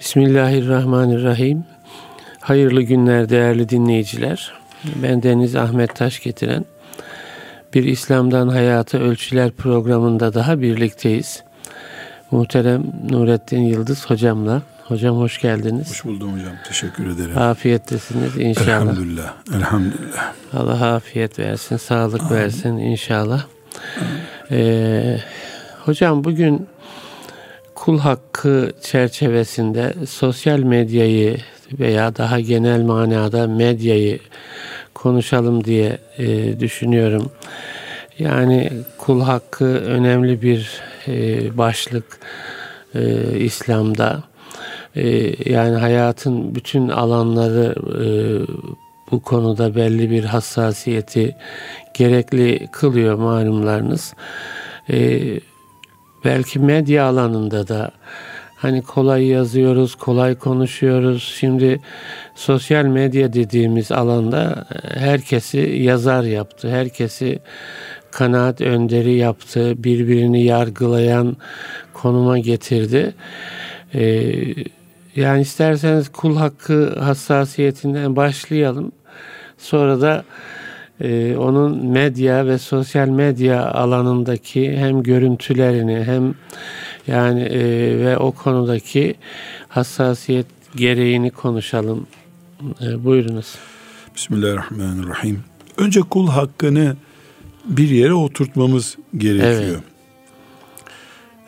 Bismillahirrahmanirrahim. 0.00 1.64
Hayırlı 2.40 2.82
günler 2.82 3.28
değerli 3.28 3.68
dinleyiciler. 3.68 4.52
Ben 5.02 5.22
Deniz 5.22 5.56
Ahmet 5.56 5.96
Taş 5.96 6.22
getiren 6.22 6.64
bir 7.74 7.84
İslam'dan 7.84 8.48
Hayata 8.48 8.98
Ölçüler 8.98 9.50
programında 9.50 10.34
daha 10.34 10.60
birlikteyiz. 10.60 11.42
Muhterem 12.30 12.82
Nurettin 13.10 13.60
Yıldız 13.60 14.10
hocamla. 14.10 14.62
Hocam 14.84 15.16
hoş 15.16 15.40
geldiniz. 15.40 15.90
Hoş 15.90 16.04
buldum 16.04 16.32
hocam. 16.32 16.52
Teşekkür 16.68 17.10
ederim. 17.10 17.38
Afiyettesiniz 17.38 18.36
inşallah. 18.36 18.68
Elhamdülillah. 18.68 19.34
Elhamdülillah. 19.54 20.32
Allah 20.52 20.94
afiyet 20.94 21.38
versin, 21.38 21.76
sağlık 21.76 22.22
Amin. 22.22 22.34
versin 22.34 22.76
inşallah. 22.76 23.44
Ee, 24.50 25.18
hocam 25.84 26.24
bugün 26.24 26.66
kul 27.86 27.98
hakkı 27.98 28.72
çerçevesinde 28.82 29.94
sosyal 30.08 30.58
medyayı 30.58 31.36
veya 31.72 32.16
daha 32.16 32.40
genel 32.40 32.82
manada 32.82 33.46
medyayı 33.46 34.18
konuşalım 34.94 35.64
diye 35.64 35.98
e, 36.18 36.60
düşünüyorum. 36.60 37.30
Yani 38.18 38.70
kul 38.98 39.20
hakkı 39.20 39.64
önemli 39.64 40.42
bir 40.42 40.80
e, 41.08 41.58
başlık 41.58 42.18
e, 42.94 43.30
İslam'da. 43.38 44.22
E, 44.96 45.32
yani 45.50 45.76
hayatın 45.76 46.54
bütün 46.54 46.88
alanları 46.88 47.74
e, 48.04 48.06
bu 49.10 49.22
konuda 49.22 49.74
belli 49.74 50.10
bir 50.10 50.24
hassasiyeti 50.24 51.36
gerekli 51.94 52.68
kılıyor 52.72 53.14
malumlarınız. 53.14 54.14
E, 54.90 55.20
belki 56.26 56.58
medya 56.58 57.04
alanında 57.04 57.68
da 57.68 57.90
hani 58.56 58.82
kolay 58.82 59.26
yazıyoruz, 59.26 59.94
kolay 59.94 60.34
konuşuyoruz. 60.34 61.34
Şimdi 61.38 61.80
sosyal 62.34 62.84
medya 62.84 63.32
dediğimiz 63.32 63.92
alanda 63.92 64.66
herkesi 64.94 65.58
yazar 65.58 66.22
yaptı. 66.22 66.70
Herkesi 66.70 67.38
kanaat 68.10 68.60
önderi 68.60 69.14
yaptı. 69.14 69.84
Birbirini 69.84 70.42
yargılayan 70.42 71.36
konuma 71.94 72.38
getirdi. 72.38 73.14
Ee, 73.94 74.32
yani 75.16 75.40
isterseniz 75.40 76.08
kul 76.08 76.36
hakkı 76.36 77.00
hassasiyetinden 77.00 78.16
başlayalım. 78.16 78.92
Sonra 79.58 80.00
da 80.00 80.24
e, 81.00 81.36
onun 81.36 81.86
medya 81.86 82.46
ve 82.46 82.58
sosyal 82.58 83.08
medya 83.08 83.72
alanındaki 83.72 84.76
hem 84.76 85.02
görüntülerini 85.02 86.04
hem 86.04 86.34
yani 87.06 87.42
e, 87.42 87.60
ve 87.98 88.18
o 88.18 88.32
konudaki 88.32 89.14
hassasiyet 89.68 90.46
gereğini 90.76 91.30
konuşalım. 91.30 92.06
E, 92.82 93.04
buyurunuz. 93.04 93.54
Bismillahirrahmanirrahim. 94.14 95.44
Önce 95.76 96.00
kul 96.00 96.28
hakkını 96.28 96.96
bir 97.64 97.88
yere 97.88 98.14
oturtmamız 98.14 98.96
gerekiyor. 99.16 99.82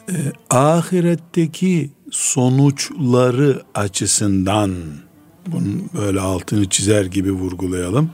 Evet. 0.08 0.22
E, 0.50 0.56
ahiretteki 0.56 1.90
sonuçları 2.10 3.62
açısından 3.74 4.74
bunun 5.46 5.90
böyle 5.94 6.20
altını 6.20 6.68
çizer 6.68 7.04
gibi 7.04 7.32
vurgulayalım 7.32 8.10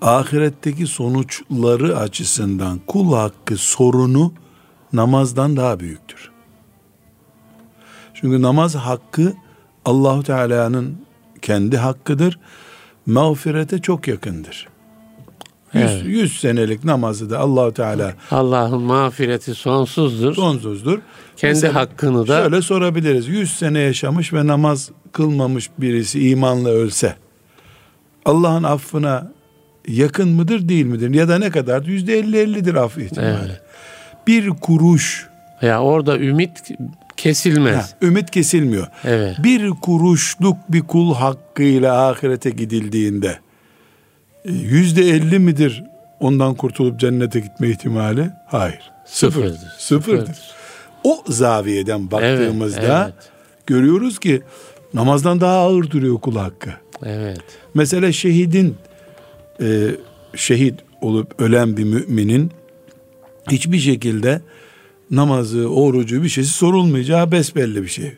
ahiretteki 0.00 0.86
sonuçları 0.86 1.98
açısından 1.98 2.80
kul 2.86 3.14
hakkı 3.14 3.56
sorunu 3.56 4.32
namazdan 4.92 5.56
daha 5.56 5.80
büyüktür. 5.80 6.30
Çünkü 8.14 8.42
namaz 8.42 8.74
hakkı 8.74 9.32
Allahu 9.84 10.22
Teala'nın 10.22 10.98
kendi 11.42 11.76
hakkıdır. 11.76 12.38
Mağfirete 13.06 13.78
çok 13.78 14.08
yakındır. 14.08 14.68
Yüz, 15.72 15.90
evet. 15.90 16.02
yüz 16.04 16.40
senelik 16.40 16.84
namazı 16.84 17.30
da 17.30 17.38
Allahu 17.38 17.74
Teala 17.74 18.14
Allah'ın 18.30 18.82
mağfireti 18.82 19.54
sonsuzdur. 19.54 20.34
Sonsuzdur. 20.34 20.98
Kendi 21.36 21.54
Mesela 21.54 21.74
hakkını 21.74 22.28
da 22.28 22.42
şöyle 22.42 22.62
sorabiliriz. 22.62 23.28
Yüz 23.28 23.50
sene 23.52 23.78
yaşamış 23.78 24.32
ve 24.32 24.46
namaz 24.46 24.90
kılmamış 25.12 25.70
birisi 25.78 26.28
imanla 26.28 26.68
ölse 26.68 27.16
Allah'ın 28.24 28.62
affına 28.62 29.32
yakın 29.88 30.28
mıdır 30.28 30.68
değil 30.68 30.86
midir? 30.86 31.14
Ya 31.14 31.28
da 31.28 31.38
ne 31.38 31.50
kadar? 31.50 31.82
Yüzde 31.82 32.18
elli 32.18 32.38
ellidir 32.38 32.74
af 32.74 32.98
ihtimali. 32.98 33.36
Evet. 33.46 33.60
Bir 34.26 34.48
kuruş. 34.48 35.28
Ya 35.62 35.82
orada 35.82 36.18
ümit 36.18 36.50
kesilmez. 37.16 37.76
Ha, 37.76 37.88
ümit 38.02 38.30
kesilmiyor. 38.30 38.86
Evet. 39.04 39.36
Bir 39.42 39.70
kuruşluk 39.70 40.56
bir 40.68 40.80
kul 40.80 41.14
hakkıyla 41.14 42.08
ahirete 42.08 42.50
gidildiğinde 42.50 43.38
e, 44.44 44.52
yüzde 44.52 45.02
elli 45.02 45.38
midir 45.38 45.84
ondan 46.20 46.54
kurtulup 46.54 47.00
cennete 47.00 47.40
gitme 47.40 47.68
ihtimali? 47.68 48.30
Hayır. 48.46 48.92
Sıfırdır. 49.04 49.58
Sıfırdır. 49.78 50.26
Sıfırdır. 50.26 50.56
O 51.04 51.24
zaviyeden 51.28 52.10
baktığımızda 52.10 52.80
evet, 52.80 53.14
evet. 53.14 53.30
görüyoruz 53.66 54.18
ki 54.18 54.42
namazdan 54.94 55.40
daha 55.40 55.56
ağır 55.56 55.90
duruyor 55.90 56.20
kul 56.20 56.36
hakkı. 56.36 56.70
Evet. 57.04 57.40
Mesela 57.74 58.12
şehidin 58.12 58.76
e, 59.60 59.90
şehit 60.34 60.74
olup 61.00 61.40
ölen 61.40 61.76
bir 61.76 61.84
müminin 61.84 62.50
hiçbir 63.50 63.78
şekilde 63.78 64.40
namazı, 65.10 65.68
orucu 65.68 66.22
bir 66.22 66.28
şeysi 66.28 66.50
sorulmayacağı 66.50 67.32
besbelli 67.32 67.82
bir 67.82 67.88
şey. 67.88 68.12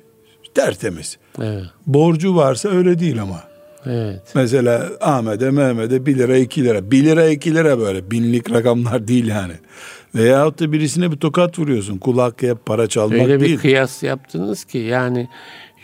Tertemiz. 0.54 1.19
Evet. 1.43 1.65
Borcu 1.87 2.37
varsa 2.37 2.69
öyle 2.69 2.98
değil 2.98 3.22
ama. 3.22 3.44
Evet. 3.87 4.22
Mesela 4.34 4.88
Ahmet'e 5.00 5.50
Mehmet'e 5.50 6.06
1 6.06 6.19
lira 6.19 6.37
2 6.37 6.65
lira. 6.65 6.91
1 6.91 7.04
lira 7.04 7.28
2 7.28 7.54
lira 7.54 7.78
böyle 7.78 8.10
binlik 8.10 8.50
rakamlar 8.50 9.09
değil 9.09 9.27
yani. 9.27 9.53
Veyahut 10.15 10.60
da 10.60 10.72
birisine 10.72 11.12
bir 11.12 11.16
tokat 11.16 11.59
vuruyorsun. 11.59 11.98
Kul 11.98 12.19
hakkı 12.19 12.47
hep 12.50 12.66
para 12.66 12.87
çalmak 12.87 13.12
Öyle 13.12 13.27
değil. 13.27 13.41
Öyle 13.41 13.53
bir 13.53 13.56
kıyas 13.59 14.03
yaptınız 14.03 14.65
ki 14.65 14.78
yani 14.78 15.28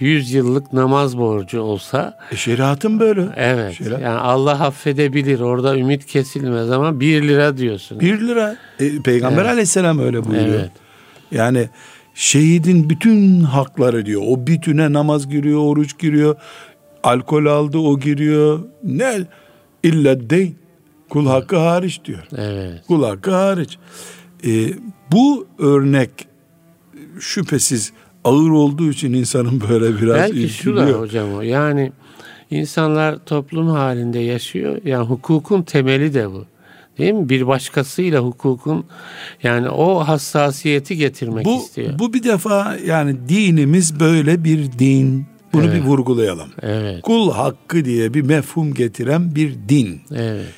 100 0.00 0.32
yıllık 0.32 0.72
namaz 0.72 1.18
borcu 1.18 1.60
olsa 1.60 2.18
e 2.32 2.36
şeriatın 2.36 3.00
böyle. 3.00 3.28
Evet. 3.36 3.74
Şeriat. 3.74 4.00
Yani 4.00 4.18
Allah 4.18 4.64
affedebilir. 4.64 5.40
Orada 5.40 5.78
ümit 5.78 6.06
kesilmez 6.06 6.70
ama 6.70 7.00
1 7.00 7.22
lira 7.22 7.56
diyorsun. 7.56 8.00
1 8.00 8.20
lira. 8.20 8.56
E, 8.80 9.02
Peygamber 9.02 9.42
evet. 9.42 9.50
Aleyhisselam 9.50 9.98
öyle 9.98 10.24
buyuruyor. 10.24 10.60
Evet. 10.60 10.70
Yani 11.30 11.68
şehidin 12.14 12.90
bütün 12.90 13.40
hakları 13.40 14.06
diyor. 14.06 14.22
O 14.26 14.46
bütüne 14.46 14.92
namaz 14.92 15.28
giriyor, 15.28 15.60
oruç 15.60 15.98
giriyor. 15.98 16.36
Alkol 17.02 17.46
aldı 17.46 17.78
o 17.78 18.00
giriyor. 18.00 18.60
Ne? 18.82 19.18
İlla 19.82 20.30
değil. 20.30 20.54
Kul 21.08 21.26
hakkı 21.26 21.56
hariç 21.56 22.00
diyor. 22.04 22.28
Evet. 22.36 22.82
Kul 22.86 23.04
hakkı 23.04 23.30
hariç. 23.30 23.78
E, 24.46 24.50
bu 25.12 25.46
örnek 25.58 26.10
şüphesiz 27.20 27.92
ağır 28.24 28.50
olduğu 28.50 28.90
için 28.90 29.12
insanın 29.12 29.62
böyle 29.70 30.02
biraz 30.02 30.16
Belki 30.16 30.48
şu 30.48 30.76
da 30.76 30.86
hocam 30.86 31.34
o 31.34 31.40
yani 31.40 31.92
insanlar 32.50 33.18
toplum 33.26 33.68
halinde 33.68 34.18
yaşıyor. 34.18 34.80
Yani 34.84 35.06
hukukun 35.06 35.62
temeli 35.62 36.14
de 36.14 36.30
bu. 36.30 36.44
Değil 36.98 37.12
mi? 37.12 37.28
Bir 37.28 37.46
başkasıyla 37.46 38.20
hukukun 38.20 38.84
yani 39.42 39.68
o 39.68 39.98
hassasiyeti 39.98 40.96
getirmek 40.96 41.44
bu, 41.44 41.56
istiyor. 41.56 41.98
Bu 41.98 42.12
bir 42.12 42.22
defa 42.22 42.76
yani 42.86 43.16
dinimiz 43.28 44.00
böyle 44.00 44.44
bir 44.44 44.72
din. 44.78 45.26
Bunu 45.52 45.64
evet. 45.64 45.74
bir 45.74 45.88
vurgulayalım. 45.88 46.48
Evet. 46.62 47.02
Kul 47.02 47.32
hakkı 47.32 47.84
diye 47.84 48.14
bir 48.14 48.22
mefhum 48.22 48.74
getiren 48.74 49.34
bir 49.34 49.54
din. 49.68 50.00
Evet. 50.14 50.54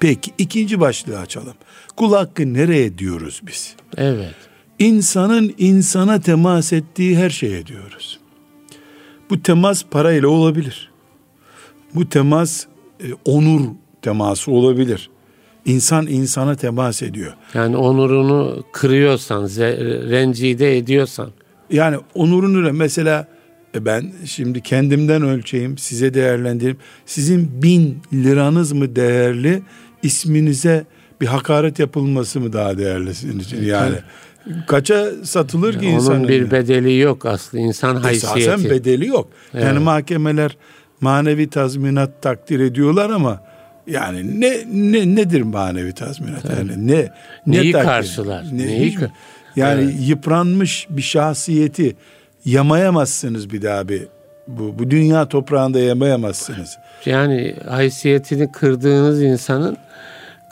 Peki 0.00 0.30
ikinci 0.38 0.80
başlığı 0.80 1.18
açalım. 1.18 1.54
Kul 1.96 2.14
hakkı 2.14 2.54
nereye 2.54 2.98
diyoruz 2.98 3.40
biz? 3.46 3.74
Evet 3.96 4.51
insanın 4.78 5.54
insana 5.58 6.20
temas 6.20 6.72
ettiği 6.72 7.16
her 7.18 7.30
şeye 7.30 7.66
diyoruz. 7.66 8.20
Bu 9.30 9.42
temas 9.42 9.84
parayla 9.90 10.28
olabilir. 10.28 10.90
Bu 11.94 12.08
temas 12.08 12.66
e, 13.00 13.06
onur 13.24 13.60
teması 14.02 14.50
olabilir. 14.50 15.10
İnsan 15.64 16.06
insana 16.06 16.54
temas 16.54 17.02
ediyor. 17.02 17.32
Yani 17.54 17.76
onurunu 17.76 18.64
kırıyorsan, 18.72 19.42
rencide 20.10 20.78
ediyorsan. 20.78 21.30
Yani 21.70 21.96
onurunu 22.14 22.72
mesela 22.72 23.28
e, 23.74 23.84
ben 23.84 24.12
şimdi 24.24 24.60
kendimden 24.60 25.22
ölçeyim, 25.22 25.78
size 25.78 26.14
değerlendireyim. 26.14 26.78
Sizin 27.06 27.62
bin 27.62 27.98
liranız 28.12 28.72
mı 28.72 28.96
değerli, 28.96 29.62
isminize 30.02 30.86
bir 31.20 31.26
hakaret 31.26 31.78
yapılması 31.78 32.40
mı 32.40 32.52
daha 32.52 32.78
değerli 32.78 33.14
sizin 33.14 33.38
için? 33.38 33.62
Yani 33.62 33.94
Kaça 34.66 35.10
satılır 35.24 35.78
ki 35.80 35.86
insan? 35.86 36.16
Onun 36.16 36.28
bir 36.28 36.50
bedeli 36.50 36.98
yok 36.98 37.26
aslında 37.26 37.62
insan 37.62 37.96
haysiyeti. 37.96 38.40
Esasen 38.40 38.70
bedeli 38.70 39.06
yok. 39.06 39.28
Evet. 39.54 39.64
Yani 39.64 39.78
mahkemeler 39.78 40.56
manevi 41.00 41.50
tazminat 41.50 42.22
takdir 42.22 42.60
ediyorlar 42.60 43.10
ama 43.10 43.40
yani 43.86 44.40
ne 44.40 44.56
ne 44.72 45.14
nedir 45.14 45.42
manevi 45.42 45.92
tazminat? 45.92 46.44
Evet. 46.44 46.58
Yani 46.58 46.86
ne 46.88 47.12
ne 47.46 47.60
neyi 47.60 47.72
takdir? 47.72 47.88
karşılar? 47.88 48.44
Ne, 48.52 48.66
neyi 48.66 48.98
yani 49.56 49.82
evet. 49.82 49.94
yıpranmış 50.00 50.86
bir 50.90 51.02
şahsiyeti 51.02 51.96
yamayamazsınız 52.44 53.50
bir 53.50 53.62
daha 53.62 53.88
bir 53.88 54.02
Bu, 54.48 54.78
bu 54.78 54.90
dünya 54.90 55.28
toprağında 55.28 55.78
yamayamazsınız. 55.78 56.78
Yani 57.06 57.56
haysiyetini 57.68 58.52
kırdığınız 58.52 59.22
insanın 59.22 59.76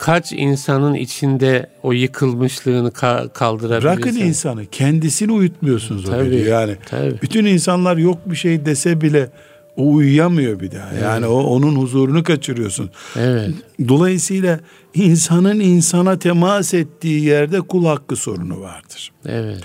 kaç 0.01 0.31
insanın 0.31 0.93
içinde 0.93 1.69
o 1.83 1.91
yıkılmışlığını 1.91 2.89
ka- 2.89 3.33
kaldırabilirsiniz? 3.33 4.03
Bırakın 4.03 4.27
insanı 4.27 4.65
kendisini 4.65 5.31
uyutmuyorsunuz 5.31 6.05
Tabii, 6.05 6.27
o 6.27 6.31
gece. 6.31 6.49
Yani 6.49 6.75
tabii. 6.85 7.21
bütün 7.21 7.45
insanlar 7.45 7.97
yok 7.97 8.17
bir 8.25 8.35
şey 8.35 8.65
dese 8.65 9.01
bile 9.01 9.29
o 9.77 9.93
uyuyamıyor 9.93 10.59
bir 10.59 10.71
daha. 10.71 10.93
Yani 10.93 11.25
o 11.25 11.43
onun 11.43 11.75
huzurunu 11.75 12.23
kaçırıyorsun. 12.23 12.89
Evet. 13.15 13.49
Dolayısıyla 13.87 14.59
insanın 14.93 15.59
insana 15.59 16.19
temas 16.19 16.73
ettiği 16.73 17.23
yerde 17.23 17.61
kul 17.61 17.85
hakkı 17.85 18.15
sorunu 18.15 18.61
vardır. 18.61 19.11
Evet. 19.25 19.61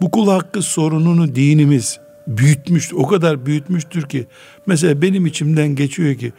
Bu 0.00 0.10
kul 0.10 0.28
hakkı 0.28 0.62
sorununu 0.62 1.34
dinimiz 1.34 2.00
büyütmüş, 2.26 2.94
o 2.94 3.06
kadar 3.06 3.46
büyütmüştür 3.46 4.02
ki 4.02 4.26
mesela 4.66 5.02
benim 5.02 5.26
içimden 5.26 5.68
geçiyor 5.68 6.14
ki 6.14 6.32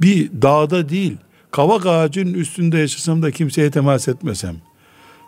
bir 0.00 0.30
dağda 0.42 0.88
değil, 0.88 1.16
kavak 1.52 1.86
ağacının 1.86 2.34
üstünde 2.34 2.78
yaşasam 2.78 3.22
da 3.22 3.30
kimseye 3.30 3.70
temas 3.70 4.08
etmesem. 4.08 4.56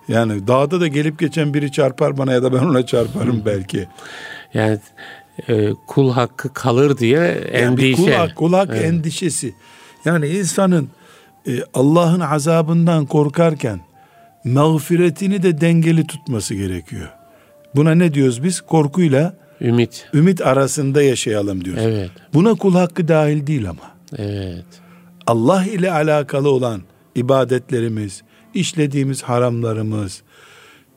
Yani 0.09 0.47
dağda 0.47 0.81
da 0.81 0.87
gelip 0.87 1.19
geçen 1.19 1.55
biri 1.55 1.73
çarpar 1.73 2.19
bana 2.19 2.33
ya 2.33 2.43
da 2.43 2.53
ben 2.53 2.59
ona 2.59 2.87
çarparım 2.87 3.43
belki. 3.47 3.89
Yani 4.55 4.79
e, 5.49 5.71
kul 5.87 6.13
hakkı 6.13 6.53
kalır 6.53 6.99
diye 6.99 7.19
Yani 7.21 7.39
endişe. 7.47 7.93
kul, 8.03 8.09
hak- 8.13 8.35
kul 8.37 8.53
hak 8.53 8.69
Evet. 8.73 8.85
endişesi. 8.85 9.55
Yani 10.05 10.27
insanın 10.29 10.89
e, 11.49 11.53
Allah'ın 11.75 12.21
azabından 12.21 13.07
korkarken 13.07 13.81
mağfiretini 14.45 15.43
de 15.43 15.61
dengeli 15.61 16.07
tutması 16.07 16.55
gerekiyor. 16.55 17.09
Buna 17.77 17.95
ne 17.95 18.15
diyoruz 18.15 18.45
biz? 18.45 18.61
Korkuyla 18.61 19.35
Ümit. 19.61 20.09
ümit 20.15 20.41
arasında 20.41 21.03
yaşayalım 21.03 21.65
diyoruz. 21.65 21.83
Evet. 21.87 22.11
Buna 22.35 22.55
kul 22.55 22.75
hakkı 22.75 23.09
dahil 23.09 23.47
değil 23.47 23.69
ama. 23.71 23.83
Evet. 24.19 24.65
Allah 25.27 25.65
ile 25.65 25.93
alakalı 25.93 26.51
olan 26.51 26.81
ibadetlerimiz, 27.15 28.23
işlediğimiz 28.55 29.23
haramlarımız, 29.23 30.23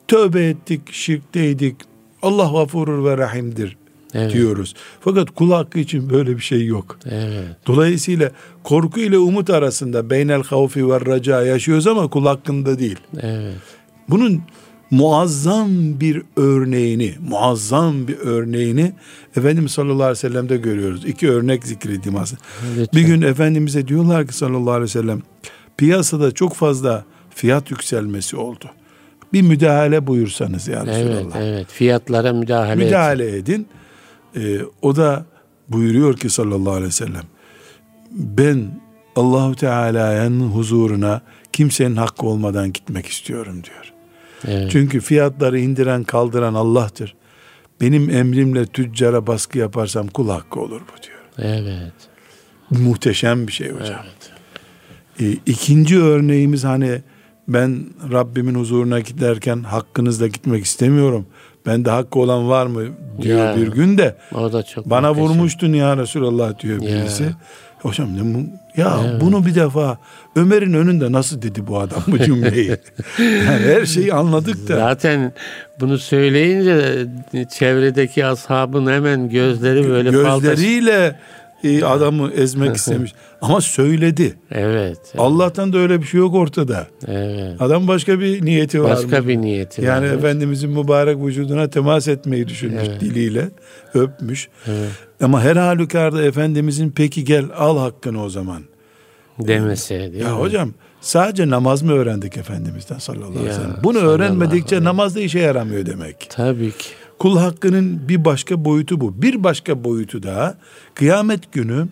tövbe 0.08 0.44
ettik, 0.46 0.92
şirkteydik, 0.92 1.76
Allah 2.22 2.50
gafurur 2.52 3.04
ve 3.04 3.18
rahimdir 3.18 3.76
Evet. 4.14 4.32
diyoruz. 4.32 4.74
Fakat 5.00 5.30
kul 5.30 5.52
hakkı 5.52 5.78
için 5.78 6.10
böyle 6.10 6.36
bir 6.36 6.42
şey 6.42 6.66
yok. 6.66 6.98
Evet. 7.10 7.56
Dolayısıyla 7.66 8.30
korku 8.64 9.00
ile 9.00 9.18
umut 9.18 9.50
arasında 9.50 10.10
beynel 10.10 10.42
havfi 10.42 10.88
ve 10.88 11.00
raca 11.00 11.42
yaşıyoruz 11.42 11.86
ama 11.86 12.08
kul 12.08 12.26
hakkında 12.26 12.78
değil. 12.78 12.98
Evet. 13.20 13.54
Bunun 14.08 14.42
muazzam 14.90 16.00
bir 16.00 16.22
örneğini, 16.36 17.14
muazzam 17.28 18.08
bir 18.08 18.18
örneğini 18.18 18.92
Efendimiz 19.36 19.72
sallallahu 19.72 20.02
aleyhi 20.02 20.10
ve 20.10 20.28
sellem'de 20.28 20.56
görüyoruz. 20.56 21.04
İki 21.04 21.30
örnek 21.30 21.64
zikredeyim 21.66 22.18
aslında. 22.18 22.42
Lütfen. 22.78 22.88
Bir 23.00 23.06
gün 23.06 23.22
Efendimiz'e 23.22 23.88
diyorlar 23.88 24.26
ki 24.26 24.36
sallallahu 24.36 24.70
aleyhi 24.70 24.84
ve 24.84 24.88
sellem 24.88 25.22
piyasada 25.76 26.32
çok 26.32 26.54
fazla 26.54 27.04
fiyat 27.30 27.70
yükselmesi 27.70 28.36
oldu. 28.36 28.64
Bir 29.32 29.42
müdahale 29.42 30.06
buyursanız 30.06 30.68
ya 30.68 30.82
Evet, 30.86 31.06
Resulallah. 31.06 31.36
evet. 31.40 31.66
Fiyatlara 31.70 32.32
müdahale, 32.32 32.84
müdahale 32.84 33.36
edin. 33.36 33.66
Ee, 34.36 34.58
o 34.82 34.96
da 34.96 35.24
buyuruyor 35.68 36.16
ki 36.16 36.30
sallallahu 36.30 36.72
aleyhi 36.72 36.86
ve 36.88 36.92
sellem 36.92 37.24
ben 38.10 38.80
Allahu 39.16 39.54
Teala'nın 39.56 40.48
huzuruna 40.48 41.20
kimsenin 41.52 41.96
hakkı 41.96 42.26
olmadan 42.26 42.72
gitmek 42.72 43.06
istiyorum 43.06 43.62
diyor. 43.64 43.92
Evet. 44.46 44.70
Çünkü 44.70 45.00
fiyatları 45.00 45.58
indiren 45.58 46.04
kaldıran 46.04 46.54
Allah'tır. 46.54 47.14
Benim 47.80 48.10
emrimle 48.10 48.66
tüccara 48.66 49.26
baskı 49.26 49.58
yaparsam 49.58 50.06
kul 50.08 50.28
hakkı 50.28 50.60
olur 50.60 50.80
bu 50.80 51.02
diyor. 51.02 51.52
Evet. 51.52 51.92
Muhteşem 52.70 53.46
bir 53.46 53.52
şey 53.52 53.70
hocam. 53.70 54.00
Ee, 55.20 55.32
ikinci 55.46 55.98
örneğimiz 55.98 56.64
hani 56.64 57.02
ben 57.48 57.86
Rabbimin 58.12 58.54
huzuruna 58.54 59.00
giderken 59.00 59.62
hakkınızla 59.62 60.26
gitmek 60.26 60.64
istemiyorum. 60.64 61.26
Bende 61.66 61.90
hakkı 61.90 62.18
olan 62.18 62.48
var 62.48 62.66
mı 62.66 62.82
diyor 63.22 63.38
Ya. 63.38 63.56
bir 63.56 63.66
gün 63.68 63.98
de 63.98 64.14
O 64.34 64.52
da 64.52 64.62
çok 64.62 64.90
bana 64.90 65.08
muhteşem. 65.12 65.30
vurmuştun 65.30 65.72
ya 65.72 65.96
Resulallah 65.96 66.58
diyor 66.58 66.82
Ya. 66.82 66.88
birisi. 66.88 67.24
Hocam 67.82 68.08
ne 68.16 68.46
ya 68.76 69.00
bunu 69.20 69.46
bir 69.46 69.54
defa 69.54 69.98
Ömer'in 70.36 70.72
önünde 70.72 71.12
nasıl 71.12 71.42
dedi 71.42 71.66
bu 71.66 71.78
adam 71.78 72.02
bu 72.06 72.18
cümleyi? 72.18 72.68
yani 73.18 73.64
her 73.64 73.86
şeyi 73.86 74.12
anladık 74.14 74.68
da. 74.68 74.76
Zaten 74.76 75.32
bunu 75.80 75.98
söyleyince 75.98 77.06
çevredeki 77.50 78.26
ashabın 78.26 78.86
hemen 78.86 79.30
gözleri 79.30 79.88
böyle 79.88 80.10
Gözleriyle 80.10 81.16
e, 81.64 81.84
adamı 81.84 82.30
ezmek 82.32 82.76
istemiş. 82.76 83.12
Ama 83.42 83.60
söyledi. 83.60 84.34
Evet. 84.50 84.98
Allah'tan 85.18 85.72
da 85.72 85.78
öyle 85.78 86.00
bir 86.00 86.06
şey 86.06 86.20
yok 86.20 86.34
ortada. 86.34 86.86
Evet. 87.06 87.62
Adam 87.62 87.88
başka 87.88 88.20
bir 88.20 88.44
niyeti 88.44 88.82
var. 88.82 88.90
Başka 88.90 89.28
bir 89.28 89.36
niyeti 89.36 89.84
Yani 89.84 90.08
var. 90.10 90.14
Efendimizin 90.14 90.70
mübarek 90.70 91.18
vücuduna 91.18 91.70
temas 91.70 92.08
etmeyi 92.08 92.48
düşünmüş 92.48 92.82
Evet. 92.88 93.00
diliyle. 93.00 93.48
Öpmüş. 93.94 94.48
Evet. 94.66 94.88
Ama 95.22 95.42
her 95.42 95.56
halükarda 95.56 96.22
Efendimizin 96.22 96.90
peki 96.96 97.24
gel 97.24 97.44
al 97.56 97.78
hakkını 97.78 98.22
o 98.24 98.28
zaman. 98.28 98.62
demeseydi. 99.38 100.12
değil 100.12 100.24
Ya 100.24 100.30
mi? 100.34 100.40
hocam 100.40 100.70
sadece 101.00 101.50
namaz 101.50 101.82
mı 101.82 101.92
öğrendik 101.92 102.36
Efendimiz'den 102.36 102.98
sallallahu 102.98 103.30
aleyhi 103.30 103.46
ve 103.46 103.52
sellem? 103.52 103.76
Bunu 103.84 103.98
öğrenmedikçe 103.98 104.84
namaz 104.84 105.16
da 105.16 105.20
işe 105.20 105.38
yaramıyor 105.38 105.86
demek. 105.86 106.26
Tabii 106.30 106.70
ki. 106.70 106.88
Kul 107.18 107.38
hakkının 107.38 108.08
bir 108.08 108.24
başka 108.24 108.64
boyutu 108.64 109.00
bu. 109.00 109.22
Bir 109.22 109.44
başka 109.44 109.84
boyutu 109.84 110.22
daha 110.22 110.54
kıyamet 110.94 111.52
günü 111.52 111.88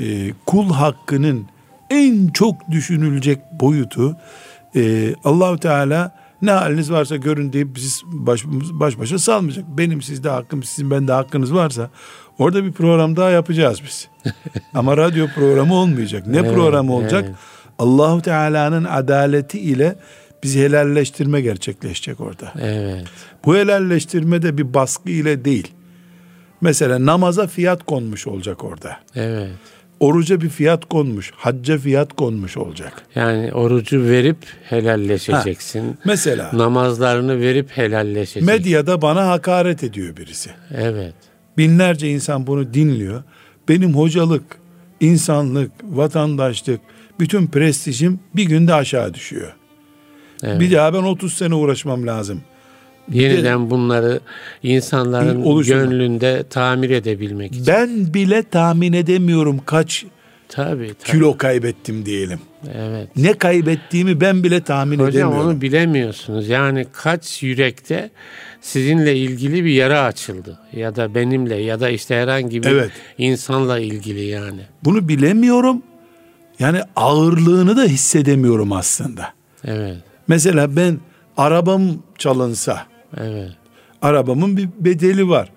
e, 0.00 0.32
kul 0.46 0.72
hakkının 0.72 1.46
en 1.90 2.28
çok 2.28 2.70
düşünülecek 2.70 3.38
boyutu 3.60 4.16
e, 4.76 5.14
Allahu 5.24 5.58
Teala 5.58 6.14
ne 6.42 6.50
haliniz 6.50 6.92
varsa 6.92 7.16
görün 7.16 7.52
deyip 7.52 7.78
siz 7.78 8.02
baş, 8.06 8.44
baş 8.72 8.98
başa 8.98 9.18
salmayacak. 9.18 9.64
Benim 9.68 10.02
sizde 10.02 10.28
hakkım, 10.28 10.62
sizin 10.62 10.90
bende 10.90 11.12
hakkınız 11.12 11.54
varsa 11.54 11.90
orada 12.38 12.64
bir 12.64 12.72
program 12.72 13.16
daha 13.16 13.30
yapacağız 13.30 13.80
biz. 13.84 14.08
Ama 14.74 14.96
radyo 14.96 15.26
programı 15.34 15.74
olmayacak. 15.74 16.26
Ne 16.26 16.38
Evet, 16.38 16.54
programı 16.54 16.94
olacak? 16.94 17.24
evet. 17.26 17.36
Allahu 17.78 18.22
Teala'nın 18.22 18.84
adaleti 18.84 19.60
ile 19.60 19.96
bizi 20.42 20.60
helalleştirme 20.62 21.40
gerçekleşecek 21.40 22.20
orada. 22.20 22.52
Evet. 22.60 23.04
Bu 23.44 23.56
helalleştirme 23.56 24.42
de 24.42 24.58
bir 24.58 24.74
baskı 24.74 25.10
ile 25.10 25.44
değil. 25.44 25.68
Mesela 26.60 27.06
namaza 27.06 27.46
fiyat 27.46 27.82
konmuş 27.86 28.26
olacak 28.26 28.64
orada. 28.64 28.96
Evet. 29.14 29.50
Oruca 30.00 30.40
bir 30.40 30.48
fiyat 30.48 30.84
konmuş, 30.88 31.30
hacca 31.36 31.78
fiyat 31.78 32.12
konmuş 32.12 32.56
olacak. 32.56 32.92
Yani 33.14 33.52
orucu 33.52 34.04
verip 34.04 34.36
helalleşeceksin. 34.64 35.98
Mesela 36.04 36.50
Namazlarını 36.52 37.40
verip 37.40 37.70
helalleşeceksin. 37.70 38.44
medyada 38.44 39.02
bana 39.02 39.28
hakaret 39.28 39.84
ediyor 39.84 40.16
birisi. 40.16 40.50
Evet. 40.74 41.14
Binlerce 41.58 42.08
insan 42.08 42.46
bunu 42.46 42.74
dinliyor. 42.74 43.22
Benim 43.68 43.94
hocalık, 43.94 44.42
insanlık, 45.00 45.70
vatandaşlık, 45.82 46.80
bütün 47.20 47.46
prestijim 47.46 48.20
bir 48.36 48.44
günde 48.44 48.74
aşağı 48.74 49.14
düşüyor. 49.14 49.52
Evet. 50.42 50.60
Bir 50.60 50.72
daha 50.72 50.94
ben 50.94 51.02
30 51.02 51.32
sene 51.34 51.54
uğraşmam 51.54 52.06
lazım. 52.06 52.40
Yeniden 53.12 53.70
bunları 53.70 54.20
insanların 54.62 55.42
Oluşturma. 55.42 55.82
gönlünde 55.84 56.44
tamir 56.50 56.90
edebilmek 56.90 57.52
için. 57.52 57.66
Ben 57.66 58.14
bile 58.14 58.42
tahmin 58.42 58.92
edemiyorum 58.92 59.60
kaç 59.66 60.04
Tabii 60.48 60.86
tabii. 60.88 61.12
kilo 61.12 61.36
kaybettim 61.36 62.06
diyelim. 62.06 62.38
Evet. 62.74 63.08
Ne 63.16 63.32
kaybettiğimi 63.32 64.20
ben 64.20 64.42
bile 64.44 64.60
tahmin 64.60 64.98
Hocam 64.98 65.08
edemiyorum. 65.10 65.46
onu 65.48 65.60
bilemiyorsunuz. 65.60 66.48
Yani 66.48 66.86
kaç 66.92 67.42
yürekte 67.42 68.10
sizinle 68.60 69.16
ilgili 69.16 69.64
bir 69.64 69.72
yara 69.72 70.02
açıldı. 70.02 70.58
Ya 70.72 70.96
da 70.96 71.14
benimle 71.14 71.56
ya 71.56 71.80
da 71.80 71.88
işte 71.90 72.14
herhangi 72.14 72.62
bir 72.62 72.68
Evet. 72.68 72.90
insanla 73.18 73.78
ilgili 73.78 74.24
yani. 74.24 74.60
Bunu 74.84 75.08
bilemiyorum. 75.08 75.82
Yani 76.58 76.80
ağırlığını 76.96 77.76
da 77.76 77.84
hissedemiyorum 77.84 78.72
aslında. 78.72 79.28
Evet. 79.64 79.96
Mesela 80.28 80.76
ben 80.76 80.98
arabam 81.36 81.82
çalınsa, 82.18 82.86
Evet. 83.20 83.50
arabamın 84.02 84.56
bir 84.56 84.68
bedeli 84.80 85.28
var. 85.28 85.48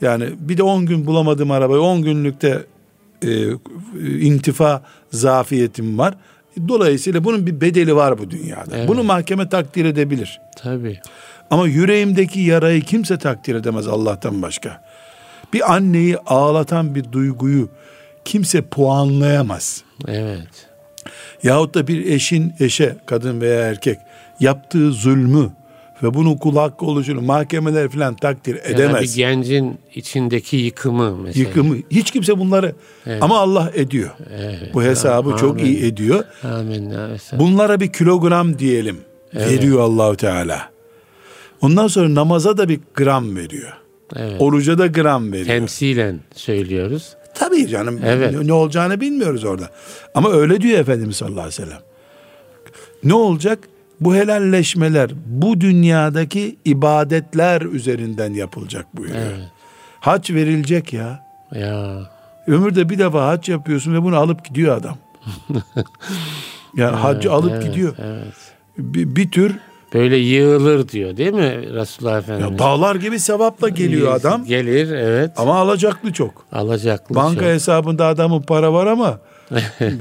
Yani 0.00 0.24
bir 0.38 0.56
de 0.58 0.62
10 0.62 0.86
gün 0.86 1.06
bulamadım 1.06 1.50
arabayı, 1.50 1.80
10 1.80 2.02
günlükte 2.02 2.66
e, 3.22 3.50
intifa 4.20 4.82
zafiyetim 5.10 5.98
var. 5.98 6.14
Dolayısıyla 6.68 7.24
bunun 7.24 7.46
bir 7.46 7.60
bedeli 7.60 7.96
var 7.96 8.18
bu 8.18 8.30
dünyada. 8.30 8.76
Evet. 8.76 8.88
Bunu 8.88 9.02
mahkeme 9.04 9.48
takdir 9.48 9.84
edebilir. 9.84 10.40
Tabii. 10.56 11.00
Ama 11.50 11.68
yüreğimdeki 11.68 12.40
yarayı 12.40 12.82
kimse 12.82 13.18
takdir 13.18 13.54
edemez 13.54 13.88
Allah'tan 13.88 14.42
başka. 14.42 14.84
Bir 15.52 15.74
anneyi 15.74 16.18
ağlatan 16.18 16.94
bir 16.94 17.12
duyguyu 17.12 17.68
kimse 18.24 18.62
puanlayamaz. 18.62 19.84
Ve 26.02 26.14
bunun 26.14 26.36
kul 26.36 26.56
hakkı 26.56 26.86
oluşunu 26.86 27.20
mahkemeler 27.20 27.88
falan 27.88 28.14
takdir 28.14 28.54
Ya 28.54 28.62
da 28.64 28.68
edemez. 28.68 29.02
bir 29.02 29.16
gencin 29.16 29.78
içindeki 29.94 30.56
yıkımı 30.56 31.16
mesela. 31.16 31.48
Yıkımı 31.48 31.76
hiç 31.90 32.10
kimse 32.10 32.38
bunları 32.38 32.72
Evet. 33.06 33.22
ama 33.22 33.38
Allah 33.38 33.70
ediyor. 33.74 34.10
Evet. 34.38 34.74
Bu 34.74 34.82
hesabı 34.82 35.36
çok 35.36 35.50
Amin. 35.50 35.64
iyi 35.64 35.84
ediyor. 35.84 36.24
Amin. 36.44 36.90
Evet. 36.90 37.22
Bunlara 37.38 37.80
bir 37.80 37.92
kilogram 37.92 38.58
diyelim. 38.58 38.96
Veriyor 39.34 39.80
Allahu 39.80 40.16
Teala. 40.16 40.70
Ondan 41.60 41.86
sonra 41.88 42.14
namaza 42.14 42.56
da 42.56 42.68
bir 42.68 42.80
gram 42.94 43.36
veriyor. 43.36 43.72
Evet. 44.16 44.36
Oruca 44.40 44.78
da 44.78 44.86
gram 44.86 45.32
veriyor. 45.32 45.46
Temsilen 45.46 46.20
söylüyoruz. 46.34 47.16
Tabii 47.52 47.68
canım. 47.68 48.00
Evet. 48.04 48.34
Ne, 48.34 48.46
ne 48.46 48.52
olacağını 48.52 49.00
bilmiyoruz 49.00 49.44
orada. 49.44 49.70
Ama 50.14 50.30
öyle 50.30 50.60
diyor 50.60 50.78
Efendimiz 50.78 51.16
sallallahu 51.16 51.40
aleyhi 51.40 51.62
ve 51.62 51.66
sellem. 51.66 51.80
Ne 53.04 53.14
olacak? 53.14 53.58
Bu 54.00 54.14
helalleşmeler 54.14 55.10
bu 55.26 55.60
dünyadaki 55.60 56.56
ibadetler 56.64 57.62
üzerinden 57.62 58.34
yapılacak 58.34 58.96
buyuruyor. 58.96 59.26
Evet. 59.26 59.48
Hac 60.00 60.30
verilecek 60.30 60.92
ya. 60.92 61.26
Ya. 61.54 62.10
Ömürde 62.46 62.88
bir 62.88 62.98
defa 62.98 63.26
hac 63.26 63.48
yapıyorsun 63.48 63.94
ve 63.94 64.02
bunu 64.02 64.16
alıp 64.16 64.44
gidiyor 64.44 64.76
adam. 64.76 64.96
yani 66.76 66.96
haccı 66.96 67.32
alıp 67.32 67.52
evet, 67.52 67.64
gidiyor. 67.64 67.94
Evet. 67.98 68.34
Bir, 68.78 69.16
bir 69.16 69.30
tür 69.30 69.56
Böyle 69.94 70.16
yığılır 70.16 70.88
diyor 70.88 71.16
değil 71.16 71.32
mi 71.32 71.74
Resulullah 71.74 72.18
Efendimiz? 72.18 72.52
ya 72.52 72.58
dağlar 72.58 72.96
gibi 72.96 73.18
sevapla 73.20 73.68
geliyor 73.68 74.12
adam. 74.14 74.44
Gelir 74.44 74.90
evet. 74.92 75.30
Ama 75.36 75.54
alacaklı 75.54 76.12
çok. 76.12 76.44
Alacaklı 76.52 77.14
Banka 77.14 77.40
çok. 77.40 77.48
hesabında 77.48 78.06
adamın 78.06 78.42
para 78.42 78.72
var 78.72 78.86
ama 78.86 79.20
e, 79.80 79.92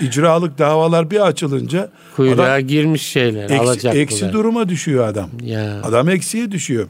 icralık 0.00 0.58
davalar 0.58 1.10
bir 1.10 1.26
açılınca 1.26 1.90
Kuyruğa 2.16 2.46
adam 2.46 2.60
girmiş 2.66 3.02
şeyler. 3.02 3.44
eksi, 3.44 3.58
alacaklılar. 3.58 4.02
eksi 4.02 4.32
duruma 4.32 4.68
düşüyor 4.68 5.08
adam. 5.08 5.30
Ya. 5.42 5.80
Adam 5.82 6.08
eksiye 6.08 6.50
düşüyor. 6.52 6.88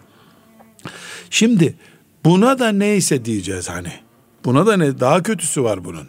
Şimdi 1.31 1.75
buna 2.25 2.59
da 2.59 2.69
neyse 2.73 3.25
diyeceğiz 3.25 3.69
hani. 3.69 3.93
Buna 4.45 4.67
da 4.67 4.77
ne 4.77 5.01
daha 5.01 5.23
kötüsü 5.23 5.63
var 5.65 5.85
bunun. 5.85 6.09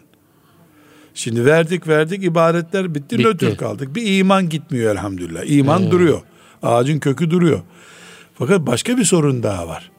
Şimdi 1.14 1.44
verdik 1.46 1.88
verdik 1.88 2.24
ibadetler 2.24 2.94
bitti, 2.94 3.18
Bitti. 3.18 3.28
nötr 3.28 3.56
kaldık. 3.56 3.94
Bir 3.94 4.18
iman 4.18 4.48
gitmiyor 4.48 4.92
elhamdülillah. 4.92 5.42
İman 5.46 5.90
duruyor. 5.90 6.20
Ağacın 6.62 6.98
kökü 6.98 7.30
duruyor. 7.30 7.60
Fakat 8.34 8.66
başka 8.66 8.96
bir 8.96 9.04
sorun 9.04 9.42
daha 9.42 9.68
var. 9.68 9.90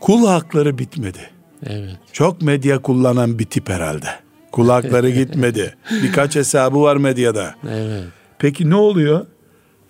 Kul 0.00 0.26
hakları 0.26 0.78
bitmedi. 0.78 1.30
Evet. 1.66 1.96
Çok 2.12 2.42
medya 2.42 2.82
kullanan 2.82 3.38
bir 3.38 3.44
tip 3.44 3.68
herhalde. 3.68 4.08
Kul 4.52 4.68
hakları 4.68 5.10
gitmedi. 5.20 5.76
Birkaç 6.02 6.36
hesabı 6.36 6.80
var 6.82 6.96
medyada. 6.96 7.54
Evet. 7.70 8.04
Peki 8.38 8.70
ne 8.70 8.74
oluyor? 8.74 9.26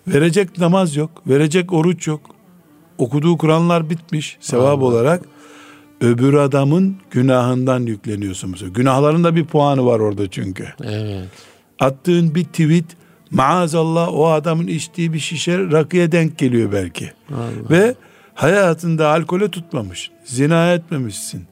Verecek 0.07 0.57
namaz 0.57 0.95
yok, 0.95 1.21
verecek 1.27 1.73
oruç 1.73 2.07
yok. 2.07 2.21
Okuduğu 2.97 3.37
Kur'anlar 3.37 3.89
bitmiş 3.89 4.37
sevap 4.39 4.81
olarak. 4.81 5.21
Öbür 6.01 6.33
adamın 6.33 6.95
günahından 7.11 7.79
yükleniyorsun. 7.79 8.55
Günahların 8.73 9.23
da 9.23 9.35
bir 9.35 9.45
puanı 9.45 9.85
var 9.85 9.99
orada 9.99 10.29
çünkü. 10.29 10.65
Evet. 10.83 11.27
Attığın 11.79 12.35
bir 12.35 12.43
tweet 12.43 12.85
maazallah 13.31 14.13
o 14.13 14.27
adamın 14.27 14.67
içtiği 14.67 15.13
bir 15.13 15.19
şişe 15.19 15.57
rakıya 15.57 16.11
denk 16.11 16.37
geliyor 16.37 16.71
belki. 16.71 17.11
Allah. 17.31 17.69
Ve 17.69 17.95
hayatında 18.33 19.07
alkole 19.07 19.51
tutmamış. 19.51 20.11
Zina 20.25 20.73
etmemişsin. 20.73 21.43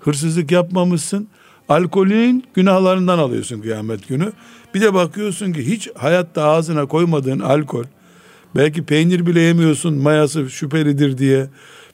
Hırsızlık 0.00 0.50
yapmamışsın. 0.50 1.28
Alkolün 1.68 2.44
günahlarından 2.54 3.18
alıyorsun 3.18 3.60
kıyamet 3.60 4.08
günü. 4.08 4.32
Bir 4.74 4.80
de 4.80 4.94
bakıyorsun 4.94 5.52
ki 5.52 5.66
hiç 5.66 5.88
hayatta 5.94 6.44
ağzına 6.44 6.86
koymadığın 6.86 7.40
alkol. 7.40 7.84
Belki 8.56 8.84
peynir 8.84 9.26
bile 9.26 9.40
yemiyorsun 9.40 9.94
mayası 9.94 10.50
şüphelidir 10.50 11.18
diye. 11.18 11.46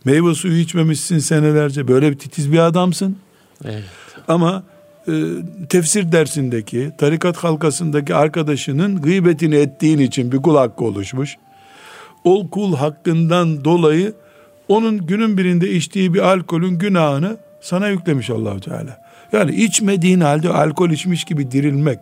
Meyve 0.05 0.35
suyu 0.35 0.59
içmemişsin 0.59 1.19
senelerce. 1.19 1.89
Böyle 1.89 2.11
bir 2.11 2.19
titiz 2.19 2.53
bir 2.53 2.59
adamsın. 2.59 3.17
Evet. 3.65 3.85
Ama 4.29 4.63
e, 5.09 5.13
tefsir 5.69 6.13
dersindeki, 6.13 6.91
tarikat 6.99 7.37
halkasındaki 7.37 8.15
arkadaşının 8.15 9.03
gıybetini 9.03 9.57
ettiğin 9.57 9.99
için 9.99 10.33
bir 10.33 10.37
kul 10.37 10.57
hakkı 10.57 10.85
oluşmuş. 10.85 11.37
O 12.25 12.51
kul 12.51 12.77
hakkından 12.77 13.65
dolayı 13.65 14.13
onun 14.69 15.07
günün 15.07 15.39
birinde 15.39 15.71
içtiği 15.71 16.15
bir 16.15 16.21
alkolün 16.21 16.79
günahını 16.79 17.37
sana 17.61 17.89
yüklemiş 17.89 18.31
Allahu 18.31 18.61
Teala. 18.61 19.01
Yani 19.33 19.55
içmediğin 19.55 20.21
halde 20.21 20.49
alkol 20.49 20.91
içmiş 20.91 21.25
gibi 21.25 21.51
dirilmek. 21.51 21.99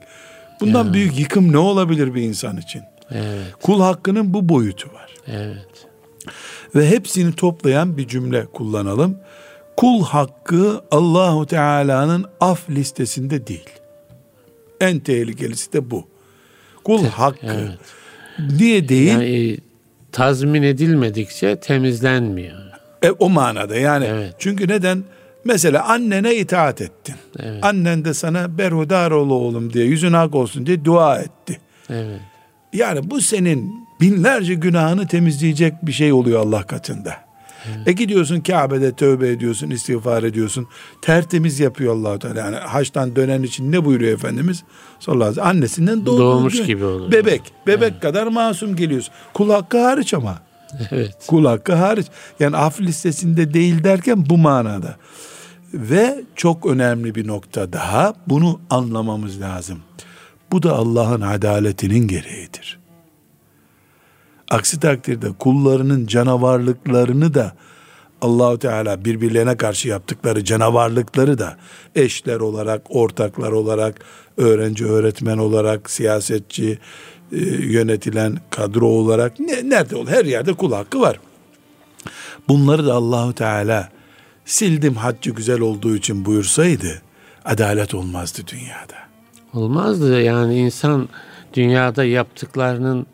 Bundan 0.60 0.92
büyük 0.92 1.18
yıkım 1.18 1.52
ne 1.52 1.58
olabilir 1.58 2.14
bir 2.14 2.22
insan 2.22 2.56
için? 2.56 2.82
Evet. 3.10 3.52
Kul 3.62 3.80
hakkının 3.80 4.34
bu 4.34 4.48
boyutu 4.48 4.88
var. 4.94 5.10
Evet. 5.26 5.85
Ve 6.76 6.90
hepsini 6.90 7.32
toplayan 7.32 7.96
bir 7.96 8.08
cümle 8.08 8.46
kullanalım. 8.46 9.18
Kul 9.76 10.04
hakkı 10.04 10.80
Allahu 10.90 11.46
Teala'nın 11.46 12.24
af 12.40 12.70
listesinde 12.70 13.46
değil. 13.46 13.70
En 14.80 14.98
tehlikelisi 14.98 15.72
de 15.72 15.90
bu. 15.90 16.04
Kul 16.84 17.04
hakkı. 17.04 17.46
evet. 17.46 17.78
Niye 18.58 18.88
değil? 18.88 19.12
Yani 19.12 19.52
e, 19.52 19.56
tazmin 20.12 20.62
edilmedikçe 20.62 21.60
temizlenmiyor. 21.60 22.58
E, 23.02 23.10
o 23.10 23.28
manada 23.28 23.76
yani. 23.76 24.04
Evet. 24.04 24.34
Çünkü 24.38 24.68
neden? 24.68 25.04
Mesela 25.44 25.84
annene 25.84 26.34
itaat 26.34 26.80
ettin. 26.80 27.14
Evet. 27.38 27.64
Annen 27.64 28.04
de 28.04 28.14
sana 28.14 28.58
berhudar 28.58 29.10
ol 29.10 29.30
oğlum 29.30 29.72
diye 29.72 29.84
yüzün 29.84 30.12
hak 30.12 30.34
olsun 30.34 30.66
diye 30.66 30.84
dua 30.84 31.18
etti. 31.18 31.60
Evet. 31.90 32.20
Yani 32.72 33.10
bu 33.10 33.20
senin 33.20 33.85
binlerce 34.00 34.54
günahını 34.54 35.06
temizleyecek 35.06 35.86
bir 35.86 35.92
şey 35.92 36.12
oluyor 36.12 36.40
Allah 36.40 36.62
katında. 36.62 37.26
E 37.86 37.92
gidiyorsun 37.92 38.40
Kabe'de 38.40 38.92
tövbe 38.92 39.28
ediyorsun, 39.28 39.70
istiğfar 39.70 40.22
ediyorsun. 40.22 40.68
Tertemiz 41.02 41.60
yapıyor 41.60 41.94
allah 41.94 42.18
Teala. 42.18 42.40
Yani 42.40 42.56
haçtan 42.56 43.16
dönen 43.16 43.42
için 43.42 43.72
ne 43.72 43.84
buyuruyor 43.84 44.12
Efendimiz? 44.12 44.62
Sallallahu 45.00 45.24
aleyhi 45.24 45.36
ve 45.36 45.42
sellem. 45.44 45.56
Annesinden. 45.56 46.06
Doğmuş 46.06 46.54
diyor. 46.54 46.66
gibi 46.66 46.84
oluyor. 46.84 47.12
Bebek. 47.12 47.42
Bebek 47.66 48.02
kadar 48.02 48.26
masum 48.26 48.76
geliyorsun. 48.76 49.14
Kul 49.34 49.50
hakkı 49.50 49.78
hariç 49.78 50.14
ama. 50.14 50.38
Evet. 50.90 51.16
Kul 51.26 51.44
hakkı 51.44 51.74
hariç. 51.74 52.06
Yani 52.40 52.56
af 52.56 52.80
listesinde 52.80 53.54
değil 53.54 53.84
derken 53.84 54.24
bu 54.28 54.38
manada. 54.38 54.96
Ve 55.74 56.24
çok 56.36 56.66
önemli 56.66 57.14
bir 57.14 57.26
nokta 57.26 57.72
daha. 57.72 58.14
Bunu 58.26 58.60
anlamamız 58.70 59.40
lazım. 59.40 59.78
Bu 60.52 60.62
da 60.62 60.72
Allah'ın 60.72 61.20
adaletinin 61.20 62.08
gereğidir. 62.08 62.78
Aksi 64.50 64.80
takdirde 64.80 65.32
kullarının 65.38 66.06
canavarlıklarını 66.06 67.34
da 67.34 67.52
Allahu 68.20 68.58
Teala 68.58 69.04
birbirlerine 69.04 69.56
karşı 69.56 69.88
yaptıkları 69.88 70.44
canavarlıkları 70.44 71.38
da 71.38 71.56
eşler 71.94 72.40
olarak, 72.40 72.82
ortaklar 72.88 73.52
olarak, 73.52 74.00
öğrenci, 74.36 74.86
öğretmen 74.86 75.38
olarak, 75.38 75.90
siyasetçi, 75.90 76.78
e, 77.32 77.38
yönetilen 77.46 78.38
kadro 78.50 78.86
olarak 78.86 79.40
ne, 79.40 79.70
nerede 79.70 79.96
ol? 79.96 80.06
Her 80.06 80.24
yerde 80.24 80.52
kul 80.52 80.72
hakkı 80.72 81.00
var. 81.00 81.20
Bunları 82.48 82.86
da 82.86 82.94
Allahu 82.94 83.32
Teala 83.32 83.88
sildim 84.44 84.94
haccı 84.94 85.30
güzel 85.30 85.60
olduğu 85.60 85.96
için 85.96 86.24
buyursaydı 86.24 87.02
adalet 87.44 87.94
olmazdı 87.94 88.42
dünyada. 88.46 88.96
Olmazdı 89.54 90.22
yani 90.22 90.58
insan 90.58 91.08
dünyada 91.54 92.04
yaptıklarının 92.04 93.06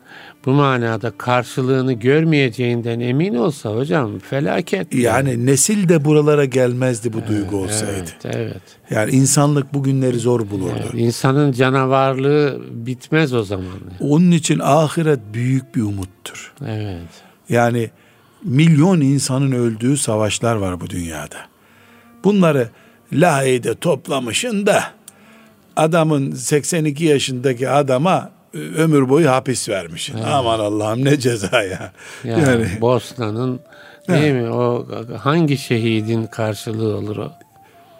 bu 0.45 0.51
manada 0.51 1.11
karşılığını 1.17 1.93
görmeyeceğinden 1.93 2.99
emin 2.99 3.35
olsa 3.35 3.69
hocam 3.69 4.19
felaket. 4.19 4.95
Yani 4.95 5.45
nesil 5.45 5.89
de 5.89 6.05
buralara 6.05 6.45
gelmezdi 6.45 7.13
bu 7.13 7.27
duygu 7.27 7.57
olsaydı. 7.57 8.09
Evet, 8.25 8.35
evet. 8.35 8.61
Yani 8.89 9.11
insanlık 9.11 9.73
bugünleri 9.73 10.19
zor 10.19 10.49
bulurdu. 10.49 10.73
Evet, 10.83 10.93
İnsanın 10.93 11.51
canavarlığı 11.51 12.61
bitmez 12.71 13.33
o 13.33 13.43
zaman. 13.43 13.65
Onun 13.99 14.31
için 14.31 14.59
ahiret 14.59 15.19
büyük 15.33 15.75
bir 15.75 15.81
umuttur. 15.81 16.53
Evet. 16.67 17.09
Yani 17.49 17.89
milyon 18.43 19.01
insanın 19.01 19.51
öldüğü 19.51 19.97
savaşlar 19.97 20.55
var 20.55 20.81
bu 20.81 20.89
dünyada. 20.89 21.37
Bunları 22.23 22.69
Lahey'de 23.13 23.75
toplamışın 23.75 24.65
da 24.65 24.83
adamın 25.75 26.31
82 26.31 27.05
yaşındaki 27.05 27.69
adama 27.69 28.31
ömür 28.53 29.09
boyu 29.09 29.29
hapis 29.29 29.69
vermişsin. 29.69 30.17
Aman 30.25 30.59
Allah'ım 30.59 31.05
ne 31.05 31.19
ceza 31.19 31.63
ya. 31.63 31.91
Yani, 32.23 32.41
Yani, 32.47 32.67
Bosna'nın 32.81 33.59
değil 34.09 34.33
mi 34.33 34.49
o 34.49 34.87
hangi 35.19 35.57
şehidin 35.57 36.25
karşılığı 36.27 36.97
olur 36.97 37.17
o? 37.17 37.31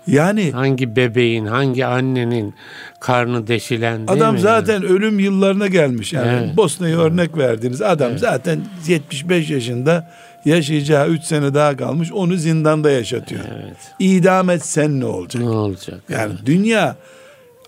yani 0.07 0.51
Hangi 0.51 0.95
bebeğin, 0.95 1.45
hangi 1.45 1.85
annenin 1.85 2.53
karnı 2.99 3.47
deşilen 3.47 3.97
değil 4.07 4.11
adam 4.21 4.33
mi? 4.35 4.41
zaten 4.41 4.83
ölüm 4.83 5.19
yıllarına 5.19 5.67
gelmiş. 5.67 6.13
Yani 6.13 6.27
Evet. 6.45 6.57
Bosna'yı 6.57 6.97
örnek 6.97 7.37
verdiniz. 7.37 7.81
Adam 7.81 8.17
zaten 8.17 8.59
75 8.87 9.49
yaşında 9.49 10.11
yaşayacağı 10.45 11.07
3 11.07 11.23
sene 11.23 11.53
daha 11.53 11.77
kalmış. 11.77 12.11
Onu 12.11 12.35
zindanda 12.35 12.91
yaşatıyor. 12.91 13.41
Evet. 13.55 13.77
İdam 13.99 14.49
etsen 14.49 14.99
ne 14.99 15.05
olacak? 15.05 15.43
Ne 15.43 15.49
olacak? 15.49 15.99
Yani 16.09 16.33
dünya 16.45 16.95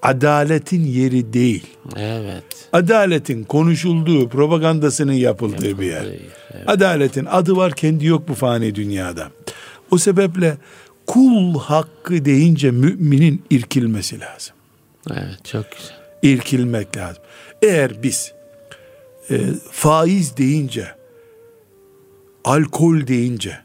adaletin 0.01 0.85
yeri 0.85 1.33
değil. 1.33 1.67
Evet. 1.97 2.43
Adaletin 2.73 3.43
konuşulduğu, 3.43 4.29
propagandasının 4.29 5.13
yapıldığı, 5.13 5.53
yapıldığı 5.53 5.81
bir 5.81 5.87
yer. 5.87 6.05
Evet. 6.05 6.69
Adaletin 6.69 7.25
adı 7.25 7.55
var, 7.55 7.75
kendi 7.75 8.05
yok 8.05 8.27
bu 8.27 8.33
fani 8.33 8.75
dünyada. 8.75 9.31
O 9.91 9.97
sebeple 9.97 10.57
kul 11.07 11.59
hakkı 11.59 12.25
deyince 12.25 12.71
müminin 12.71 13.43
irkilmesi 13.49 14.19
lazım. 14.19 14.55
Evet, 15.11 15.45
çok 15.45 15.65
güzel. 15.71 15.95
İrkilmek 16.21 16.97
lazım. 16.97 17.23
Eğer 17.61 18.03
biz 18.03 18.33
e, 19.31 19.39
faiz 19.71 20.37
deyince, 20.37 20.87
alkol 22.43 23.07
deyince, 23.07 23.57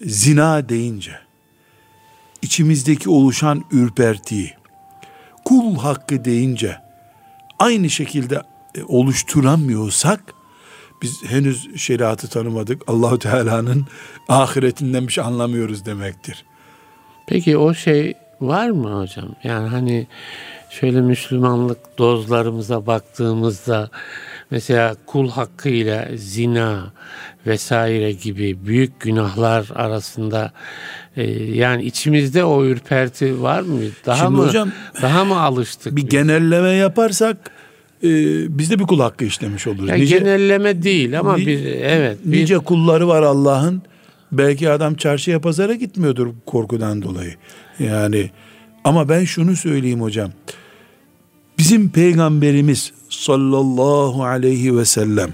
zina 0.00 0.68
deyince, 0.68 1.12
içimizdeki 2.42 3.10
oluşan 3.10 3.64
ürpertiyi, 3.72 4.52
kul 5.48 5.76
hakkı 5.76 6.24
deyince 6.24 6.76
aynı 7.58 7.90
şekilde 7.90 8.42
e, 8.74 8.82
oluşturamıyorsak 8.88 10.20
biz 11.02 11.24
henüz 11.24 11.76
şeriatı 11.76 12.28
tanımadık. 12.28 12.82
Allahu 12.86 13.18
Teala'nın 13.18 13.86
ahiretinden 14.28 15.06
bir 15.06 15.12
şey 15.12 15.24
anlamıyoruz 15.24 15.86
demektir. 15.86 16.44
Peki 17.26 17.56
o 17.56 17.74
şey 17.74 18.14
var 18.40 18.70
mı 18.70 19.00
hocam? 19.00 19.28
Yani 19.44 19.68
hani 19.68 20.06
şöyle 20.70 21.00
Müslümanlık 21.00 21.98
dozlarımıza 21.98 22.86
baktığımızda 22.86 23.90
mesela 24.50 24.96
kul 25.06 25.30
hakkı 25.30 25.68
ile 25.68 26.10
zina 26.16 26.92
vesaire 27.46 28.12
gibi 28.12 28.66
büyük 28.66 29.00
günahlar 29.00 29.66
arasında 29.74 30.52
e, 31.16 31.30
yani 31.44 31.84
içimizde 31.84 32.44
o 32.44 32.64
ürperti 32.64 33.42
var 33.42 33.60
mı? 33.62 33.80
Daha 34.06 34.16
Şimdi 34.16 34.30
mı 34.30 34.46
hocam, 34.46 34.72
daha 35.02 35.24
mı 35.24 35.40
alıştık? 35.40 35.96
Bir 35.96 36.02
biz? 36.02 36.08
genelleme 36.08 36.70
yaparsak 36.70 37.50
e, 38.02 38.08
biz 38.58 38.70
de 38.70 38.78
bir 38.78 38.84
kul 38.84 39.00
hakkı 39.00 39.24
işlemiş 39.24 39.66
oluruz. 39.66 39.88
Yani 39.88 40.00
nice, 40.00 40.18
genelleme 40.18 40.82
değil 40.82 41.18
ama 41.18 41.36
ni, 41.36 41.46
bir 41.46 41.64
evet 41.64 42.18
bir, 42.24 42.42
nice 42.42 42.58
kulları 42.58 43.08
var 43.08 43.22
Allah'ın. 43.22 43.82
Belki 44.32 44.70
adam 44.70 44.94
çarşıya 44.94 45.40
pazara 45.40 45.74
gitmiyordur 45.74 46.28
korkudan 46.46 47.02
dolayı. 47.02 47.34
Yani 47.78 48.30
ama 48.84 49.08
ben 49.08 49.24
şunu 49.24 49.56
söyleyeyim 49.56 50.00
hocam. 50.00 50.30
Bizim 51.58 51.90
peygamberimiz 51.90 52.92
sallallahu 53.08 54.24
aleyhi 54.24 54.76
ve 54.76 54.84
sellem 54.84 55.30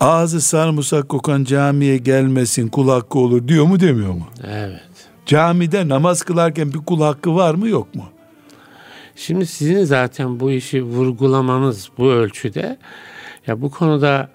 ağzı 0.00 0.40
sarımsak 0.40 1.08
kokan 1.08 1.44
camiye 1.44 1.96
gelmesin 1.96 2.68
kul 2.68 2.88
hakkı 2.88 3.18
olur 3.18 3.48
diyor 3.48 3.64
mu 3.64 3.80
demiyor 3.80 4.12
mu? 4.12 4.26
Evet. 4.44 4.80
Camide 5.26 5.88
namaz 5.88 6.22
kılarken 6.22 6.72
bir 6.72 6.78
kul 6.78 7.00
hakkı 7.02 7.34
var 7.36 7.54
mı 7.54 7.68
yok 7.68 7.94
mu? 7.94 8.04
Şimdi 9.16 9.46
sizin 9.46 9.84
zaten 9.84 10.40
bu 10.40 10.50
işi 10.50 10.82
vurgulamanız 10.82 11.88
bu 11.98 12.10
ölçüde 12.10 12.78
ya 13.46 13.62
bu 13.62 13.70
konuda 13.70 14.28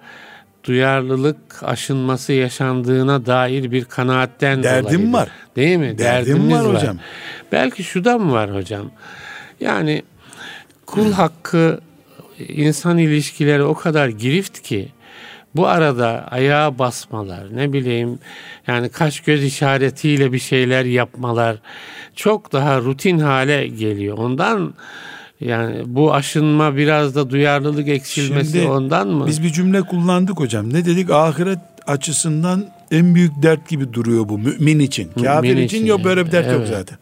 duyarlılık 0.64 1.36
aşınması 1.62 2.32
yaşandığına 2.32 3.26
dair 3.26 3.70
bir 3.70 3.84
kanaatten 3.84 4.62
Derdim 4.62 4.98
dolayı. 5.00 5.12
var. 5.12 5.28
Değil 5.56 5.76
mi? 5.76 5.98
Derdim 5.98 6.34
Derdimiz 6.34 6.54
var 6.54 6.74
hocam. 6.74 6.96
Var. 6.96 7.04
Belki 7.52 7.84
şudan 7.84 8.20
mı 8.20 8.32
var 8.32 8.54
hocam? 8.54 8.90
Yani 9.60 10.02
kul 10.86 11.12
hakkı 11.12 11.80
insan 12.48 12.98
ilişkileri 12.98 13.62
o 13.62 13.74
kadar 13.74 14.08
girift 14.08 14.62
ki 14.62 14.88
bu 15.56 15.66
arada 15.66 16.28
ayağa 16.30 16.78
basmalar, 16.78 17.56
ne 17.56 17.72
bileyim 17.72 18.18
yani 18.66 18.88
kaş 18.88 19.20
göz 19.20 19.44
işaretiyle 19.44 20.32
bir 20.32 20.38
şeyler 20.38 20.84
yapmalar 20.84 21.56
çok 22.14 22.52
daha 22.52 22.80
rutin 22.80 23.18
hale 23.18 23.66
geliyor. 23.66 24.18
Ondan 24.18 24.74
yani 25.40 25.82
bu 25.86 26.14
aşınma 26.14 26.76
biraz 26.76 27.14
da 27.14 27.30
duyarlılık 27.30 27.88
eksilmesi 27.88 28.52
Şimdi, 28.52 28.68
ondan 28.68 29.08
mı? 29.08 29.26
Biz 29.26 29.42
bir 29.42 29.52
cümle 29.52 29.82
kullandık 29.82 30.38
hocam. 30.38 30.72
Ne 30.72 30.84
dedik? 30.84 31.10
Ahiret 31.10 31.58
açısından 31.86 32.66
en 32.90 33.14
büyük 33.14 33.42
dert 33.42 33.68
gibi 33.68 33.92
duruyor 33.92 34.28
bu 34.28 34.38
mümin 34.38 34.78
için. 34.78 35.10
Mümin 35.16 35.28
Kafir 35.28 35.50
için, 35.50 35.62
için 35.62 35.86
yok 35.86 36.04
böyle 36.04 36.26
bir 36.26 36.32
dert 36.32 36.46
evet. 36.46 36.58
yok 36.58 36.68
zaten. 36.68 36.98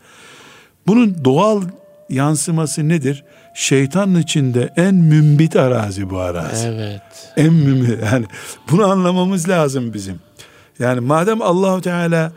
Bunun 0.86 1.24
doğal 1.24 1.62
yansıması 2.10 2.88
nedir? 2.88 3.24
Şeytanın 3.54 4.20
içinde 4.20 4.72
en 4.76 4.94
mümbit 4.94 5.56
arazi 5.56 6.10
bu 6.10 6.18
arazi. 6.18 6.66
Evet. 6.66 7.02
En 7.36 7.52
mümbit 7.52 8.02
yani 8.12 8.26
bunu 8.70 8.86
anlamamız 8.86 9.48
lazım 9.48 9.94
bizim. 9.94 10.20
Yani 10.78 11.00
madem 11.00 11.42
Allahu 11.42 11.80
Teala 11.80 12.32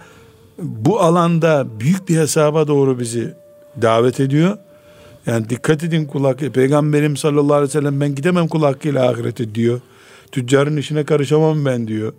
bu 0.57 1.01
alanda 1.01 1.79
büyük 1.79 2.09
bir 2.09 2.17
hesaba 2.17 2.67
doğru 2.67 2.99
bizi 2.99 3.33
davet 3.81 4.19
ediyor. 4.19 4.57
Yani 5.25 5.49
dikkat 5.49 5.83
edin 5.83 6.05
kulak. 6.05 6.39
Peygamberim 6.39 7.17
sallallahu 7.17 7.53
aleyhi 7.53 7.69
ve 7.69 7.79
sellem 7.79 8.01
ben 8.01 8.15
gidemem 8.15 8.47
kul 8.47 8.63
hakkıyla 8.63 9.09
ahirete 9.09 9.55
diyor. 9.55 9.81
Tüccarın 10.31 10.77
işine 10.77 11.03
karışamam 11.03 11.65
ben 11.65 11.87
diyor. 11.87 12.13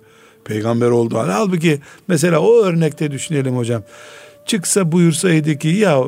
Peygamber 0.44 0.90
oldu. 0.90 1.18
Halbuki 1.18 1.80
mesela 2.08 2.38
o 2.38 2.62
örnekte 2.62 3.10
düşünelim 3.10 3.56
hocam. 3.56 3.82
Çıksa 4.46 4.92
buyursaydı 4.92 5.58
ki 5.58 5.68
ya 5.68 6.04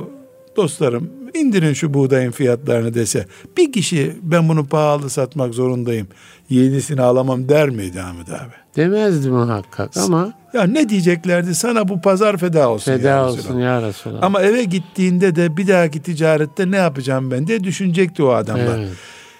dostlarım 0.56 1.10
indirin 1.34 1.72
şu 1.72 1.94
buğdayın 1.94 2.30
fiyatlarını 2.30 2.94
dese 2.94 3.26
bir 3.56 3.72
kişi 3.72 4.16
ben 4.22 4.48
bunu 4.48 4.66
pahalı 4.66 5.10
satmak 5.10 5.54
zorundayım 5.54 6.08
yenisini 6.50 7.02
alamam 7.02 7.48
der 7.48 7.70
miydi 7.70 8.02
Ahmet 8.02 8.28
abi? 8.28 8.52
Demezdi 8.76 9.30
muhakkak 9.30 9.96
ama 9.96 10.32
ya 10.54 10.62
ne 10.62 10.88
diyeceklerdi 10.88 11.54
sana 11.54 11.88
bu 11.88 12.00
pazar 12.00 12.36
feda 12.36 12.68
olsun 12.68 12.92
feda 12.92 13.08
ya 13.08 13.26
olsun 13.26 13.58
ya 13.58 13.82
Resulallah. 13.82 14.22
Ama 14.22 14.42
eve 14.42 14.64
gittiğinde 14.64 15.36
de 15.36 15.56
bir 15.56 15.68
dahaki 15.68 16.02
ticarette 16.02 16.70
ne 16.70 16.76
yapacağım 16.76 17.30
ben 17.30 17.46
diye 17.46 17.64
düşünecekti 17.64 18.22
o 18.22 18.28
adamlar. 18.28 18.78
Evet. 18.78 18.88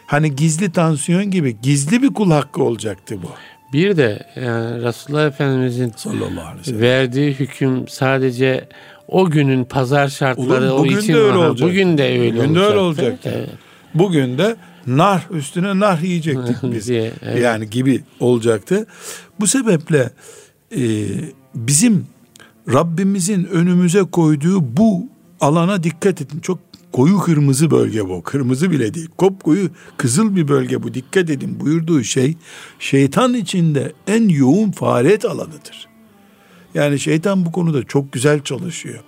Hani 0.07 0.37
gizli 0.37 0.73
tansiyon 0.73 1.31
gibi 1.31 1.61
gizli 1.63 2.03
bir 2.03 2.15
kul 2.15 2.31
hakkı 2.31 2.63
olacaktı 2.63 3.23
bu. 3.23 3.29
Bir 3.73 3.97
de 3.97 4.27
yani 4.37 4.83
Resulullah 4.83 5.27
Efendimizin 5.27 5.93
verdiği 6.69 7.33
hüküm 7.33 7.89
sadece 7.89 8.69
o 9.11 9.31
günün 9.31 9.65
pazar 9.65 10.09
şartları 10.09 10.73
Olur, 10.73 10.87
o 10.87 10.99
için 10.99 11.15
de 11.15 11.19
öyle 11.19 11.37
olacak. 11.37 11.69
Bugün 11.69 11.99
de 11.99 12.21
öyle 12.21 12.37
bugün 12.37 12.55
de 12.55 12.61
öyle 12.61 12.79
olacak. 12.79 13.19
Evet. 13.25 13.49
Bugün 13.95 14.39
de 14.39 14.57
nar 14.87 15.27
üstüne 15.31 15.79
nar 15.79 15.99
yiyecektik 15.99 16.57
biz. 16.63 16.89
Diye, 16.89 17.13
evet. 17.23 17.43
Yani 17.43 17.71
gibi 17.71 18.03
olacaktı. 18.21 18.87
Bu 19.41 19.47
sebeple 19.47 20.11
e, 20.77 21.07
bizim 21.55 22.07
Rabbimizin 22.73 23.45
önümüze 23.45 24.03
koyduğu 24.03 24.77
bu 24.77 25.07
alana 25.41 25.83
dikkat 25.83 26.21
edin. 26.21 26.41
Çok 26.41 26.59
koyu 26.93 27.19
kırmızı 27.19 27.71
bölge 27.71 28.09
bu. 28.09 28.23
Kırmızı 28.23 28.71
bile 28.71 28.95
değil. 28.95 29.09
Kop 29.17 29.45
koyu 29.45 29.71
kızıl 29.97 30.37
bir 30.37 30.49
bölge 30.49 30.83
bu. 30.83 30.95
Dikkat 30.95 31.31
edin 31.31 31.61
buyurduğu 31.61 32.05
şey 32.05 32.37
şeytan 32.79 33.35
içinde 33.35 33.93
en 34.07 34.29
yoğun 34.29 34.71
faaliyet 34.71 35.25
alanıdır. 35.25 35.90
Yani 36.75 36.99
şeytan 36.99 37.47
bu 37.47 37.53
konuda 37.53 37.83
çok 37.83 38.13
güzel 38.13 38.43
çalışıyor. 38.43 38.99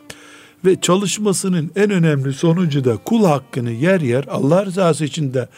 Ve 0.64 0.81
çalışmasının 0.81 1.70
en 1.77 1.90
önemli 1.90 2.33
sonucu 2.33 2.85
da 2.85 2.96
kul 2.96 3.25
hakkını 3.25 3.70
yer 3.70 4.01
yer 4.01 4.25
Allah 4.31 4.66
rızası 4.66 5.05
için 5.05 5.35
de 5.35 5.48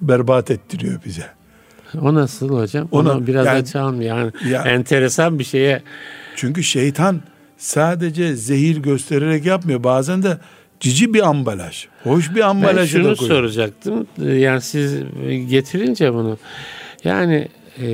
berbat 0.00 0.50
ettiriyor 0.50 1.00
bize. 1.04 1.26
O 2.00 2.14
nasıl 2.14 2.48
hocam? 2.48 2.88
Ona, 2.90 3.12
Onu 3.12 3.26
biraz 3.26 3.46
yani, 3.46 3.58
açalım 3.58 4.02
yani. 4.02 4.32
Ya, 4.50 4.62
enteresan 4.62 5.38
bir 5.38 5.44
şeye. 5.44 5.82
Çünkü 6.36 6.62
şeytan 6.62 7.20
sadece 7.56 8.36
zehir 8.36 8.76
göstererek 8.76 9.46
yapmıyor. 9.46 9.84
Bazen 9.84 10.22
de 10.22 10.38
cici 10.80 11.14
bir 11.14 11.28
ambalaj. 11.28 11.86
Hoş 12.04 12.34
bir 12.34 12.40
ambalaj 12.40 12.76
ben 12.94 13.00
şunu 13.02 13.16
soracaktım. 13.16 14.06
Yani 14.18 14.60
siz 14.60 14.94
getirince 15.50 16.14
bunu. 16.14 16.38
Yani 17.04 17.48
e, 17.82 17.86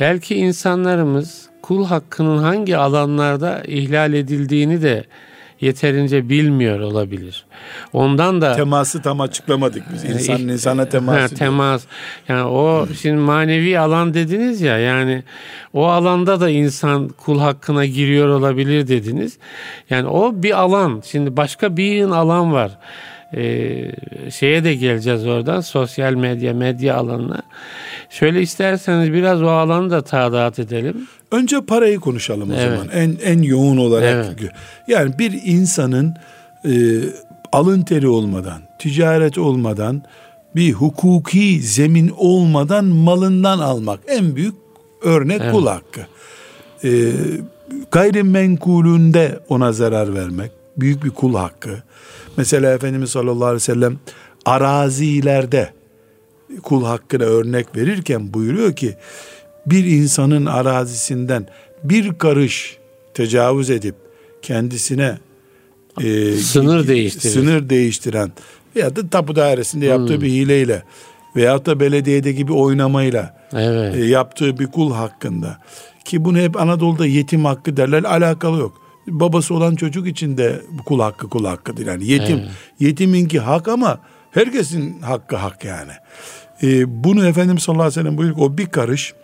belki 0.00 0.34
insanlarımız 0.34 1.51
kul 1.62 1.86
hakkının 1.86 2.38
hangi 2.38 2.76
alanlarda 2.76 3.62
ihlal 3.66 4.12
edildiğini 4.12 4.82
de 4.82 5.04
yeterince 5.62 6.28
bilmiyor 6.28 6.80
olabilir. 6.80 7.44
Ondan 7.92 8.40
da 8.40 8.56
teması 8.56 9.02
tam 9.02 9.20
açıklamadık 9.20 9.82
biz. 9.94 10.04
İnsanın 10.04 10.48
e, 10.48 10.52
insana 10.52 10.88
teması. 10.88 11.20
Ha, 11.20 11.28
temas. 11.28 11.84
Yani 12.28 12.44
o 12.44 12.86
şimdi 13.00 13.16
manevi 13.16 13.78
alan 13.78 14.14
dediniz 14.14 14.60
ya 14.60 14.78
yani 14.78 15.22
o 15.72 15.86
alanda 15.86 16.40
da 16.40 16.50
insan 16.50 17.08
kul 17.08 17.40
hakkına 17.40 17.86
giriyor 17.86 18.28
olabilir 18.28 18.88
dediniz. 18.88 19.38
Yani 19.90 20.08
o 20.08 20.42
bir 20.42 20.60
alan. 20.60 21.02
Şimdi 21.04 21.36
başka 21.36 21.76
bir 21.76 22.04
alan 22.04 22.52
var. 22.52 22.78
Ee, 23.36 23.92
şeye 24.30 24.64
de 24.64 24.74
geleceğiz 24.74 25.26
oradan 25.26 25.60
sosyal 25.60 26.14
medya 26.14 26.54
medya 26.54 26.96
alanına. 26.96 27.42
Şöyle 28.12 28.42
isterseniz 28.42 29.12
biraz 29.12 29.42
o 29.42 29.48
alanı 29.48 29.90
da 29.90 30.02
taadat 30.02 30.58
edelim. 30.58 31.06
Önce 31.30 31.60
parayı 31.60 32.00
konuşalım 32.00 32.50
o 32.50 32.54
evet. 32.54 32.78
zaman. 32.78 32.88
En 32.88 33.16
en 33.22 33.42
yoğun 33.42 33.76
olarak. 33.76 34.26
Evet. 34.40 34.52
Yani 34.88 35.18
bir 35.18 35.40
insanın 35.44 36.14
e, 36.64 36.72
alın 37.52 37.82
teri 37.82 38.08
olmadan, 38.08 38.62
ticaret 38.78 39.38
olmadan, 39.38 40.02
bir 40.56 40.72
hukuki 40.72 41.62
zemin 41.62 42.12
olmadan 42.16 42.84
malından 42.84 43.58
almak 43.58 44.00
en 44.08 44.36
büyük 44.36 44.54
örnek 45.02 45.40
evet. 45.42 45.52
kul 45.52 45.66
hakkı. 45.66 46.00
E, 46.84 47.12
gayrimenkulünde 47.90 49.40
ona 49.48 49.72
zarar 49.72 50.14
vermek, 50.14 50.52
büyük 50.76 51.04
bir 51.04 51.10
kul 51.10 51.34
hakkı. 51.34 51.82
Mesela 52.36 52.72
Efendimiz 52.72 53.10
sallallahu 53.10 53.44
aleyhi 53.44 53.56
ve 53.56 53.60
sellem 53.60 53.98
arazilerde 54.44 55.72
kul 56.62 56.84
hakkına 56.84 57.24
örnek 57.24 57.76
verirken 57.76 58.34
buyuruyor 58.34 58.76
ki 58.76 58.96
bir 59.66 59.84
insanın 59.84 60.46
arazisinden 60.46 61.46
bir 61.84 62.18
karış 62.18 62.78
tecavüz 63.14 63.70
edip 63.70 63.94
kendisine 64.42 65.18
e, 66.00 66.32
sınır 66.32 66.88
değiştirir. 66.88 67.32
Sınır 67.32 67.68
değiştiren 67.68 68.32
veya 68.76 68.96
da 68.96 69.08
tapu 69.08 69.36
dairesinde 69.36 69.86
yaptığı 69.86 70.14
hmm. 70.14 70.22
bir 70.22 70.28
hileyle 70.28 70.82
veyahut 71.36 71.66
da 71.66 71.80
belediyede 71.80 72.32
gibi 72.32 72.52
oynamayla 72.52 73.40
evet. 73.52 73.96
e, 73.96 74.04
yaptığı 74.04 74.58
bir 74.58 74.66
kul 74.66 74.92
hakkında 74.92 75.58
ki 76.04 76.24
bunu 76.24 76.38
hep 76.38 76.60
Anadolu'da 76.60 77.06
yetim 77.06 77.44
hakkı 77.44 77.76
derler 77.76 78.04
alakalı 78.04 78.58
yok. 78.58 78.82
Babası 79.06 79.54
olan 79.54 79.74
çocuk 79.74 80.06
için 80.06 80.36
de 80.38 80.62
kul 80.86 81.00
hakkı 81.00 81.28
kul 81.28 81.44
hakkıdır. 81.44 81.86
Yani 81.86 82.06
yetim 82.06 82.38
evet. 82.38 82.50
yetiminki 82.80 83.40
hak 83.40 83.68
ama 83.68 83.98
herkesin 84.30 85.00
hakkı 85.00 85.36
hak 85.36 85.64
yani. 85.64 85.92
E, 86.62 87.04
bunu 87.04 87.26
Efendimiz 87.26 87.62
sallallahu 87.62 87.82
aleyhi 87.82 88.00
ve 88.00 88.02
sellem 88.02 88.18
buyuruyor 88.18 88.46
o 88.48 88.58
bir 88.58 88.66
karış 88.66 89.14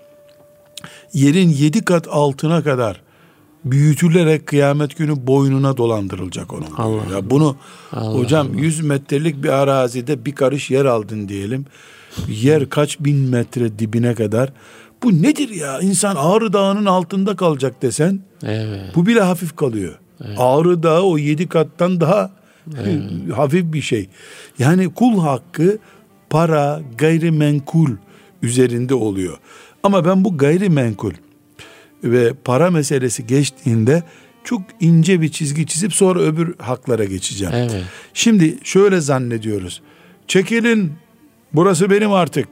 yerin 1.12 1.48
yedi 1.48 1.84
kat 1.84 2.08
altına 2.10 2.62
kadar 2.62 3.02
büyütülerek 3.64 4.46
kıyamet 4.46 4.96
günü 4.96 5.26
boynuna 5.26 5.76
dolandırılacak 5.76 6.52
onun. 6.52 6.72
Allah. 6.76 7.14
Ya 7.14 7.30
bunu 7.30 7.56
Allah 7.92 8.14
hocam 8.14 8.48
Allah. 8.50 8.60
100 8.60 8.80
metrelik 8.80 9.42
bir 9.42 9.48
arazide 9.48 10.24
bir 10.24 10.34
karış 10.34 10.70
yer 10.70 10.84
aldın 10.84 11.28
diyelim. 11.28 11.66
Yer 12.28 12.70
kaç 12.70 13.00
bin 13.00 13.16
metre 13.16 13.78
dibine 13.78 14.14
kadar. 14.14 14.52
Bu 15.02 15.22
nedir 15.22 15.48
ya? 15.48 15.80
İnsan 15.80 16.16
Ağrı 16.18 16.52
Dağı'nın 16.52 16.86
altında 16.86 17.36
kalacak 17.36 17.82
desen. 17.82 18.20
Evet. 18.42 18.94
Bu 18.94 19.06
bile 19.06 19.20
hafif 19.20 19.56
kalıyor. 19.56 19.98
Evet. 20.24 20.36
Ağrı 20.38 20.82
Dağı 20.82 21.02
o 21.02 21.18
yedi 21.18 21.48
kattan 21.48 22.00
daha 22.00 22.30
evet. 22.82 23.02
hafif 23.36 23.72
bir 23.72 23.82
şey. 23.82 24.08
Yani 24.58 24.94
kul 24.94 25.20
hakkı 25.20 25.78
para, 26.30 26.80
gayrimenkul 26.98 27.90
üzerinde 28.42 28.94
oluyor. 28.94 29.38
Ama 29.82 30.04
ben 30.04 30.24
bu 30.24 30.38
gayrimenkul 30.38 31.12
ve 32.04 32.32
para 32.44 32.70
meselesi 32.70 33.26
geçtiğinde 33.26 34.02
çok 34.44 34.62
ince 34.80 35.20
bir 35.20 35.28
çizgi 35.28 35.66
çizip 35.66 35.94
sonra 35.94 36.20
öbür 36.20 36.54
haklara 36.58 37.04
geçeceğim. 37.04 37.54
Evet. 37.56 37.84
Şimdi 38.14 38.58
şöyle 38.64 39.00
zannediyoruz. 39.00 39.82
Çekilin 40.26 40.92
burası 41.52 41.90
benim 41.90 42.12
artık. 42.12 42.48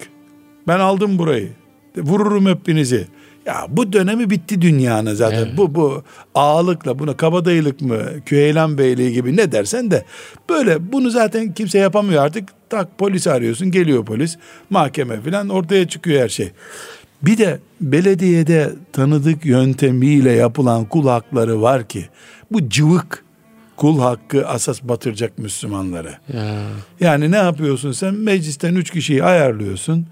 Ben 0.69 0.81
aldım 0.81 1.19
burayı. 1.19 1.53
Vururum 1.97 2.47
hepinizi. 2.47 3.07
Ya 3.47 3.67
bu 3.69 3.93
dönemi 3.93 4.31
bitti 4.31 4.63
dünyanın 4.63 5.15
zaten. 5.15 5.39
Evet. 5.39 5.57
Bu 5.57 5.75
bu 5.75 6.03
ağalıkla 6.35 6.99
buna 6.99 7.17
kabadayılık 7.17 7.81
mı, 7.81 8.01
Küheylan 8.27 8.79
Beyliği 8.79 9.13
gibi 9.13 9.37
ne 9.37 9.53
dersen 9.53 9.91
de 9.91 10.05
böyle 10.49 10.93
bunu 10.93 11.11
zaten 11.11 11.55
kimse 11.55 11.79
yapamıyor 11.79 12.25
artık. 12.25 12.49
Tak 12.71 12.99
polis 12.99 13.27
arıyorsun, 13.27 13.71
geliyor 13.71 14.05
polis, 14.05 14.37
mahkeme 14.71 15.21
filan 15.21 15.49
ortaya 15.49 15.89
çıkıyor 15.89 16.23
her 16.23 16.29
şey. 16.29 16.51
Bir 17.23 17.39
de 17.39 17.59
belediyede 17.81 18.73
tanıdık 18.93 19.47
yöntemiyle 19.47 20.33
yapılan 20.33 20.85
kul 20.85 21.09
hakları 21.09 21.63
var 21.63 21.89
ki 21.89 22.09
bu 22.51 22.69
cıvık 22.69 23.25
kul 23.77 24.01
hakkı 24.01 24.49
asas 24.49 24.83
batıracak 24.83 25.39
Müslümanları. 25.39 26.15
Ya. 26.35 26.63
Yani 27.01 27.31
ne 27.31 27.37
yapıyorsun 27.37 27.93
sen? 27.93 28.15
Meclisten 28.15 28.75
üç 28.75 28.91
kişiyi 28.91 29.25
ayarlıyorsun. 29.25 30.07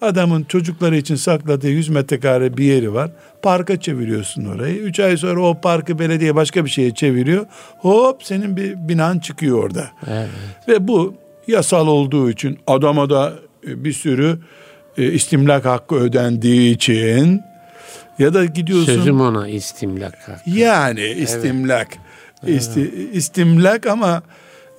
Adamın 0.00 0.44
çocukları 0.44 0.96
için 0.96 1.14
sakladığı 1.14 1.68
100 1.68 1.88
metrekare 1.88 2.56
bir 2.56 2.64
yeri 2.64 2.94
var. 2.94 3.10
Parka 3.42 3.80
çeviriyorsun 3.80 4.44
orayı. 4.44 4.76
Üç 4.76 5.00
ay 5.00 5.16
sonra 5.16 5.40
o 5.40 5.60
parkı 5.60 5.98
belediye 5.98 6.34
başka 6.34 6.64
bir 6.64 6.70
şeye 6.70 6.94
çeviriyor. 6.94 7.46
Hop 7.78 8.22
senin 8.22 8.56
bir 8.56 8.88
binan 8.88 9.18
çıkıyor 9.18 9.64
orada. 9.64 9.90
Evet. 10.06 10.28
Ve 10.68 10.88
bu 10.88 11.14
yasal 11.46 11.86
olduğu 11.86 12.30
için 12.30 12.58
adama 12.66 13.10
da 13.10 13.32
bir 13.64 13.92
sürü 13.92 14.38
e, 14.98 15.12
istimlak 15.12 15.64
hakkı 15.64 15.94
ödendiği 15.94 16.74
için 16.74 17.42
ya 18.18 18.34
da 18.34 18.44
gidiyorsun 18.44 18.94
sözüm 18.94 19.20
ona 19.20 19.48
istimlak 19.48 20.28
hakkı. 20.28 20.50
Yani 20.50 21.06
istimlak. 21.06 21.88
Evet. 22.44 22.60
İsti, 22.60 23.10
istimlak 23.12 23.86
ama 23.86 24.22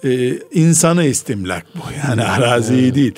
e, 0.03 0.33
insanı 0.53 1.03
istimlak 1.03 1.65
bu. 1.75 1.79
Yani 2.07 2.23
araziyi 2.23 2.83
evet. 2.83 2.95
değil. 2.95 3.15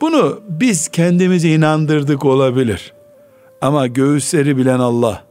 Bunu 0.00 0.40
biz 0.48 0.88
kendimize 0.88 1.48
inandırdık 1.48 2.24
olabilir. 2.24 2.92
Ama 3.60 3.86
göğüsleri 3.86 4.56
bilen 4.56 4.78
Allah, 4.78 5.24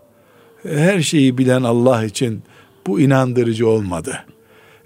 her 0.63 1.01
şeyi 1.01 1.37
bilen 1.37 1.63
Allah 1.63 2.05
için 2.05 2.43
bu 2.87 2.99
inandırıcı 2.99 3.67
olmadı. 3.67 4.25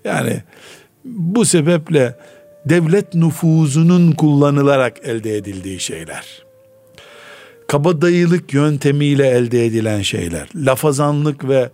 Yani 0.04 0.44
bu 1.06 1.46
sebeple 1.46 2.16
devlet 2.66 3.14
nüfuzunun 3.14 4.12
kullanılarak 4.12 4.98
elde 5.04 5.38
edildiği 5.38 5.80
şeyler. 5.80 6.44
Kabadayılık 7.68 8.54
yöntemiyle 8.54 9.28
elde 9.28 9.66
edilen 9.66 10.02
şeyler, 10.02 10.50
lafazanlık 10.56 11.48
ve 11.48 11.70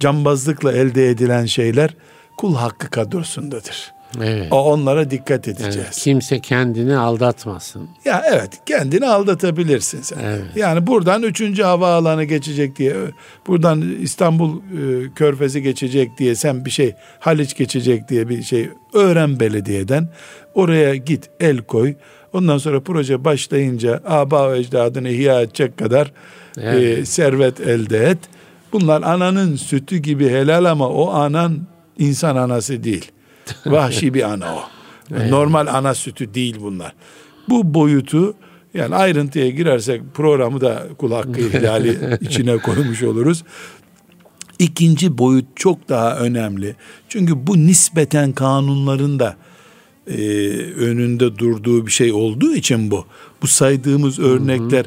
cambazlıkla 0.00 0.72
elde 0.72 1.08
edilen 1.08 1.46
şeyler 1.46 1.90
kul 2.36 2.54
hakkı 2.54 2.90
kadrosundadır. 2.90 3.93
Evet. 4.22 4.48
O 4.50 4.72
onlara 4.72 5.10
dikkat 5.10 5.48
edeceğiz. 5.48 5.76
Evet, 5.76 5.90
kimse 5.90 6.40
kendini 6.40 6.96
aldatmasın. 6.96 7.88
Ya 8.04 8.22
evet 8.32 8.50
kendini 8.66 9.06
aldatabilirsin 9.06 10.02
sen. 10.02 10.18
Evet. 10.24 10.44
Yani 10.56 10.86
buradan 10.86 11.22
üçüncü 11.22 11.62
havaalanı 11.62 12.24
geçecek 12.24 12.76
diye 12.76 12.94
buradan 13.46 13.94
İstanbul 14.00 14.56
e, 14.56 15.12
Körfezi 15.14 15.62
geçecek 15.62 16.18
diye 16.18 16.34
sen 16.34 16.64
bir 16.64 16.70
şey 16.70 16.94
Haliç 17.18 17.56
geçecek 17.56 18.08
diye 18.08 18.28
bir 18.28 18.42
şey 18.42 18.68
öğren 18.92 19.40
belediyeden. 19.40 20.08
Oraya 20.54 20.94
git 20.94 21.30
el 21.40 21.58
koy. 21.58 21.94
Ondan 22.32 22.58
sonra 22.58 22.80
proje 22.80 23.24
başlayınca 23.24 24.00
aba 24.06 24.56
ecdadını 24.56 25.08
ihya 25.08 25.40
edecek 25.40 25.78
kadar 25.78 26.12
evet. 26.60 26.98
e, 26.98 27.04
servet 27.04 27.60
elde 27.60 27.98
et. 27.98 28.18
Bunlar 28.72 29.02
ananın 29.02 29.56
sütü 29.56 29.96
gibi 29.96 30.28
helal 30.28 30.64
ama 30.64 30.88
o 30.88 31.10
anan 31.10 31.66
insan 31.98 32.36
anası 32.36 32.84
değil. 32.84 33.12
Vahşi 33.66 34.14
bir 34.14 34.32
ana 34.32 34.54
o. 34.54 34.62
Normal 35.30 35.66
ana 35.66 35.94
sütü 35.94 36.34
değil 36.34 36.56
bunlar. 36.60 36.92
Bu 37.48 37.74
boyutu 37.74 38.34
yani 38.74 38.94
ayrıntıya 38.94 39.50
girersek 39.50 40.02
programı 40.14 40.60
da 40.60 40.86
kul 40.98 41.12
hakkı 41.12 41.40
ihlali 41.48 42.18
içine 42.20 42.56
koymuş 42.56 43.02
oluruz. 43.02 43.44
İkinci 44.58 45.18
boyut 45.18 45.44
çok 45.56 45.88
daha 45.88 46.16
önemli. 46.16 46.76
Çünkü 47.08 47.46
bu 47.46 47.56
nispeten 47.66 48.32
kanunların 48.32 49.18
da 49.18 49.36
e, 50.06 50.18
önünde 50.76 51.38
durduğu 51.38 51.86
bir 51.86 51.90
şey 51.90 52.12
olduğu 52.12 52.54
için 52.54 52.90
bu. 52.90 53.06
Bu 53.42 53.46
saydığımız 53.46 54.18
örnekler 54.18 54.86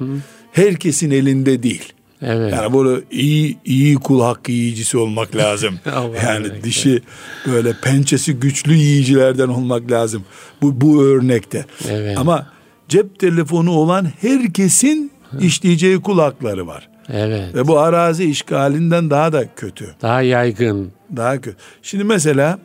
herkesin 0.52 1.12
elinde 1.12 1.64
değil. 1.64 1.94
Evet. 2.22 2.54
Yani 2.54 2.74
böyle 2.74 3.04
iyi 3.12 3.58
iyi 3.66 3.96
kul 3.96 4.22
hakkı 4.22 4.52
yiyicisi 4.52 4.98
olmak 4.98 5.36
lazım. 5.36 5.80
yani 6.26 6.64
dişi 6.64 7.02
böyle 7.48 7.74
pençesi 7.82 8.34
güçlü 8.34 8.74
yiyicilerden 8.74 9.48
olmak 9.48 9.92
lazım. 9.92 10.24
Bu 10.62 10.82
bu 10.82 11.04
örnekte. 11.04 11.66
Evet. 11.90 12.18
Ama 12.18 12.48
cep 12.90 13.20
telefonu 13.20 13.72
olan 13.72 14.08
herkesin 14.22 15.12
işleyeceği 15.42 16.02
kul 16.02 16.20
hakları 16.20 16.68
var. 16.68 16.90
Evet. 17.10 17.56
Ve 17.56 17.68
bu 17.68 17.80
arazi 17.80 18.24
işgalinden 18.24 19.10
daha 19.10 19.34
da 19.34 19.56
kötü. 19.56 19.96
Daha 20.02 20.22
yaygın. 20.22 20.92
Daha 21.16 21.42
kötü. 21.42 21.58
Şimdi 21.82 22.04
mesela 22.04 22.60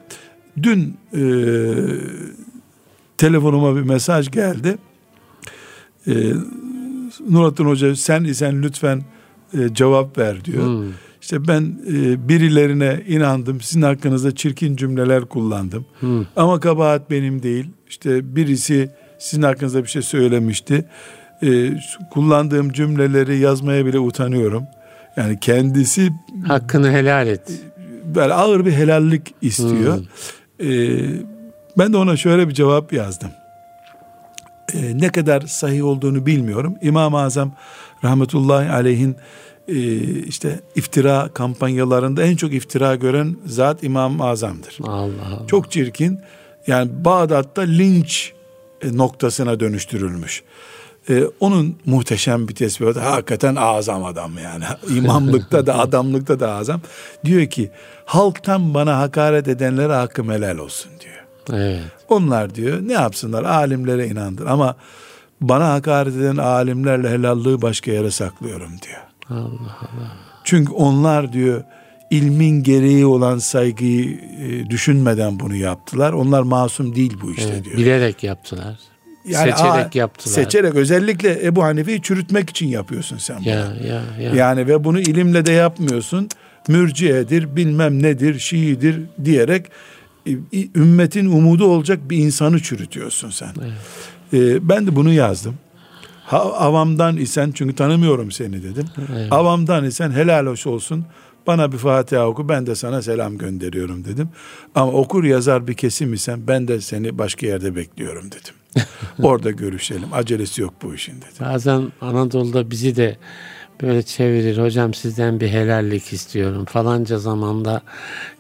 dün 0.63 0.97
e, 1.15 1.23
telefonuma 3.19 3.77
bir 3.77 3.83
mesaj 3.83 4.31
geldi. 4.31 4.79
E, 6.07 6.13
Nurattin 7.31 7.65
Hoca 7.65 7.97
sen 7.97 8.25
isen 8.25 8.63
lütfen 8.63 9.03
e, 9.59 9.75
cevap 9.75 10.19
ver 10.19 10.45
diyor. 10.45 10.67
Hmm. 10.67 10.93
İşte 11.23 11.49
ben 11.49 11.79
e, 11.89 12.29
birilerine 12.29 13.03
inandım. 13.09 13.61
Sizin 13.61 13.83
hakkınızda 13.83 14.35
çirkin 14.35 14.77
cümleler 14.77 15.25
kullandım. 15.25 15.87
Hmm. 16.01 16.27
Ama 16.37 16.61
kabahat 16.61 17.11
benim 17.11 17.43
değil. 17.43 17.71
İşte 17.89 18.37
birisi 18.37 18.91
sizin 19.19 19.43
hakkınızda 19.43 19.83
bir 19.83 19.89
şey 19.89 20.03
söylemişti. 20.03 20.85
E, 21.43 21.73
kullandığım 22.11 22.73
cümleleri 22.73 23.39
yazmaya 23.39 23.87
bile 23.87 23.99
utanıyorum. 23.99 24.65
Yani 25.17 25.41
kendisi 25.41 26.13
hakkını 26.47 26.91
helal 26.91 27.27
et. 27.27 27.53
Böyle 28.15 28.35
ağır 28.35 28.67
bir 28.67 28.73
helallik 28.73 29.35
istiyor. 29.43 29.97
Hmm. 29.97 30.71
E, 30.71 31.01
ben 31.79 31.93
de 31.93 31.97
ona 31.97 32.17
şöyle 32.17 32.49
bir 32.49 32.55
cevap 32.55 32.93
yazdım. 32.93 33.31
E, 34.75 34.99
ne 34.99 35.09
kadar 35.09 35.41
sahih 35.41 35.85
olduğunu 35.85 36.27
bilmiyorum. 36.27 36.77
İmam-ı 36.83 37.19
Azam 37.19 37.53
rahmetullahi 38.05 38.71
aleyhin 38.71 39.17
e, 39.69 39.75
işte 40.23 40.61
iftira 40.75 41.31
kampanyalarında 41.35 42.23
en 42.23 42.37
çok 42.37 42.53
iftira 42.53 42.95
gören 42.95 43.37
zat 43.47 43.85
İmam-ı 43.85 44.25
Azam'dır. 44.25 44.79
Allah 44.83 45.03
Allah. 45.03 45.47
Çok 45.47 45.71
çirkin. 45.71 46.21
Yani 46.67 46.91
Bağdat'ta 47.05 47.63
linç 47.63 48.33
e, 48.83 48.97
noktasına 48.97 49.61
dönüştürülmüş. 49.61 50.43
Ee, 51.11 51.25
onun 51.41 51.77
muhteşem 51.87 52.49
bir 52.49 52.85
var. 52.85 52.97
Hakikaten 52.97 53.55
azam 53.55 54.05
adam 54.05 54.33
yani. 54.45 54.65
İmamlıkta 54.97 55.67
da 55.67 55.79
adamlıkta 55.79 56.41
da 56.41 56.53
azam. 56.53 56.81
Diyor 57.25 57.47
ki 57.47 57.71
halktan 58.05 58.75
bana 58.75 58.99
hakaret 58.99 59.49
edenlere 59.49 59.93
hakkım 59.93 60.31
helal 60.31 60.59
olsun 60.59 60.93
diyor. 61.01 61.61
Evet. 61.61 61.83
Onlar 62.09 62.55
diyor 62.55 62.79
ne 62.83 62.93
yapsınlar 62.93 63.45
alimlere 63.45 64.07
inandır 64.07 64.47
ama 64.47 64.77
bana 65.49 65.73
hakaret 65.73 66.17
eden 66.17 66.37
alimlerle 66.37 67.11
helallığı 67.11 67.63
başka 67.63 67.91
yere 67.93 68.11
saklıyorum 68.11 68.73
diyor. 68.83 69.01
Allah 69.31 69.79
Allah. 69.81 70.13
Çünkü 70.45 70.73
onlar 70.73 71.33
diyor 71.33 71.65
ilmin 72.11 72.63
gereği 72.63 73.07
olan 73.07 73.39
saygıyı 73.39 74.21
e, 74.41 74.71
düşünmeden 74.71 75.41
bunu 75.41 75.55
yaptılar. 75.57 76.13
Onlar 76.13 76.43
masum 76.43 76.95
değil 76.97 77.17
bu 77.23 77.33
işte 77.33 77.51
Evet, 77.53 77.65
diyor. 77.65 77.77
bilerek 77.77 78.23
yaptılar. 78.23 78.79
Yani, 79.25 79.51
seçerek 79.53 79.97
aa, 79.97 79.99
yaptılar. 79.99 80.35
Seçerek 80.35 80.75
özellikle 80.75 81.47
Ebu 81.47 81.63
Hanife'yi 81.65 82.03
çürütmek 82.03 82.51
için 82.51 82.69
yapıyorsun 82.69 83.19
sen 83.19 83.37
bunu. 83.41 83.49
Ya 83.49 83.57
ya 83.87 84.03
ya. 84.21 84.35
Yani 84.35 84.67
ve 84.67 84.85
bunu 84.85 85.01
ilimle 85.01 85.47
de 85.47 85.53
yapmıyorsun. 85.53 86.29
Mürciyedir, 86.69 87.57
bilmem 87.57 88.03
nedir, 88.03 88.39
Şiidir 88.39 89.01
diyerek 89.25 89.67
e, 90.27 90.33
ümmetin 90.75 91.27
umudu 91.27 91.65
olacak 91.65 92.11
bir 92.11 92.17
insanı 92.17 92.61
çürütüyorsun 92.63 93.31
sen. 93.31 93.49
E, 94.33 94.69
ben 94.69 94.87
de 94.87 94.97
bunu 94.97 95.13
yazdım. 95.13 95.55
Ha, 96.25 96.39
avamdan 96.39 97.17
isen 97.17 97.53
çünkü 97.53 97.75
tanımıyorum 97.75 98.31
seni 98.31 98.63
dedim. 98.63 98.87
Evet. 99.13 99.33
Avamdan 99.33 99.85
isen 99.85 100.11
helal 100.11 100.47
hoş 100.47 100.67
olsun. 100.67 101.05
Bana 101.47 101.73
bir 101.73 101.79
Fatiha 101.79 102.27
oku 102.27 102.49
ben 102.49 102.67
de 102.67 102.75
sana 102.75 103.03
selam 103.03 103.39
gönderiyorum 103.39 104.05
dedim. 104.05 104.29
Ama 104.75 104.93
okur 104.93 105.25
yazar 105.25 105.69
bir 105.69 105.75
kesim 105.75 106.13
isen 106.13 106.49
ben 106.49 106.69
de 106.69 106.81
seni 106.81 107.19
başka 107.19 107.47
yerde 107.47 107.77
bekliyorum 107.77 108.25
dedim. 108.27 108.85
Orada 109.23 109.51
görüşelim. 109.51 110.09
Acelesi 110.13 110.63
yok 110.63 110.75
bu 110.83 110.95
işin 110.95 111.17
dedim. 111.17 111.47
Bazen 111.47 111.93
Anadolu'da 112.01 112.71
bizi 112.71 112.97
de 112.97 113.17
böyle 113.83 114.03
çevirir. 114.03 114.59
Hocam 114.59 114.95
sizden 114.95 115.41
bir 115.41 115.49
helallik 115.49 116.13
istiyorum. 116.13 116.65
Falanca 116.65 117.19
zamanda 117.19 117.83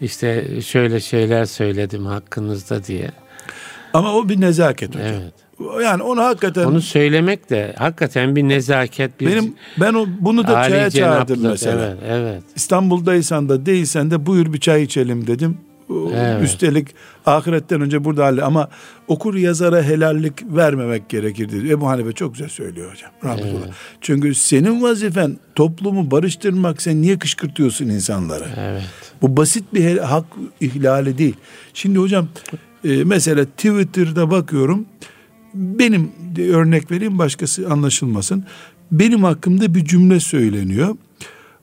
işte 0.00 0.60
şöyle 0.60 1.00
şeyler 1.00 1.44
söyledim 1.44 2.06
hakkınızda 2.06 2.84
diye. 2.84 3.10
Ama 3.94 4.14
o 4.14 4.28
bir 4.28 4.40
nezaket 4.40 4.88
hocam. 4.94 5.06
Evet. 5.06 5.41
Yani 5.82 6.02
onu 6.02 6.22
hakikaten 6.22 6.64
Onu 6.64 6.80
söylemek 6.80 7.50
de 7.50 7.74
hakikaten 7.78 8.36
bir 8.36 8.42
nezaket. 8.42 9.20
Bir 9.20 9.26
benim 9.26 9.54
ben 9.80 9.94
o 9.94 10.06
bunu 10.20 10.46
da 10.46 10.68
çaya 10.68 10.90
çağırdım 10.90 11.42
mesela. 11.42 11.86
Evet, 11.86 11.98
evet. 12.08 12.42
İstanbul'daysan 12.56 13.48
da 13.48 13.66
değilsen 13.66 14.10
de 14.10 14.26
buyur 14.26 14.52
bir 14.52 14.60
çay 14.60 14.82
içelim 14.82 15.26
dedim. 15.26 15.58
Evet. 16.14 16.42
Üstelik 16.42 16.88
ahiretten 17.26 17.80
önce 17.80 18.04
burada 18.04 18.24
halle 18.24 18.42
ama 18.42 18.68
okur 19.08 19.34
yazara 19.34 19.82
helallik 19.82 20.32
vermemek 20.56 21.08
gerekir 21.08 21.48
dedi. 21.48 21.70
Ebu 21.70 21.88
Hanife 21.88 22.12
çok 22.12 22.34
güzel 22.34 22.48
söylüyor 22.48 22.92
hocam. 22.92 23.10
Rahmetullah. 23.24 23.66
Çünkü 24.00 24.34
senin 24.34 24.82
vazifen 24.82 25.36
toplumu 25.54 26.10
barıştırmak 26.10 26.82
sen 26.82 27.02
niye 27.02 27.18
kışkırtıyorsun 27.18 27.88
insanları? 27.88 28.44
Evet. 28.58 28.82
Bu 29.22 29.36
basit 29.36 29.64
bir 29.74 29.98
hak 29.98 30.24
ihlali 30.60 31.18
değil. 31.18 31.36
Şimdi 31.74 31.98
hocam 31.98 32.28
e, 32.84 33.04
mesela 33.04 33.44
Twitter'da 33.44 34.30
bakıyorum. 34.30 34.86
Benim 35.54 36.12
de 36.36 36.50
örnek 36.50 36.90
vereyim 36.90 37.18
başkası 37.18 37.68
anlaşılmasın. 37.70 38.44
Benim 38.92 39.24
hakkımda 39.24 39.74
bir 39.74 39.84
cümle 39.84 40.20
söyleniyor. 40.20 40.96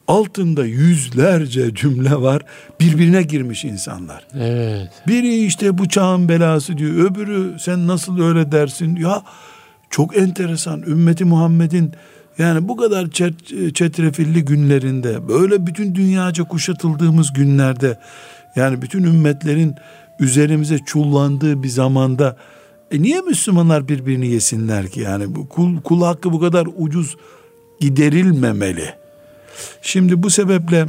Altında 0.08 0.65
yüzlerce 0.65 1.75
cümle 1.75 2.15
var. 2.15 2.41
Birbirine 2.80 3.23
girmiş 3.23 3.65
insanlar. 3.65 4.28
Evet. 4.34 4.89
Biri 5.08 5.45
işte 5.45 5.78
bu 5.78 5.89
çağın 5.89 6.30
belası 6.30 6.78
diyor. 6.78 7.12
Öbürü 7.12 7.60
sen 7.60 7.88
nasıl 7.88 8.21
öyle 8.21 8.52
dersin? 8.52 8.95
Ya 8.95 9.23
çok 9.89 10.17
enteresan. 10.17 10.82
Ümmeti 10.82 11.25
Muhammed'in 11.25 11.91
yani 12.38 12.67
bu 12.67 12.78
kadar 12.78 13.06
çet- 13.06 13.73
çetrefilli 13.73 14.45
günlerinde 14.45 15.28
böyle 15.28 15.67
bütün 15.67 15.95
dünyaca 15.95 16.43
kuşatıldığımız 16.43 17.34
günlerde 17.34 17.99
yani 18.56 18.82
bütün 18.82 19.04
ümmetlerin 19.04 19.75
üzerimize 20.19 20.78
çullandığı 20.86 21.63
bir 21.63 21.67
zamanda 21.69 22.36
e 22.91 23.02
niye 23.02 23.21
Müslümanlar 23.21 23.88
birbirini 23.88 24.28
yesinler 24.28 24.88
ki 24.88 24.99
yani 24.99 25.36
bu 25.36 25.49
kul, 25.49 25.82
kul 25.82 26.02
hakkı 26.02 26.32
bu 26.32 26.39
kadar 26.39 26.67
ucuz 26.78 27.17
giderilmemeli. 27.80 28.93
Şimdi 29.82 30.23
bu 30.23 30.30
sebeple 30.30 30.86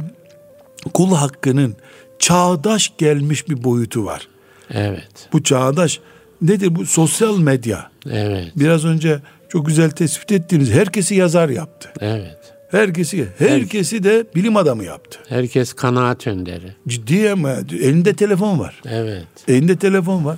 kul 0.93 1.15
hakkının 1.15 1.75
çağdaş 2.19 2.93
gelmiş 2.97 3.49
bir 3.49 3.63
boyutu 3.63 4.05
var. 4.05 4.27
Evet. 4.73 5.29
Bu 5.33 5.43
çağdaş 5.43 5.99
nedir 6.41 6.75
bu 6.75 6.85
sosyal 6.85 7.39
medya? 7.39 7.91
Evet. 8.11 8.51
Biraz 8.55 8.85
önce 8.85 9.19
çok 9.49 9.67
güzel 9.67 9.91
tespit 9.91 10.31
ettiğiniz 10.31 10.71
herkesi 10.71 11.15
yazar 11.15 11.49
yaptı. 11.49 11.89
Evet. 11.99 12.37
Herkesi 12.71 13.27
herkesi 13.37 14.03
de 14.03 14.25
bilim 14.35 14.57
adamı 14.57 14.83
yaptı. 14.83 15.19
Herkes 15.29 15.73
kanaat 15.73 16.27
önderi. 16.27 16.75
Ciddi 16.87 17.29
ama 17.29 17.51
elinde 17.71 18.13
telefon 18.13 18.59
var. 18.59 18.81
Evet. 18.85 19.25
Elinde 19.47 19.75
telefon 19.75 20.25
var 20.25 20.37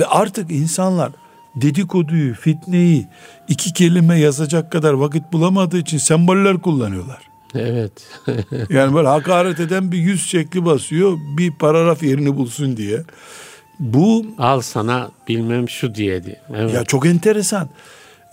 ve 0.00 0.06
artık 0.06 0.50
insanlar 0.50 1.12
dedikoduyu, 1.54 2.34
fitneyi 2.34 3.06
iki 3.48 3.72
kelime 3.72 4.18
yazacak 4.18 4.72
kadar 4.72 4.92
vakit 4.92 5.32
bulamadığı 5.32 5.78
için 5.78 5.98
semboller 5.98 6.58
kullanıyorlar. 6.58 7.30
Evet. 7.54 7.92
Yani 8.70 8.94
böyle 8.94 9.08
hakaret 9.08 9.60
eden 9.60 9.92
bir 9.92 9.98
yüz 9.98 10.26
şekli 10.26 10.64
basıyor 10.64 11.18
bir 11.38 11.52
paragraf 11.58 12.02
yerini 12.02 12.36
bulsun 12.36 12.76
diye. 12.76 13.02
Bu 13.78 14.26
Al 14.38 14.60
sana 14.60 15.10
bilmem 15.28 15.68
şu 15.68 15.94
diyedi. 15.94 16.40
Evet. 16.54 16.74
ya 16.74 16.84
çok 16.84 17.06
enteresan. 17.06 17.68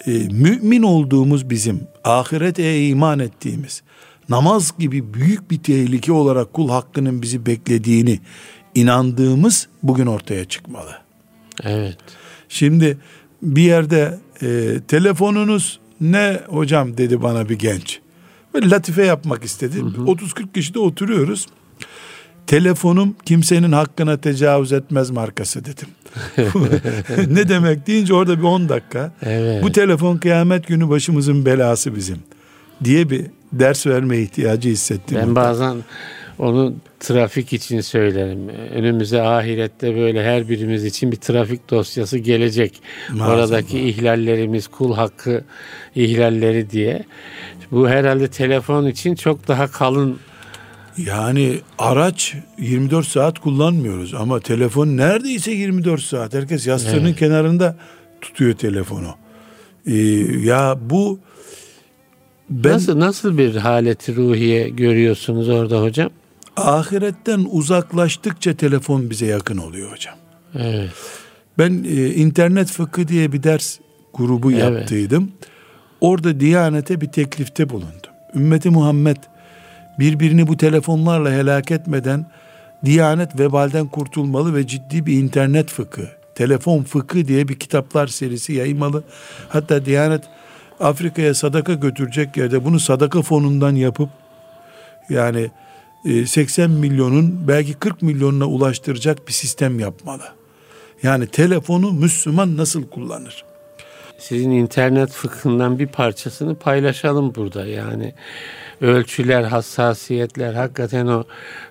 Ee, 0.07 0.11
mümin 0.11 0.83
olduğumuz 0.83 1.49
bizim, 1.49 1.87
ahirete 2.03 2.87
iman 2.87 3.19
ettiğimiz, 3.19 3.83
namaz 4.29 4.73
gibi 4.79 5.13
büyük 5.13 5.51
bir 5.51 5.63
tehlike 5.63 6.11
olarak 6.11 6.53
kul 6.53 6.69
hakkının 6.69 7.21
bizi 7.21 7.45
beklediğini 7.45 8.19
inandığımız 8.75 9.67
bugün 9.83 10.05
ortaya 10.05 10.45
çıkmalı. 10.45 11.06
Evet. 11.63 11.97
Şimdi 12.49 12.97
bir 13.41 13.61
yerde 13.61 14.19
e, 14.41 14.79
telefonunuz 14.87 15.79
ne 16.01 16.39
hocam 16.47 16.97
dedi 16.97 17.21
bana 17.21 17.49
bir 17.49 17.59
genç. 17.59 17.99
Böyle 18.53 18.69
latife 18.69 19.05
yapmak 19.05 19.43
istedi. 19.43 19.77
30-40 19.77 20.53
kişi 20.53 20.73
de 20.73 20.79
oturuyoruz. 20.79 21.47
Telefonum 22.47 23.15
kimsenin 23.25 23.71
hakkına 23.71 24.17
tecavüz 24.17 24.73
etmez 24.73 25.09
markası 25.09 25.61
dedim. 25.65 25.87
ne 27.33 27.49
demek 27.49 27.87
deyince 27.87 28.13
orada 28.13 28.37
bir 28.37 28.43
10 28.43 28.69
dakika. 28.69 29.11
Evet. 29.21 29.63
Bu 29.63 29.71
telefon 29.71 30.17
kıyamet 30.17 30.67
günü 30.67 30.89
başımızın 30.89 31.45
belası 31.45 31.95
bizim 31.95 32.17
diye 32.83 33.09
bir 33.09 33.25
ders 33.53 33.87
verme 33.87 34.17
ihtiyacı 34.17 34.69
hissettim. 34.69 35.17
Ben 35.21 35.35
bazen 35.35 35.77
onu 36.39 36.73
trafik 36.99 37.53
için 37.53 37.81
söylerim. 37.81 38.49
Önümüze 38.49 39.21
ahirette 39.21 39.95
böyle 39.95 40.23
her 40.23 40.49
birimiz 40.49 40.85
için 40.85 41.11
bir 41.11 41.17
trafik 41.17 41.69
dosyası 41.69 42.17
gelecek. 42.17 42.81
Maazallah. 43.09 43.37
Oradaki 43.37 43.79
ihlallerimiz, 43.79 44.67
kul 44.67 44.95
hakkı 44.95 45.43
ihlalleri 45.95 46.69
diye. 46.69 47.03
Bu 47.71 47.89
herhalde 47.89 48.27
telefon 48.27 48.87
için 48.87 49.15
çok 49.15 49.47
daha 49.47 49.67
kalın. 49.67 50.19
Yani 50.97 51.59
araç 51.79 52.35
24 52.59 53.07
saat 53.07 53.39
kullanmıyoruz 53.39 54.13
ama 54.13 54.39
telefon 54.39 54.87
neredeyse 54.87 55.51
24 55.51 56.01
saat. 56.01 56.33
Herkes 56.33 56.67
yastığının 56.67 57.05
Evet. 57.05 57.19
kenarında 57.19 57.75
tutuyor 58.21 58.53
telefonu. 58.53 59.15
Ee, 59.87 59.95
ya 60.43 60.77
bu 60.81 61.19
ben 62.49 62.71
Nasıl 62.71 62.99
nasıl 62.99 63.37
bir 63.37 63.55
haleti 63.55 64.15
ruhiye 64.15 64.69
görüyorsunuz 64.69 65.49
orada 65.49 65.81
hocam? 65.81 66.09
Ahiretten 66.57 67.47
uzaklaştıkça 67.49 68.53
telefon 68.53 69.09
bize 69.09 69.25
yakın 69.25 69.57
oluyor 69.57 69.91
hocam. 69.91 70.15
Evet. 70.55 70.89
Ben 71.57 71.83
e, 71.83 72.09
internet 72.09 72.71
fıkı 72.71 73.07
diye 73.07 73.31
bir 73.31 73.43
ders 73.43 73.79
grubu 74.13 74.51
Evet. 74.51 74.61
yaptıydım. 74.61 75.31
Orada 76.01 76.39
Diyanet'e 76.39 77.01
bir 77.01 77.07
teklifte 77.07 77.69
bulundum. 77.69 78.11
Ümmeti 78.35 78.69
Muhammed 78.69 79.17
birbirini 79.99 80.47
bu 80.47 80.57
telefonlarla 80.57 81.31
helak 81.31 81.71
etmeden 81.71 82.31
Diyanet 82.85 83.39
vebalden 83.39 83.87
kurtulmalı 83.87 84.55
ve 84.55 84.67
ciddi 84.67 85.05
bir 85.05 85.13
internet 85.13 85.69
fıkı, 85.71 86.09
telefon 86.35 86.83
fıkı 86.83 87.27
diye 87.27 87.47
bir 87.47 87.59
kitaplar 87.59 88.07
serisi 88.07 88.53
yaymalı. 88.53 89.03
Hatta 89.49 89.85
Diyanet 89.85 90.23
Afrika'ya 90.79 91.33
sadaka 91.33 91.73
götürecek 91.73 92.37
yerde 92.37 92.65
bunu 92.65 92.79
sadaka 92.79 93.21
fonundan 93.21 93.75
yapıp 93.75 94.09
yani 95.09 95.51
80 96.27 96.71
milyonun 96.71 97.47
belki 97.47 97.73
40 97.73 98.01
milyonuna 98.01 98.45
ulaştıracak 98.45 99.27
bir 99.27 99.33
sistem 99.33 99.79
yapmalı. 99.79 100.23
Yani 101.03 101.27
telefonu 101.27 101.91
Müslüman 101.91 102.57
nasıl 102.57 102.87
kullanır? 102.87 103.45
Sizin 104.17 104.51
internet 104.51 105.11
fıkhından 105.11 105.79
bir 105.79 105.87
parçasını 105.87 106.55
paylaşalım 106.55 107.35
burada. 107.35 107.65
Yani 107.65 108.13
ölçüler, 108.81 109.43
hassasiyetler 109.43 110.53
hakikaten 110.53 111.07
o 111.07 111.23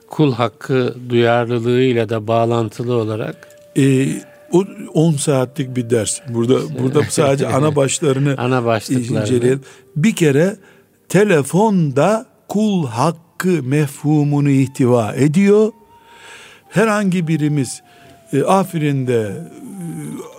kul 0.08 0.32
hakkı 0.32 0.94
duyarlılığıyla 1.08 2.08
da 2.08 2.26
bağlantılı 2.26 2.94
olarak 2.94 3.48
Ee, 3.78 4.06
O 4.52 4.64
10 4.94 5.12
saatlik 5.12 5.76
bir 5.76 5.90
ders. 5.90 6.20
Burada 6.28 6.78
burada 6.78 7.02
sadece 7.08 7.48
ana 7.54 7.76
başlarını 7.76 8.34
ana 8.38 8.78
inceleyelim. 8.88 9.60
Bir 9.96 10.16
kere 10.16 10.56
telefonda 11.08 12.26
kul 12.48 12.86
hakkı 12.86 13.25
mefhumunu 13.44 14.50
ihtiva 14.50 15.14
ediyor. 15.14 15.72
Herhangi 16.68 17.28
birimiz 17.28 17.82
e, 18.32 18.42
Afrin'de 18.42 19.42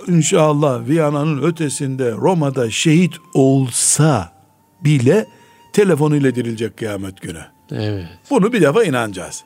e, 0.07 0.11
inşallah 0.11 0.87
Viyana'nın 0.87 1.41
ötesinde 1.41 2.11
Roma'da 2.11 2.71
şehit 2.71 3.13
olsa 3.33 4.33
bile 4.83 5.25
telefonuyla 5.73 6.35
dirilecek 6.35 6.77
kıyamet 6.77 7.21
günü. 7.21 7.41
Evet. 7.71 8.05
Bunu 8.29 8.53
bir 8.53 8.61
defa 8.61 8.83
inanacağız. 8.83 9.43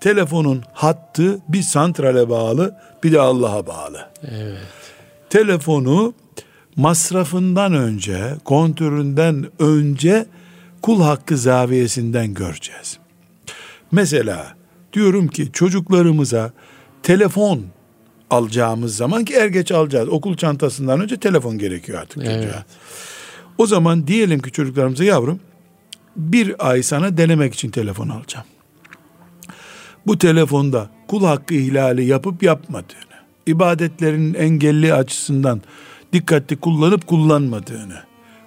Telefonun 0.00 0.62
hattı 0.72 1.38
bir 1.48 1.62
santrale 1.62 2.30
bağlı, 2.30 2.78
bir 3.04 3.12
de 3.12 3.20
Allah'a 3.20 3.66
bağlı. 3.66 4.08
Evet. 4.22 4.58
Telefonu 5.30 6.14
masrafından 6.76 7.74
önce, 7.74 8.34
kontrolünden 8.44 9.46
önce 9.58 10.26
kul 10.82 11.02
hakkı 11.02 11.36
zaviyesinden 11.36 12.34
göreceğiz. 12.34 12.98
Mesela 13.92 14.56
diyorum 14.92 15.28
ki 15.28 15.52
çocuklarımıza 15.52 16.52
telefon 17.02 17.62
alacağımız 18.30 18.96
zaman 18.96 19.24
ki 19.24 19.34
er 19.34 19.46
geç 19.46 19.72
alacağız. 19.72 20.08
Okul 20.08 20.36
çantasından 20.36 21.00
önce 21.00 21.16
telefon 21.16 21.58
gerekiyor 21.58 22.00
artık 22.00 22.22
evet. 22.26 22.42
çocuğa. 22.42 22.64
O 23.58 23.66
zaman 23.66 24.06
diyelim 24.06 24.40
ki 24.40 24.52
çocuklarımıza 24.52 25.04
yavrum 25.04 25.40
bir 26.16 26.68
ay 26.70 26.82
sana 26.82 27.16
denemek 27.16 27.54
için 27.54 27.70
telefon 27.70 28.08
alacağım. 28.08 28.46
Bu 30.06 30.18
telefonda 30.18 30.90
kul 31.08 31.24
hakkı 31.24 31.54
ihlali 31.54 32.04
yapıp 32.04 32.42
yapmadığını, 32.42 33.18
ibadetlerin 33.46 34.34
engelli 34.34 34.94
açısından 34.94 35.62
dikkatli 36.12 36.56
kullanıp 36.56 37.06
kullanmadığını 37.06 38.02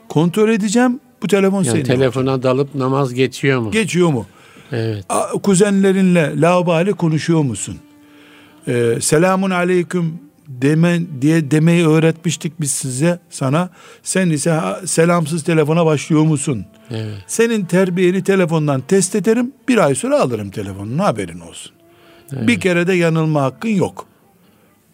kontrol 0.09 0.49
edeceğim. 0.49 0.99
Bu 1.25 1.29
telefon 1.29 1.63
yani 1.63 1.71
senin. 1.71 1.83
Telefona 1.83 2.31
olacak. 2.31 2.43
dalıp 2.43 2.75
namaz 2.75 3.13
geçiyor 3.13 3.59
mu? 3.59 3.71
Geçiyor 3.71 4.09
mu? 4.09 4.25
Evet. 4.71 5.05
Kuzenlerinle 5.43 6.41
laubali 6.41 6.93
konuşuyor 6.93 7.41
musun? 7.41 7.77
Ee, 8.67 8.97
selamun 9.01 9.49
aleyküm 9.49 10.13
deme, 10.47 11.01
diye 11.21 11.51
demeyi 11.51 11.87
öğretmiştik 11.87 12.61
biz 12.61 12.71
size 12.71 13.19
sana. 13.29 13.69
Sen 14.03 14.29
ise 14.29 14.59
selamsız 14.85 15.43
telefona 15.43 15.85
başlıyor 15.85 16.23
musun? 16.23 16.65
Evet. 16.91 17.23
Senin 17.27 17.65
terbiyeni 17.65 18.23
telefondan 18.23 18.81
test 18.81 19.15
ederim. 19.15 19.51
Bir 19.67 19.77
ay 19.77 19.95
sonra 19.95 20.21
alırım 20.21 20.49
telefonunu 20.49 21.03
haberin 21.03 21.39
olsun. 21.39 21.71
Evet. 22.33 22.47
Bir 22.47 22.59
kere 22.59 22.87
de 22.87 22.93
yanılma 22.93 23.41
hakkın 23.41 23.69
yok. 23.69 24.05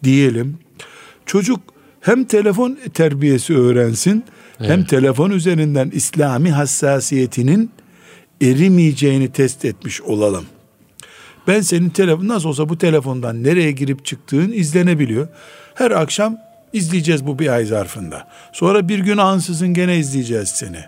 Diyelim. 0.04 0.58
Çocuk 1.26 1.60
hem 2.00 2.24
telefon 2.24 2.78
terbiyesi 2.94 3.56
öğrensin 3.56 4.24
evet. 4.62 4.70
hem 4.70 4.84
telefon 4.84 5.30
üzerinden 5.30 5.90
İslami 5.94 6.50
hassasiyetinin 6.50 7.70
erimeyeceğini 8.42 9.32
test 9.32 9.64
etmiş 9.64 10.00
olalım. 10.00 10.44
Ben 11.46 11.60
senin 11.60 11.90
telefon 11.90 12.28
nasıl 12.28 12.48
olsa 12.48 12.68
bu 12.68 12.78
telefondan 12.78 13.42
nereye 13.42 13.72
girip 13.72 14.04
çıktığın 14.04 14.52
izlenebiliyor. 14.52 15.28
Her 15.74 15.90
akşam 15.90 16.38
izleyeceğiz 16.72 17.26
bu 17.26 17.38
bir 17.38 17.48
ay 17.48 17.64
zarfında. 17.64 18.28
Sonra 18.52 18.88
bir 18.88 18.98
gün 18.98 19.16
ansızın 19.16 19.74
gene 19.74 19.96
izleyeceğiz 19.96 20.48
seni. 20.48 20.84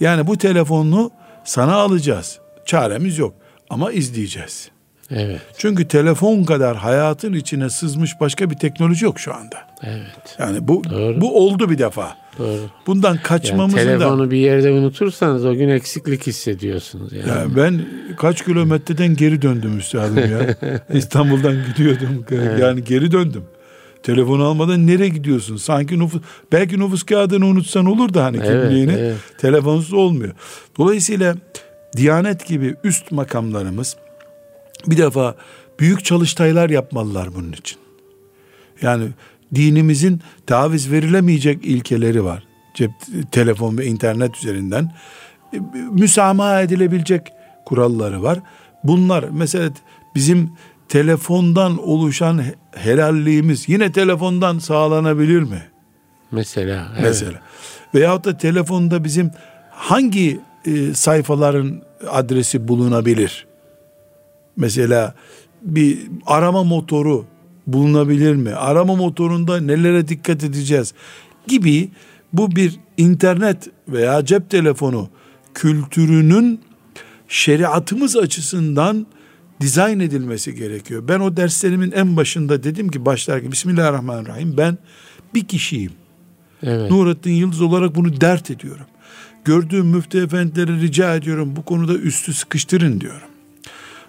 Yani 0.00 0.26
bu 0.26 0.38
telefonunu 0.38 1.10
sana 1.44 1.74
alacağız. 1.74 2.38
Çaremiz 2.66 3.18
yok 3.18 3.34
ama 3.70 3.92
izleyeceğiz. 3.92 4.70
Evet. 5.10 5.40
Çünkü 5.58 5.88
telefon 5.88 6.44
kadar 6.44 6.76
hayatın 6.76 7.32
içine 7.32 7.70
sızmış 7.70 8.20
başka 8.20 8.50
bir 8.50 8.56
teknoloji 8.56 9.04
yok 9.04 9.20
şu 9.20 9.34
anda. 9.34 9.71
Evet. 9.82 10.36
Yani 10.38 10.68
bu 10.68 10.84
Doğru. 10.90 11.20
bu 11.20 11.46
oldu 11.46 11.70
bir 11.70 11.78
defa. 11.78 12.16
Doğru. 12.38 12.60
Bundan 12.86 13.16
kaçmamızın 13.16 13.78
yani 13.78 13.86
telefonu 13.86 14.26
da... 14.26 14.30
bir 14.30 14.36
yerde 14.36 14.70
unutursanız 14.70 15.44
o 15.44 15.54
gün 15.54 15.68
eksiklik 15.68 16.26
hissediyorsunuz. 16.26 17.12
Yani. 17.12 17.28
yani 17.28 17.56
ben 17.56 17.84
kaç 18.16 18.44
kilometreden 18.44 19.16
geri 19.16 19.42
döndüm 19.42 19.78
üstadım 19.78 20.18
ya. 20.18 20.56
İstanbul'dan 20.92 21.56
gidiyordum. 21.66 22.24
Yani 22.60 22.84
geri 22.84 23.12
döndüm. 23.12 23.44
Telefonu 24.02 24.44
almadan 24.44 24.86
nereye 24.86 25.08
gidiyorsun? 25.08 25.56
Sanki 25.56 25.98
nüfus, 25.98 26.22
belki 26.52 26.80
nüfus 26.80 27.02
kağıdını 27.02 27.46
unutsan 27.46 27.86
olur 27.86 28.14
da 28.14 28.24
hani 28.24 28.36
evet, 28.36 28.48
kimliğini. 28.48 28.92
Evet. 28.92 29.16
Telefonsuz 29.38 29.92
olmuyor. 29.92 30.32
Dolayısıyla 30.78 31.34
Diyanet 31.96 32.46
gibi 32.46 32.74
üst 32.84 33.12
makamlarımız 33.12 33.96
bir 34.86 34.98
defa 34.98 35.34
büyük 35.80 36.04
çalıştaylar 36.04 36.70
yapmalılar 36.70 37.34
bunun 37.34 37.52
için. 37.52 37.78
Yani 38.82 39.08
dinimizin 39.54 40.20
taviz 40.46 40.90
verilemeyecek 40.90 41.64
ilkeleri 41.64 42.24
var. 42.24 42.42
Cep 42.74 42.90
telefon 43.32 43.78
ve 43.78 43.86
internet 43.86 44.36
üzerinden 44.36 44.92
e, 45.54 45.58
müsamaha 45.90 46.62
edilebilecek 46.62 47.32
kuralları 47.64 48.22
var. 48.22 48.38
Bunlar 48.84 49.24
mesela 49.32 49.70
bizim 50.14 50.50
telefondan 50.88 51.88
oluşan 51.88 52.42
helalliğimiz 52.74 53.68
yine 53.68 53.92
telefondan 53.92 54.58
sağlanabilir 54.58 55.42
mi? 55.42 55.62
Mesela. 56.30 56.88
Evet. 56.92 57.02
Mesela. 57.02 57.40
Veyahut 57.94 58.24
da 58.24 58.36
telefonda 58.36 59.04
bizim 59.04 59.30
hangi 59.70 60.40
e, 60.66 60.94
sayfaların 60.94 61.82
adresi 62.10 62.68
bulunabilir? 62.68 63.46
Mesela 64.56 65.14
bir 65.62 65.98
arama 66.26 66.64
motoru 66.64 67.26
bulunabilir 67.66 68.34
mi? 68.34 68.54
Arama 68.54 68.94
motorunda 68.94 69.60
nelere 69.60 70.08
dikkat 70.08 70.44
edeceğiz? 70.44 70.94
Gibi 71.46 71.90
bu 72.32 72.56
bir 72.56 72.80
internet 72.96 73.70
veya 73.88 74.24
cep 74.24 74.50
telefonu 74.50 75.08
kültürünün 75.54 76.60
şeriatımız 77.28 78.16
açısından 78.16 79.06
dizayn 79.60 80.00
edilmesi 80.00 80.54
gerekiyor. 80.54 81.08
Ben 81.08 81.20
o 81.20 81.36
derslerimin 81.36 81.92
en 81.92 82.16
başında 82.16 82.62
dedim 82.62 82.88
ki 82.88 83.04
başlarken 83.04 83.52
Bismillahirrahmanirrahim 83.52 84.56
ben 84.56 84.78
bir 85.34 85.44
kişiyim. 85.44 85.92
Evet. 86.62 86.90
Nurettin 86.90 87.32
Yıldız 87.32 87.60
olarak 87.60 87.96
bunu 87.96 88.20
dert 88.20 88.50
ediyorum. 88.50 88.86
Gördüğüm 89.44 89.86
müftü 89.86 90.24
efendileri 90.24 90.80
rica 90.80 91.14
ediyorum 91.14 91.56
bu 91.56 91.62
konuda 91.64 91.94
üstü 91.94 92.34
sıkıştırın 92.34 93.00
diyorum. 93.00 93.28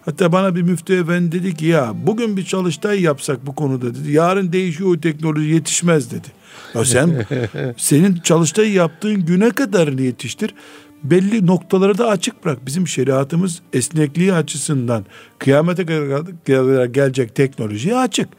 Hatta 0.06 0.32
bana 0.32 0.56
bir 0.56 0.62
müftü 0.62 1.02
efendi 1.02 1.32
dedi 1.32 1.56
ki 1.56 1.66
ya 1.66 1.94
bugün 1.96 2.38
bir 2.38 2.46
çalıştay 2.46 3.02
yapsak 3.02 3.46
bu 3.46 3.56
konuda 3.56 3.96
dedi. 3.96 4.12
Yarın 4.12 4.54
değişiyor 4.54 4.96
o 4.96 5.00
teknoloji 5.00 5.50
yetişmez 5.50 6.12
dedi. 6.12 6.28
Ya 6.76 6.86
sen 6.86 7.26
senin 7.78 8.16
çalıştay 8.16 8.72
yaptığın 8.72 9.26
güne 9.26 9.50
kadar 9.50 9.88
yetiştir. 9.88 10.56
Belli 11.04 11.48
noktaları 11.48 11.98
da 11.98 12.08
açık 12.08 12.46
bırak. 12.46 12.66
Bizim 12.66 12.88
şeriatımız 12.88 13.62
esnekliği 13.74 14.34
açısından 14.34 15.06
kıyamete 15.40 15.86
kadar 15.86 16.86
gelecek 16.86 17.36
teknolojiye 17.36 17.96
açık. 17.96 18.30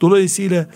Dolayısıyla 0.00 0.66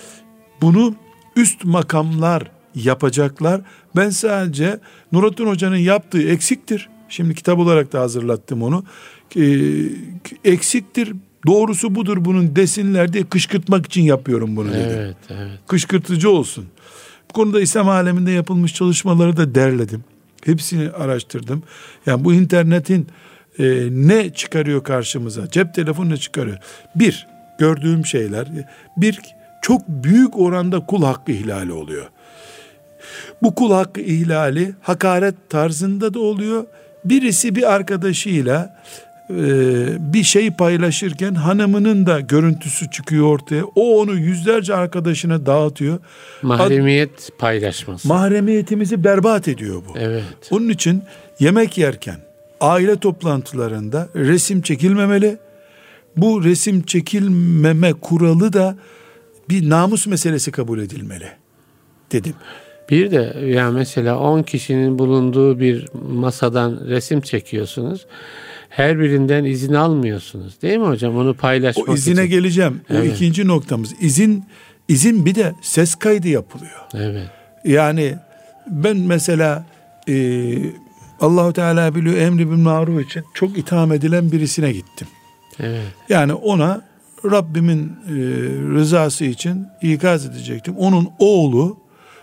bunu 0.60 0.94
üst 1.36 1.64
makamlar 1.64 2.50
yapacaklar. 2.74 3.60
Ben 3.96 4.10
sadece 4.10 4.80
Nurattin 5.12 5.46
Hoca'nın 5.46 5.76
yaptığı 5.76 6.22
eksiktir. 6.22 6.88
Şimdi 7.08 7.34
kitap 7.34 7.58
olarak 7.58 7.92
da 7.92 8.00
hazırlattım 8.00 8.62
onu 8.62 8.84
e, 9.36 9.44
eksiktir. 10.44 11.12
Doğrusu 11.46 11.94
budur 11.94 12.24
bunun 12.24 12.56
desinler 12.56 13.12
diye 13.12 13.24
kışkırtmak 13.24 13.86
için 13.86 14.02
yapıyorum 14.02 14.56
bunu 14.56 14.68
dedi. 14.68 14.94
Evet, 14.96 15.16
evet. 15.30 15.50
Kışkırtıcı 15.66 16.30
olsun. 16.30 16.66
Bu 17.30 17.32
konuda 17.32 17.60
İslam 17.60 17.88
aleminde 17.88 18.30
yapılmış 18.30 18.74
çalışmaları 18.74 19.36
da 19.36 19.54
derledim. 19.54 20.04
Hepsini 20.44 20.90
araştırdım. 20.90 21.62
Yani 22.06 22.24
bu 22.24 22.34
internetin 22.34 23.06
e, 23.58 23.88
ne 23.90 24.32
çıkarıyor 24.32 24.84
karşımıza? 24.84 25.50
Cep 25.50 25.74
telefonu 25.74 26.10
ne 26.10 26.16
çıkarıyor? 26.16 26.58
Bir, 26.94 27.26
gördüğüm 27.58 28.06
şeyler. 28.06 28.46
Bir, 28.96 29.20
çok 29.62 29.88
büyük 29.88 30.38
oranda 30.38 30.86
kul 30.86 31.02
hakkı 31.02 31.32
ihlali 31.32 31.72
oluyor. 31.72 32.06
Bu 33.42 33.54
kul 33.54 33.72
hakkı 33.72 34.00
ihlali 34.00 34.74
hakaret 34.82 35.50
tarzında 35.50 36.14
da 36.14 36.20
oluyor. 36.20 36.64
Birisi 37.04 37.54
bir 37.54 37.72
arkadaşıyla 37.72 38.82
bir 39.98 40.22
şey 40.22 40.50
paylaşırken 40.50 41.34
hanımının 41.34 42.06
da 42.06 42.20
görüntüsü 42.20 42.90
çıkıyor 42.90 43.26
ortaya. 43.26 43.64
O 43.64 44.00
onu 44.00 44.14
yüzlerce 44.14 44.74
arkadaşına 44.74 45.46
dağıtıyor. 45.46 45.98
Mahremiyet 46.42 47.10
Ad, 47.10 47.38
paylaşması. 47.38 48.08
Mahremiyetimizi 48.08 49.04
berbat 49.04 49.48
ediyor 49.48 49.82
bu. 49.88 49.98
Evet. 49.98 50.24
Onun 50.50 50.68
için 50.68 51.02
yemek 51.40 51.78
yerken 51.78 52.16
aile 52.60 52.96
toplantılarında 52.96 54.08
resim 54.16 54.62
çekilmemeli. 54.62 55.38
Bu 56.16 56.44
resim 56.44 56.82
çekilmeme 56.82 57.92
kuralı 57.92 58.52
da 58.52 58.76
bir 59.48 59.70
namus 59.70 60.06
meselesi 60.06 60.50
kabul 60.50 60.78
edilmeli 60.78 61.28
dedim. 62.12 62.34
Bir 62.90 63.10
de 63.10 63.36
ya 63.46 63.70
mesela 63.70 64.18
10 64.18 64.42
kişinin 64.42 64.98
bulunduğu 64.98 65.60
bir 65.60 65.88
masadan 66.08 66.80
resim 66.86 67.20
çekiyorsunuz 67.20 68.06
her 68.76 68.98
birinden 68.98 69.44
izin 69.44 69.74
almıyorsunuz. 69.74 70.62
Değil 70.62 70.78
mi 70.78 70.86
hocam? 70.86 71.16
Onu 71.16 71.34
paylaşmak 71.34 71.88
O 71.88 71.94
izine 71.94 72.20
için. 72.20 72.30
geleceğim. 72.30 72.80
Evet. 72.90 73.02
O 73.02 73.04
ikinci 73.04 73.46
noktamız. 73.46 73.94
İzin 74.00 74.44
İzin 74.88 75.26
bir 75.26 75.34
de 75.34 75.52
ses 75.62 75.94
kaydı 75.94 76.28
yapılıyor. 76.28 76.80
Evet. 76.94 77.28
Yani 77.64 78.14
ben 78.66 78.96
mesela 78.96 79.64
e, 80.08 80.14
Allahu 81.20 81.52
Teala 81.52 81.94
biliyor 81.94 82.16
emri 82.16 82.50
bil 82.50 82.56
maruf 82.56 83.06
için 83.10 83.24
çok 83.34 83.58
itham 83.58 83.92
edilen 83.92 84.32
birisine 84.32 84.72
gittim. 84.72 85.08
Evet. 85.60 85.86
Yani 86.08 86.34
ona 86.34 86.82
Rabbimin 87.24 87.80
e, 87.86 88.12
rızası 88.74 89.24
için 89.24 89.66
ikaz 89.82 90.26
edecektim. 90.26 90.74
Onun 90.76 91.08
oğlu 91.18 91.78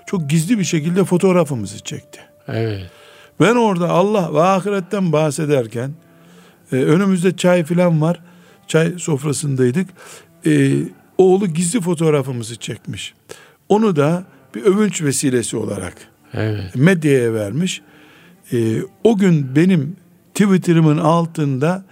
çok 0.05 0.29
gizli 0.29 0.59
bir 0.59 0.63
şekilde 0.63 1.03
fotoğrafımızı 1.03 1.79
çekti. 1.83 2.19
Evet. 2.47 2.89
Ben 3.39 3.55
orada 3.55 3.89
Allah 3.89 4.33
ve 4.33 4.41
ahiretten 4.41 5.11
bahsederken 5.11 5.91
e, 6.71 6.75
önümüzde 6.75 7.37
çay 7.37 7.63
filan 7.63 8.01
var. 8.01 8.19
Çay 8.67 8.93
sofrasındaydık. 8.99 9.89
E, 10.45 10.71
oğlu 11.17 11.47
gizli 11.47 11.81
fotoğrafımızı 11.81 12.55
çekmiş. 12.55 13.13
Onu 13.69 13.95
da 13.95 14.23
bir 14.55 14.63
övünç 14.63 15.01
vesilesi 15.01 15.57
olarak 15.57 15.93
Evet. 16.33 16.75
medyaya 16.75 17.33
vermiş. 17.33 17.81
E, 18.53 18.81
o 19.03 19.17
gün 19.17 19.55
benim 19.55 19.95
Twitter'ımın 20.33 20.97
altında 20.97 21.83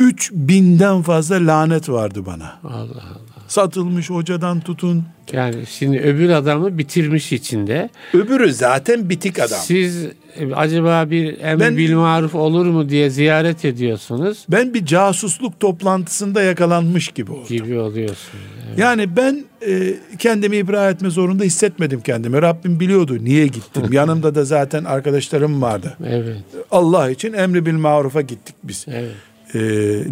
3000'den 0.00 1.02
fazla 1.02 1.34
lanet 1.46 1.88
vardı 1.88 2.26
bana. 2.26 2.58
Allah 2.64 2.82
Allah. 2.82 3.20
Satılmış 3.48 4.10
hocadan 4.10 4.60
tutun. 4.60 5.04
Yani 5.32 5.56
şimdi 5.68 5.98
öbür 5.98 6.30
adamı 6.30 6.78
bitirmiş 6.78 7.32
içinde. 7.32 7.90
Öbürü 8.14 8.52
zaten 8.52 9.10
bitik 9.10 9.38
adam. 9.38 9.58
Siz 9.62 10.04
e, 10.36 10.54
acaba 10.54 11.10
bir 11.10 11.40
emir 11.40 11.60
Ben- 11.60 11.76
bil 11.76 11.94
maruf 11.94 12.34
olur 12.34 12.66
mu 12.66 12.88
diye 12.88 13.10
ziyaret 13.10 13.64
ediyorsunuz 13.64 14.44
Ben 14.48 14.74
bir 14.74 14.86
casusluk 14.86 15.60
toplantısında 15.60 16.42
yakalanmış 16.42 17.08
gibi 17.08 17.32
oldum. 17.32 17.44
gibi 17.48 17.78
oluyorsunuz. 17.78 18.44
Evet. 18.68 18.78
Yani 18.78 19.16
ben 19.16 19.44
e, 19.68 19.94
kendimi 20.18 20.56
ibra 20.56 20.90
etme 20.90 21.10
zorunda 21.10 21.44
hissetmedim 21.44 22.00
kendimi. 22.00 22.42
Rabbim 22.42 22.80
biliyordu 22.80 23.24
niye 23.24 23.46
gittim. 23.46 23.82
Yanımda 23.92 24.34
da 24.34 24.44
zaten 24.44 24.84
arkadaşlarım 24.84 25.62
vardı. 25.62 25.96
Evet. 26.06 26.36
Allah 26.70 27.10
için 27.10 27.32
emri 27.32 27.66
bil 27.66 27.72
marufa 27.74 28.20
gittik 28.20 28.54
biz. 28.64 28.86
Evet. 28.88 29.10
E, 29.54 29.58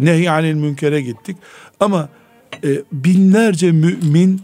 nehyanil 0.05 0.53
münkere 0.53 1.01
gittik. 1.01 1.37
Ama 1.79 2.09
e, 2.63 2.69
binlerce 2.91 3.71
mümin 3.71 4.41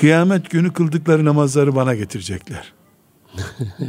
kıyamet 0.00 0.50
günü 0.50 0.72
kıldıkları 0.72 1.24
namazları 1.24 1.76
bana 1.76 1.94
getirecekler. 1.94 2.72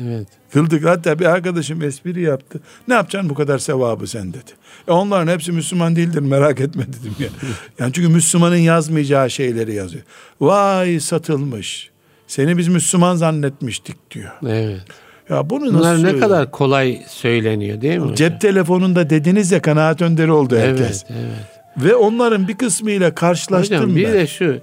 Evet. 0.05 0.27
Kıldık. 0.53 0.85
Hatta 0.85 1.19
bir 1.19 1.25
arkadaşım 1.25 1.81
espri 1.83 2.21
yaptı. 2.21 2.59
Ne 2.87 2.93
yapacaksın 2.93 3.29
bu 3.29 3.33
kadar 3.33 3.57
sevabı 3.57 4.07
sen 4.07 4.33
dedi. 4.33 4.51
E 4.87 4.91
onların 4.91 5.33
hepsi 5.33 5.51
Müslüman 5.51 5.95
değildir 5.95 6.19
merak 6.19 6.59
etme 6.59 6.83
dedim 6.87 7.15
ya. 7.19 7.27
Yani 7.79 7.93
çünkü 7.93 8.07
Müslümanın 8.09 8.55
yazmayacağı 8.55 9.29
şeyleri 9.29 9.73
yazıyor. 9.73 10.03
Vay 10.41 10.99
satılmış. 10.99 11.89
Seni 12.27 12.57
biz 12.57 12.67
Müslüman 12.67 13.15
zannetmiştik 13.15 14.11
diyor. 14.11 14.31
Evet. 14.47 14.81
Ya 15.29 15.49
bunu 15.49 15.65
nasıl 15.65 15.79
Bunlar 15.79 15.97
ne 15.97 16.01
söylüyor? 16.01 16.19
kadar 16.19 16.51
kolay 16.51 17.01
söyleniyor 17.07 17.81
değil 17.81 17.97
mi? 17.99 18.15
Cep 18.15 18.41
telefonunda 18.41 19.09
dediniz 19.09 19.51
ya 19.51 19.61
kanaat 19.61 20.01
önderi 20.01 20.31
oldu 20.31 20.57
herkes. 20.57 21.03
Evet, 21.09 21.21
evet. 21.25 21.85
Ve 21.85 21.95
onların 21.95 22.47
bir 22.47 22.57
kısmıyla 22.57 23.15
karşılaştım 23.15 23.77
Hocam 23.77 23.95
bir 23.95 24.05
ben. 24.05 24.13
de 24.13 24.27
şu 24.27 24.59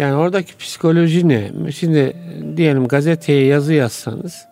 yani 0.00 0.14
oradaki 0.14 0.56
psikoloji 0.56 1.28
ne? 1.28 1.50
Şimdi 1.72 2.16
diyelim 2.56 2.88
gazeteye 2.88 3.46
yazı 3.46 3.74
yazsanız 3.74 4.50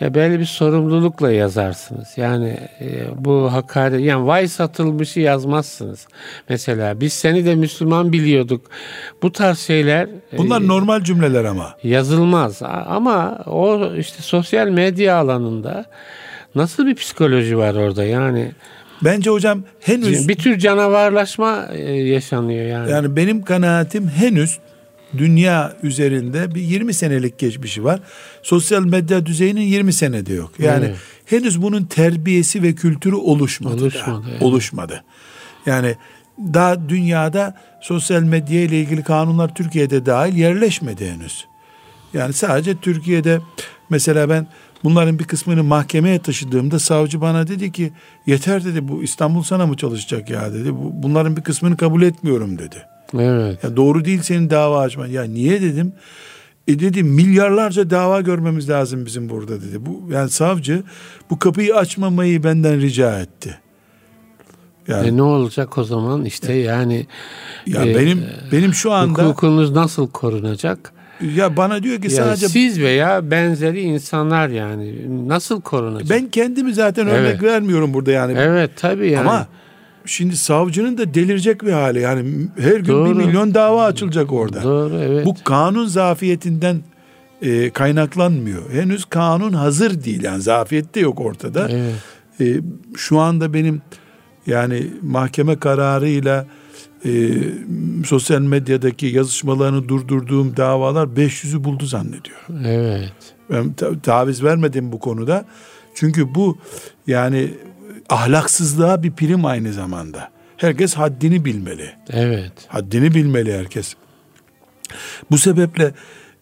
ya 0.00 0.14
belli 0.14 0.40
bir 0.40 0.44
sorumlulukla 0.44 1.32
yazarsınız. 1.32 2.08
Yani 2.16 2.56
e, 2.80 2.86
bu 3.16 3.52
hakaret 3.52 4.00
yani 4.00 4.26
vay 4.26 4.48
satılmışı 4.48 5.20
yazmazsınız. 5.20 6.06
Mesela 6.48 7.00
biz 7.00 7.12
seni 7.12 7.44
de 7.44 7.54
Müslüman 7.54 8.12
biliyorduk. 8.12 8.66
Bu 9.22 9.32
tarz 9.32 9.58
şeyler 9.58 10.08
e, 10.32 10.38
Bunlar 10.38 10.68
normal 10.68 11.00
cümleler 11.00 11.44
ama. 11.44 11.74
yazılmaz. 11.82 12.62
Ama 12.86 13.38
o 13.46 13.94
işte 13.94 14.22
sosyal 14.22 14.68
medya 14.68 15.16
alanında 15.16 15.84
nasıl 16.54 16.86
bir 16.86 16.94
psikoloji 16.94 17.58
var 17.58 17.74
orada? 17.74 18.04
Yani 18.04 18.52
Bence 19.04 19.30
hocam 19.30 19.62
henüz 19.80 20.28
bir 20.28 20.34
tür 20.34 20.58
canavarlaşma 20.58 21.68
e, 21.72 21.92
yaşanıyor 21.92 22.66
yani. 22.66 22.90
Yani 22.90 23.16
benim 23.16 23.42
kanaatim 23.42 24.08
henüz 24.08 24.58
dünya 25.18 25.76
üzerinde 25.82 26.54
bir 26.54 26.60
20 26.60 26.94
senelik 26.94 27.38
geçmişi 27.38 27.84
var. 27.84 28.00
Sosyal 28.42 28.84
medya 28.84 29.26
düzeyinin 29.26 29.60
20 29.60 29.92
senede 29.92 30.32
yok. 30.32 30.52
Yani 30.58 30.84
Evet. 30.84 30.96
henüz 31.24 31.62
bunun 31.62 31.84
terbiyesi 31.84 32.62
ve 32.62 32.74
kültürü 32.74 33.14
oluşmadı. 33.14 33.82
Oluşmadı, 33.82 34.26
evet. 34.30 34.42
Oluşmadı. 34.42 35.04
Yani 35.66 35.96
daha 36.38 36.88
dünyada 36.88 37.54
sosyal 37.80 38.22
medya 38.22 38.60
ile 38.60 38.80
ilgili 38.80 39.02
kanunlar 39.02 39.54
Türkiye'de 39.54 40.06
dahil 40.06 40.36
yerleşmedi 40.36 41.10
henüz. 41.10 41.46
Yani 42.14 42.32
sadece 42.32 42.76
Türkiye'de 42.76 43.40
mesela 43.90 44.30
ben 44.30 44.46
bunların 44.84 45.18
bir 45.18 45.24
kısmını 45.24 45.64
mahkemeye 45.64 46.18
taşıdığımda 46.18 46.78
savcı 46.78 47.20
bana 47.20 47.46
dedi 47.46 47.72
ki 47.72 47.92
yeter 48.26 48.64
dedi 48.64 48.88
bu 48.88 49.02
İstanbul 49.02 49.42
sana 49.42 49.66
mı 49.66 49.76
çalışacak 49.76 50.30
ya 50.30 50.52
dedi. 50.54 50.74
Bu- 50.74 51.02
Bunların 51.02 51.36
bir 51.36 51.42
kısmını 51.42 51.76
kabul 51.76 52.02
etmiyorum 52.02 52.58
dedi. 52.58 52.76
Evet. 53.18 53.64
Ya 53.64 53.76
doğru 53.76 54.04
değil 54.04 54.22
senin 54.22 54.50
dava 54.50 54.80
açman. 54.80 55.06
Ya 55.06 55.22
niye 55.22 55.62
dedim? 55.62 55.92
E 56.68 56.78
dedi 56.80 57.02
milyarlarca 57.02 57.90
dava 57.90 58.20
görmemiz 58.20 58.68
lazım 58.70 59.06
bizim 59.06 59.28
burada 59.28 59.60
dedi. 59.62 59.86
Bu 59.86 60.12
yani 60.12 60.30
savcı 60.30 60.82
bu 61.30 61.38
kapıyı 61.38 61.76
açmamayı 61.76 62.44
benden 62.44 62.80
rica 62.80 63.20
etti. 63.20 63.58
Yani 64.88 65.08
E 65.08 65.16
ne 65.16 65.22
olacak 65.22 65.78
o 65.78 65.84
zaman 65.84 66.24
işte 66.24 66.52
yani 66.52 67.06
ya 67.66 67.84
e, 67.86 67.94
benim 67.94 68.24
benim 68.52 68.74
şu 68.74 68.92
anda 68.92 69.24
hukukunuz 69.24 69.70
nasıl 69.70 70.08
korunacak? 70.08 70.92
Ya 71.36 71.56
bana 71.56 71.82
diyor 71.82 71.96
ki 71.96 72.02
Yani 72.02 72.12
sadece 72.12 72.48
siz 72.48 72.80
veya 72.80 73.30
benzeri 73.30 73.80
insanlar 73.80 74.48
yani 74.48 74.94
nasıl 75.28 75.60
korunacak? 75.60 76.10
ben 76.10 76.28
kendimi 76.30 76.74
zaten 76.74 77.06
örnek 77.06 77.30
Evet. 77.30 77.42
vermiyorum 77.42 77.94
burada 77.94 78.10
yani. 78.12 78.34
evet 78.38 78.70
tabii 78.76 79.10
yani. 79.10 79.28
Ama 79.28 79.46
şimdi 80.06 80.36
savcının 80.36 80.98
da 80.98 81.14
delirecek 81.14 81.62
bir 81.62 81.72
hali. 81.72 82.00
Yani 82.00 82.24
her 82.58 82.76
gün 82.76 82.88
Doğru. 82.92 83.10
bir 83.10 83.24
milyon 83.24 83.54
dava 83.54 83.84
açılacak 83.84 84.32
orada. 84.32 84.62
Doğru 84.62 84.98
evet. 84.98 85.26
Bu 85.26 85.34
kanun 85.44 85.86
zafiyetinden 85.86 86.80
e, 87.42 87.70
kaynaklanmıyor. 87.70 88.70
Henüz 88.72 89.04
kanun 89.04 89.52
hazır 89.52 90.04
değil. 90.04 90.22
Yani 90.22 90.42
zafiyet 90.42 90.94
de 90.94 91.00
yok 91.00 91.20
ortada. 91.20 91.68
Evet. 91.70 91.94
E, 92.40 92.60
şu 92.96 93.18
anda 93.18 93.54
benim 93.54 93.82
yani 94.46 94.86
mahkeme 95.02 95.58
kararıyla 95.58 96.46
e, 97.04 97.10
sosyal 98.06 98.40
medyadaki 98.40 99.06
yazışmalarını 99.06 99.88
durdurduğum 99.88 100.56
davalar 100.56 101.06
500'ü 101.06 101.64
buldu 101.64 101.86
zannediyorum. 101.86 102.66
Evet. 102.66 103.12
Ben 103.50 103.72
ta- 103.72 104.00
taviz 104.00 104.44
vermedim 104.44 104.92
bu 104.92 104.98
konuda. 104.98 105.44
Çünkü 105.94 106.34
bu 106.34 106.58
yani 107.06 107.50
ahlaksızlığa 108.08 109.02
bir 109.02 109.12
prim 109.12 109.44
aynı 109.44 109.72
zamanda. 109.72 110.30
Herkes 110.56 110.94
haddini 110.94 111.44
bilmeli. 111.44 111.90
Evet. 112.10 112.52
Haddini 112.68 113.14
bilmeli 113.14 113.58
herkes. 113.58 113.94
Bu 115.30 115.38
sebeple 115.38 115.84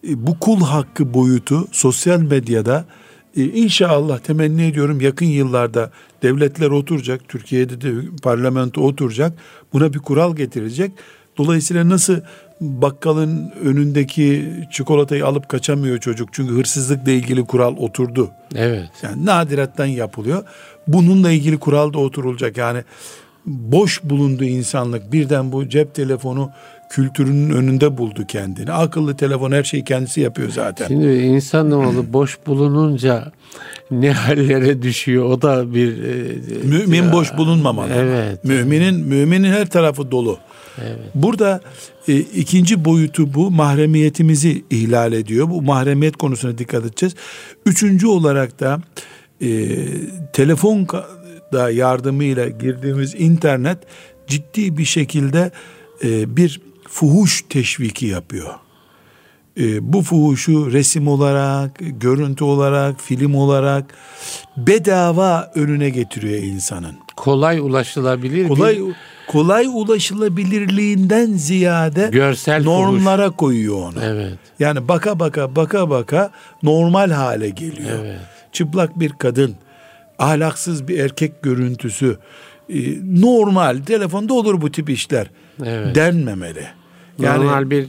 e, 0.07 0.27
bu 0.27 0.39
kul 0.39 0.61
hakkı 0.61 1.13
boyutu 1.13 1.67
sosyal 1.71 2.19
medyada 2.21 2.85
e, 3.37 3.43
inşallah 3.43 4.19
temenni 4.19 4.65
ediyorum 4.65 5.01
yakın 5.01 5.25
yıllarda 5.25 5.91
devletler 6.23 6.69
oturacak, 6.69 7.29
Türkiye'de 7.29 7.81
de 7.81 7.93
parlamento 8.23 8.81
oturacak, 8.81 9.33
buna 9.73 9.93
bir 9.93 9.99
kural 9.99 10.35
getirecek. 10.35 10.91
Dolayısıyla 11.37 11.89
nasıl 11.89 12.19
bakkalın 12.61 13.51
önündeki 13.63 14.53
çikolatayı 14.71 15.25
alıp 15.25 15.49
kaçamıyor 15.49 15.97
çocuk 15.97 16.29
çünkü 16.31 16.53
hırsızlıkla 16.53 17.11
ilgili 17.11 17.45
kural 17.45 17.77
oturdu. 17.77 18.31
Evet. 18.55 18.89
Yani 19.03 19.25
nadirattan 19.25 19.85
yapılıyor. 19.85 20.43
Bununla 20.87 21.31
ilgili 21.31 21.57
kural 21.57 21.93
da 21.93 21.97
oturulacak. 21.97 22.57
Yani 22.57 22.83
boş 23.45 24.03
bulundu 24.03 24.43
insanlık. 24.43 25.13
Birden 25.13 25.51
bu 25.51 25.69
cep 25.69 25.95
telefonu 25.95 26.51
kültürünün 26.91 27.49
önünde 27.49 27.97
buldu 27.97 28.25
kendini. 28.27 28.71
Akıllı 28.71 29.17
telefon 29.17 29.51
her 29.51 29.63
şeyi 29.63 29.83
kendisi 29.83 30.21
yapıyor 30.21 30.49
zaten. 30.49 30.87
Şimdi 30.87 31.07
insanoğlu 31.07 32.05
boş 32.13 32.39
bulununca 32.47 33.31
ne 33.91 34.11
hallere 34.11 34.81
düşüyor 34.81 35.25
o 35.25 35.41
da 35.41 35.73
bir 35.73 36.03
e, 36.03 36.37
Mümin 36.63 37.11
boş 37.11 37.37
bulunmamalı. 37.37 37.93
Evet. 37.93 38.43
Müminin 38.43 38.95
müminin 39.07 39.51
her 39.51 39.69
tarafı 39.69 40.11
dolu. 40.11 40.37
Evet. 40.81 40.99
Burada 41.15 41.61
e, 42.07 42.17
ikinci 42.17 42.85
boyutu 42.85 43.33
bu 43.33 43.51
mahremiyetimizi 43.51 44.63
ihlal 44.69 45.13
ediyor. 45.13 45.49
Bu 45.49 45.61
mahremiyet 45.61 46.17
konusuna 46.17 46.57
dikkat 46.57 46.85
edeceğiz. 46.85 47.15
Üçüncü 47.65 48.07
olarak 48.07 48.59
da 48.59 48.79
e, 49.41 49.49
telefon 50.33 50.87
da 51.53 51.71
yardımıyla 51.71 52.49
girdiğimiz 52.49 53.15
internet 53.15 53.77
ciddi 54.27 54.77
bir 54.77 54.85
şekilde 54.85 55.51
e, 56.03 56.37
bir 56.37 56.70
fuhuş 56.91 57.41
teşviki 57.49 58.05
yapıyor. 58.05 58.53
E, 59.59 59.93
bu 59.93 60.01
fuhuşu 60.01 60.71
resim 60.71 61.07
olarak, 61.07 61.71
görüntü 61.79 62.43
olarak, 62.43 63.01
film 63.01 63.35
olarak 63.35 63.85
bedava 64.57 65.51
önüne 65.55 65.89
getiriyor 65.89 66.43
insanın. 66.43 66.95
kolay 67.15 67.59
ulaşılabilir 67.59 68.47
Kolay 68.47 68.77
bir 68.77 68.95
kolay 69.27 69.65
ulaşılabilirliğinden 69.65 71.33
ziyade 71.33 72.09
Görsel 72.11 72.63
normlara 72.63 73.29
koyuyor 73.29 73.75
onu. 73.75 74.03
Evet. 74.03 74.37
Yani 74.59 74.87
baka 74.87 75.19
baka 75.19 75.55
baka 75.55 75.89
baka 75.89 76.31
normal 76.63 77.11
hale 77.11 77.49
geliyor. 77.49 77.99
Evet. 78.01 78.19
Çıplak 78.51 78.99
bir 78.99 79.09
kadın, 79.09 79.55
ahlaksız 80.19 80.87
bir 80.87 80.99
erkek 80.99 81.41
görüntüsü 81.41 82.17
e, 82.69 82.79
normal 83.21 83.77
telefonda 83.85 84.33
olur 84.33 84.61
bu 84.61 84.71
tip 84.71 84.89
işler 84.89 85.27
Evet. 85.65 85.95
denmemeli. 85.95 86.80
Yani 87.23 87.45
Normal 87.45 87.69
bir 87.69 87.85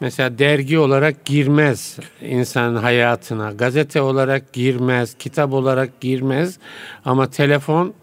mesela 0.00 0.38
dergi 0.38 0.78
olarak 0.78 1.24
girmez 1.24 1.96
insanın 2.20 2.76
hayatına. 2.76 3.52
Gazete 3.52 4.00
olarak 4.00 4.52
girmez, 4.52 5.14
kitap 5.18 5.52
olarak 5.52 6.00
girmez 6.00 6.58
ama 7.04 7.30
telefon 7.30 7.94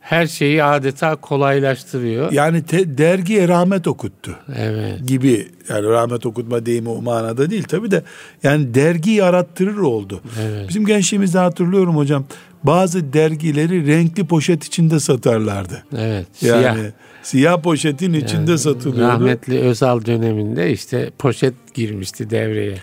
her 0.00 0.26
şeyi 0.26 0.64
adeta 0.64 1.16
kolaylaştırıyor. 1.16 2.32
yani 2.32 2.62
te- 2.62 2.98
dergiye 2.98 3.48
rahmet 3.48 3.86
okuttu. 3.88 4.36
Evet. 4.56 5.08
gibi 5.08 5.48
yani 5.68 5.86
rahmet 5.86 6.26
okutma 6.26 6.66
deyimi 6.66 6.88
o 6.88 7.02
manada 7.02 7.50
değil 7.50 7.62
tabi 7.62 7.90
de 7.90 8.02
yani 8.42 8.74
dergi 8.74 9.10
yarattırır 9.10 9.76
oldu. 9.78 10.20
Evet. 10.42 10.68
Bizim 10.68 10.86
gençliğimizde 10.86 11.38
hatırlıyorum 11.38 11.96
hocam 11.96 12.24
bazı 12.64 13.12
dergileri 13.12 13.86
renkli 13.86 14.26
poşet 14.26 14.64
içinde 14.64 15.00
satarlardı. 15.00 15.84
Evet. 15.96 16.26
Yani 16.40 16.78
Siyah. 16.78 16.92
siyah, 17.22 17.62
poşetin 17.62 18.12
içinde 18.12 18.58
satılıyordu. 18.58 19.12
Rahmetli 19.12 19.58
Özal 19.58 20.04
döneminde 20.04 20.72
işte 20.72 21.10
poşet 21.18 21.54
girmişti 21.74 22.30
devreye. 22.30 22.78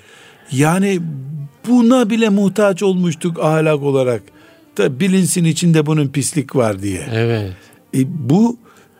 Yani 0.52 1.00
buna 1.68 2.10
bile 2.10 2.30
muhtaç 2.30 2.84
olmuştuk 2.84 3.40
ahlak 3.40 3.84
olarak. 3.84 4.22
Da 4.78 5.00
bilinsin 5.00 5.44
içinde 5.44 5.86
bunun 5.86 6.08
pislik 6.08 6.56
var 6.56 6.82
diye. 6.82 7.08
Evet. 7.14 7.52
E, 7.96 8.30
bu 8.30 8.58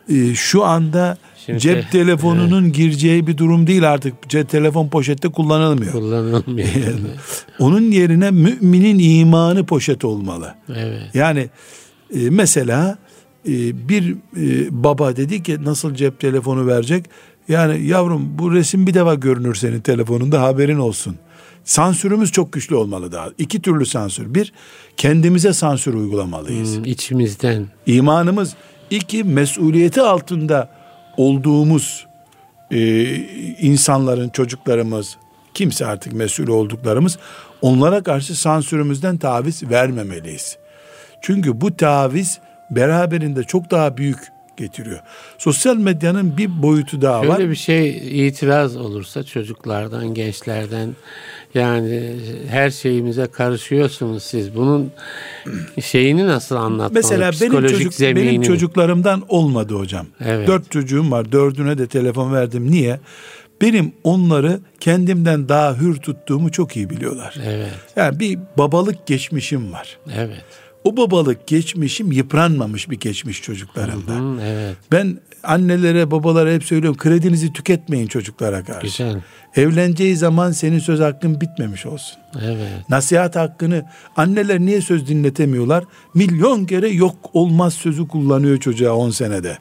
e, 0.10 0.36
şu 0.36 0.64
anda 0.64 1.18
Şimdi- 1.46 1.60
cep 1.60 1.92
telefonunun 1.92 2.72
gireceği 2.72 3.28
bir 3.28 3.38
durum 3.38 3.68
değil 3.68 3.92
artık. 3.92 4.30
Cep 4.30 4.50
telefon 4.50 4.90
poşette 4.90 5.28
kullanılmıyor. 5.28 5.92
Kullanılmıyor. 5.92 6.68
Onun 7.60 7.92
yerine 7.92 8.32
müminin 8.32 9.00
imanı 9.00 9.66
poşet 9.66 10.06
olmalı. 10.06 10.56
evet. 10.70 11.02
Yani 11.14 11.50
e, 12.14 12.30
mesela 12.30 12.98
e, 13.48 13.90
bir 13.90 14.16
e, 14.38 14.84
baba 14.84 15.16
dedi 15.16 15.44
ki 15.44 15.58
nasıl 15.64 15.96
cep 15.96 16.20
telefonu 16.20 16.68
verecek? 16.68 17.06
Yani 17.48 17.86
yavrum 17.86 18.38
bu 18.40 18.54
resim 18.54 18.88
bir 18.88 18.94
defa 18.94 19.16
görünür 19.16 19.56
senin 19.56 19.82
telefonunda 19.82 20.42
haberin 20.42 20.80
olsun. 20.80 21.16
Sansürümüz 21.64 22.32
çok 22.32 22.54
güçlü 22.54 22.76
olmalı 22.76 23.12
daha. 23.12 23.30
İki 23.38 23.62
türlü 23.62 23.86
sansür. 23.86 24.34
Bir, 24.36 24.54
kendimize 24.98 25.54
sansür 25.54 25.94
uygulamalıyız. 25.94 26.78
Hmm, 26.78 26.86
içimizden. 26.86 27.68
İmanımız. 27.86 28.56
iki 28.90 29.24
mesuliyeti 29.24 30.02
altında 30.02 30.75
olduğumuz 31.18 32.08
e, 32.72 33.16
insanların, 33.62 34.30
çocuklarımız, 34.30 35.18
kimse 35.54 35.86
artık 35.86 36.14
mesul 36.14 36.48
olduklarımız, 36.48 37.18
onlara 37.62 38.04
karşı 38.04 38.36
sansürümüzden 38.36 39.18
taviz 39.18 39.70
vermemeliyiz. 39.70 40.58
Çünkü 41.22 41.62
bu 41.62 41.78
taviz 41.78 42.40
beraberinde 42.72 43.44
çok 43.44 43.72
daha 43.72 43.98
büyük 43.98 44.35
getiriyor. 44.58 45.00
Sosyal 45.38 45.78
medyanın 45.78 46.38
bir 46.38 46.62
boyutu 46.62 47.02
daha 47.02 47.28
var. 47.28 47.38
Şöyle 47.38 47.50
bir 47.50 47.56
şey 47.56 48.28
itiraz 48.28 48.78
olursa 48.78 49.24
çocuklardan, 49.24 50.14
gençlerden 50.14 50.96
yani 51.54 52.16
her 52.50 52.70
şeyimize 52.70 53.28
karışıyorsunuz 53.28 54.24
siz. 54.24 54.56
Bunun 54.56 54.92
şeyini 55.82 56.28
nasıl 56.28 56.56
anlatmalı? 56.56 56.94
Mesela 56.94 57.32
benim, 57.42 57.68
çocuk, 57.68 57.94
zeminini. 57.94 58.30
benim 58.30 58.42
çocuklarımdan 58.42 59.24
olmadı 59.28 59.74
hocam. 59.76 60.08
Evet. 60.26 60.48
Dört 60.48 60.72
çocuğum 60.72 61.12
var. 61.12 61.32
Dördüne 61.32 61.78
de 61.78 61.88
telefon 61.88 62.34
verdim. 62.34 62.72
Niye? 62.72 63.00
Benim 63.62 63.94
onları 64.04 64.60
kendimden 64.80 65.50
daha 65.50 65.78
hür 65.78 65.96
tuttuğumu 65.96 66.52
çok 66.52 66.76
iyi 66.76 66.90
biliyorlar. 66.90 67.36
Evet, 67.46 67.72
Yani 67.96 68.20
bir 68.20 68.40
babalık 68.58 69.08
geçmişim 69.08 69.74
var. 69.74 69.98
evet. 70.16 70.65
O 70.86 70.98
babalık 70.98 71.48
geçmişim 71.48 72.12
yıpranmamış 72.12 72.90
bir 72.90 73.00
geçmiş 73.00 73.42
çocuklarımda. 73.42 74.12
Hı, 74.12 74.42
evet, 74.42 74.76
Ben 74.92 75.18
annelere 75.44 76.12
babalara 76.12 76.52
hep 76.52 76.64
söylüyorum 76.64 76.98
kredinizi 76.98 77.54
tüketmeyin 77.54 78.08
çocuklara 78.08 78.64
karşı. 78.64 78.82
güzel. 79.04 79.22
Evleneceği 79.56 80.16
zaman 80.18 80.52
senin 80.52 80.80
söz 80.80 81.00
hakkın 81.00 81.42
bitmemiş 81.42 81.86
olsun. 81.86 82.18
Evet, 82.44 82.90
Nasihat 82.90 83.36
hakkını 83.36 83.86
anneler 84.16 84.60
niye 84.60 84.82
söz 84.82 85.08
dinletemiyorlar? 85.08 85.84
Milyon 86.14 86.66
kere 86.66 86.90
yok 86.90 87.16
olmaz 87.34 87.74
sözü 87.74 88.08
kullanıyor 88.08 88.58
çocuğa 88.58 88.94
10 88.94 89.10
senede. 89.10 89.58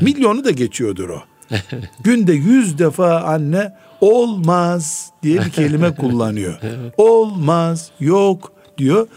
Milyonu 0.00 0.44
da 0.44 0.50
geçiyordur 0.50 1.08
o. 1.08 1.22
Günde 2.04 2.32
yüz 2.32 2.78
defa 2.78 3.20
anne 3.20 3.72
olmaz 4.00 5.10
diye 5.22 5.40
bir 5.44 5.50
kelime 5.50 5.94
kullanıyor. 5.96 6.58
Olmaz, 6.96 7.90
yok 8.00 8.52
diyor. 8.78 9.08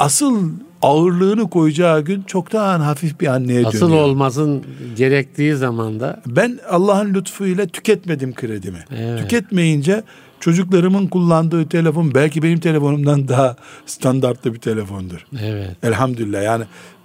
Asıl 0.00 0.50
ağırlığını 0.82 1.50
koyacağı 1.50 2.00
gün 2.00 2.22
çoktan 2.22 2.80
hafif 2.80 3.20
bir 3.20 3.26
anneye 3.26 3.66
asıl 3.66 3.86
dönüyor. 3.86 4.02
olmasın 4.02 4.64
gerektiği 4.96 5.54
zamanda 5.54 6.22
Ben 6.26 6.58
Allah'ın 6.70 7.14
lütfuyla 7.14 7.66
tüketmedim 7.66 8.34
kredimi. 8.34 8.78
Evet. 8.96 9.20
Tüketmeyince 9.20 10.02
çocuklarımın 10.40 11.06
kullandığı 11.06 11.68
telefon 11.68 12.14
belki 12.14 12.42
benim 12.42 12.60
telefonumdan 12.60 13.28
daha 13.28 13.56
standartlı 13.86 14.54
bir 14.54 14.58
telefondur. 14.58 15.26
evet, 15.44 15.76
Elhamdülillah 15.82 16.42
yani 16.42 16.64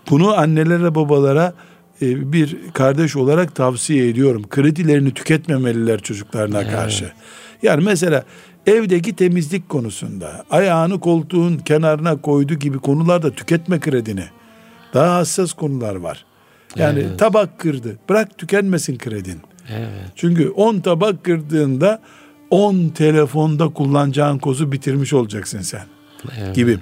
bunu 0.09 0.37
annelere 0.37 0.95
babalara 0.95 1.53
e, 2.01 2.33
bir 2.33 2.57
kardeş 2.73 3.15
olarak 3.15 3.55
tavsiye 3.55 4.09
ediyorum. 4.09 4.43
Kredilerini 4.49 5.11
tüketmemeliler 5.13 5.99
çocuklarına 5.99 6.69
karşı. 6.69 7.11
Yani 7.63 7.83
mesela 7.83 8.23
evdeki 8.67 9.15
temizlik 9.15 9.69
konusunda 9.69 10.45
ayağını 10.49 10.99
koltuğun 10.99 11.57
kenarına 11.57 12.21
koydu 12.21 12.53
gibi 12.53 12.79
konularda 12.79 13.31
tüketme 13.31 13.79
kredini. 13.79 14.23
Daha 14.93 15.15
hassas 15.15 15.53
konular 15.53 15.95
var. 15.95 16.25
Yani 16.75 16.99
Evet. 16.99 17.19
tabak 17.19 17.59
kırdı. 17.59 17.97
Bırak 18.09 18.37
tükenmesin 18.37 18.97
kredin. 18.97 19.41
evet. 19.69 19.89
Çünkü 20.15 20.49
10 20.49 20.79
tabak 20.79 21.23
kırdığında 21.23 22.01
10 22.49 22.89
telefonda 22.89 23.69
kullanacağın 23.69 24.37
kozu 24.37 24.71
bitirmiş 24.71 25.13
olacaksın 25.13 25.61
sen 25.61 25.83
evet. 26.37 26.55
gibi. 26.55 26.79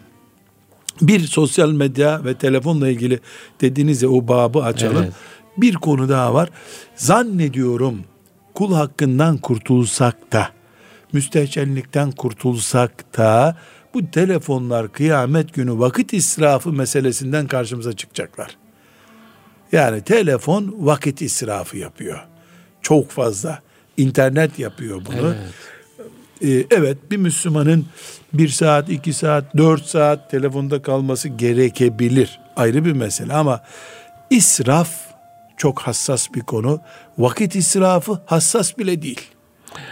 Bir 1.01 1.19
sosyal 1.19 1.71
medya 1.71 2.25
ve 2.25 2.33
telefonla 2.33 2.89
ilgili 2.89 3.19
dediğiniz 3.61 4.01
ya 4.01 4.09
o 4.09 4.27
babı 4.27 4.63
açalım. 4.63 5.03
Evet. 5.03 5.13
Bir 5.57 5.73
konu 5.73 6.09
daha 6.09 6.33
var. 6.33 6.49
Zannediyorum 6.95 7.99
kul 8.53 8.73
hakkından 8.73 9.37
kurtulsak 9.37 10.31
da 10.31 10.49
müstehcenlikten 11.13 12.11
kurtulsak 12.11 13.17
da 13.17 13.57
bu 13.93 14.11
telefonlar 14.11 14.91
kıyamet 14.91 15.53
günü 15.53 15.79
vakit 15.79 16.13
israfı 16.13 16.71
meselesinden 16.71 17.47
karşımıza 17.47 17.93
çıkacaklar. 17.93 18.57
Yani 19.71 20.01
telefon 20.01 20.75
vakit 20.79 21.21
israfı 21.21 21.77
yapıyor. 21.77 22.19
Çok 22.81 23.09
fazla. 23.11 23.61
İnternet 23.97 24.59
yapıyor 24.59 25.01
bunu. 25.05 25.35
Ee, 26.41 26.65
evet 26.71 26.97
bir 27.11 27.17
Müslümanın 27.17 27.85
bir 28.33 28.49
saat, 28.49 28.89
iki 28.89 29.13
saat, 29.13 29.57
dört 29.57 29.85
saat 29.85 30.31
telefonda 30.31 30.81
kalması 30.81 31.29
gerekebilir. 31.29 32.39
Ayrı 32.55 32.85
bir 32.85 32.93
mesele 32.93 33.33
ama 33.33 33.63
israf 34.29 34.89
çok 35.57 35.79
hassas 35.79 36.33
bir 36.33 36.41
konu. 36.41 36.81
Vakit 37.17 37.55
israfı 37.55 38.21
hassas 38.25 38.77
bile 38.77 39.01
değil. 39.01 39.21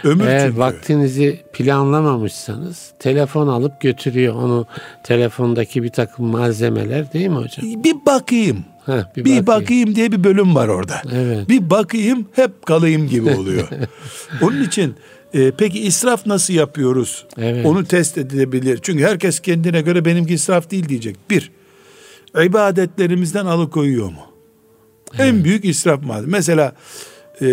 Ömür 0.04 0.26
Eğer 0.26 0.46
çünkü. 0.46 0.58
vaktinizi 0.58 1.42
planlamamışsanız 1.52 2.92
telefon 2.98 3.48
alıp 3.48 3.80
götürüyor 3.80 4.34
onu 4.34 4.66
telefondaki 5.04 5.82
bir 5.82 5.88
takım 5.88 6.26
malzemeler 6.26 7.12
değil 7.12 7.28
mi 7.28 7.34
hocam? 7.36 7.84
Bir 7.84 7.96
bakayım. 8.06 8.64
Heh, 8.86 9.16
Bir, 9.24 9.46
bakayım. 9.46 9.94
diye 9.94 10.12
bir 10.12 10.24
bölüm 10.24 10.54
var 10.54 10.68
orada. 10.68 11.02
Evet. 11.12 11.48
Bir 11.48 11.70
bakayım 11.70 12.26
hep 12.32 12.66
kalayım 12.66 13.08
gibi 13.08 13.30
oluyor. 13.30 13.68
Onun 14.42 14.62
için 14.62 14.94
e, 15.34 15.50
peki 15.50 15.80
israf 15.80 16.26
nasıl 16.26 16.54
yapıyoruz? 16.54 17.26
Evet. 17.38 17.66
Onu 17.66 17.84
test 17.84 18.18
edilebilir. 18.18 18.78
Çünkü 18.82 19.04
herkes 19.04 19.40
kendine 19.40 19.80
göre 19.80 20.04
benimki 20.04 20.34
israf 20.34 20.70
değil 20.70 20.88
diyecek. 20.88 21.16
Bir, 21.30 21.50
ibadetlerimizden 22.44 23.46
alıkoyuyor 23.46 24.06
mu? 24.06 24.22
En 25.18 25.44
büyük 25.44 25.64
israf 25.64 26.02
madem. 26.02 26.30
Mesela 26.30 26.72
e, 27.42 27.46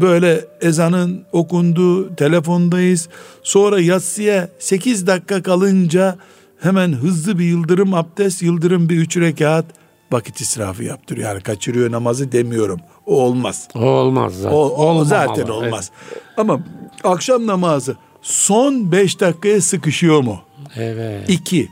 böyle 0.00 0.44
ezanın 0.60 1.24
okunduğu 1.32 2.16
telefondayız. 2.16 3.08
Sonra 3.42 3.80
yatsıya 3.80 4.48
8 4.58 5.06
dakika 5.06 5.42
kalınca 5.42 6.16
hemen 6.60 6.92
hızlı 6.92 7.38
bir 7.38 7.44
yıldırım 7.44 7.94
abdest, 7.94 8.42
yıldırım 8.42 8.88
bir 8.88 8.96
üç 8.96 9.16
rekat 9.16 9.64
vakit 10.12 10.40
israfı 10.40 10.84
yaptırıyor. 10.84 11.28
Yani 11.28 11.42
kaçırıyor 11.42 11.92
namazı 11.92 12.32
demiyorum. 12.32 12.80
O 13.06 13.22
olmaz. 13.22 13.68
O 13.74 13.80
olmaz 13.80 14.34
zaten. 14.34 14.56
O, 14.56 14.60
o 14.60 15.04
zaten 15.04 15.46
olmaz. 15.46 15.90
Ama 16.36 16.60
akşam 17.04 17.46
namazı 17.46 17.96
son 18.22 18.92
5 18.92 19.20
dakikaya 19.20 19.60
sıkışıyor 19.60 20.20
mu? 20.20 20.40
Evet. 20.76 21.30
İki, 21.30 21.68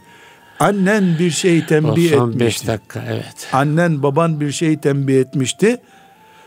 annen 0.60 1.16
bir 1.18 1.30
şey 1.30 1.58
O 1.58 1.66
tembih 1.66 2.10
son 2.10 2.30
5 2.30 2.34
etmişti. 2.36 2.66
dakika 2.66 3.04
evet. 3.08 3.48
Annen 3.52 4.02
baban 4.02 4.40
bir 4.40 4.52
şey 4.52 4.76
tembih 4.76 5.20
etmişti. 5.20 5.78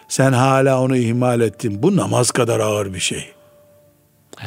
Sen 0.07 0.31
hala 0.33 0.81
onu 0.81 0.97
ihmal 0.97 1.41
ettin. 1.41 1.83
Bu 1.83 1.95
namaz 1.95 2.31
kadar 2.31 2.59
ağır 2.59 2.93
bir 2.93 2.99
şey. 2.99 3.25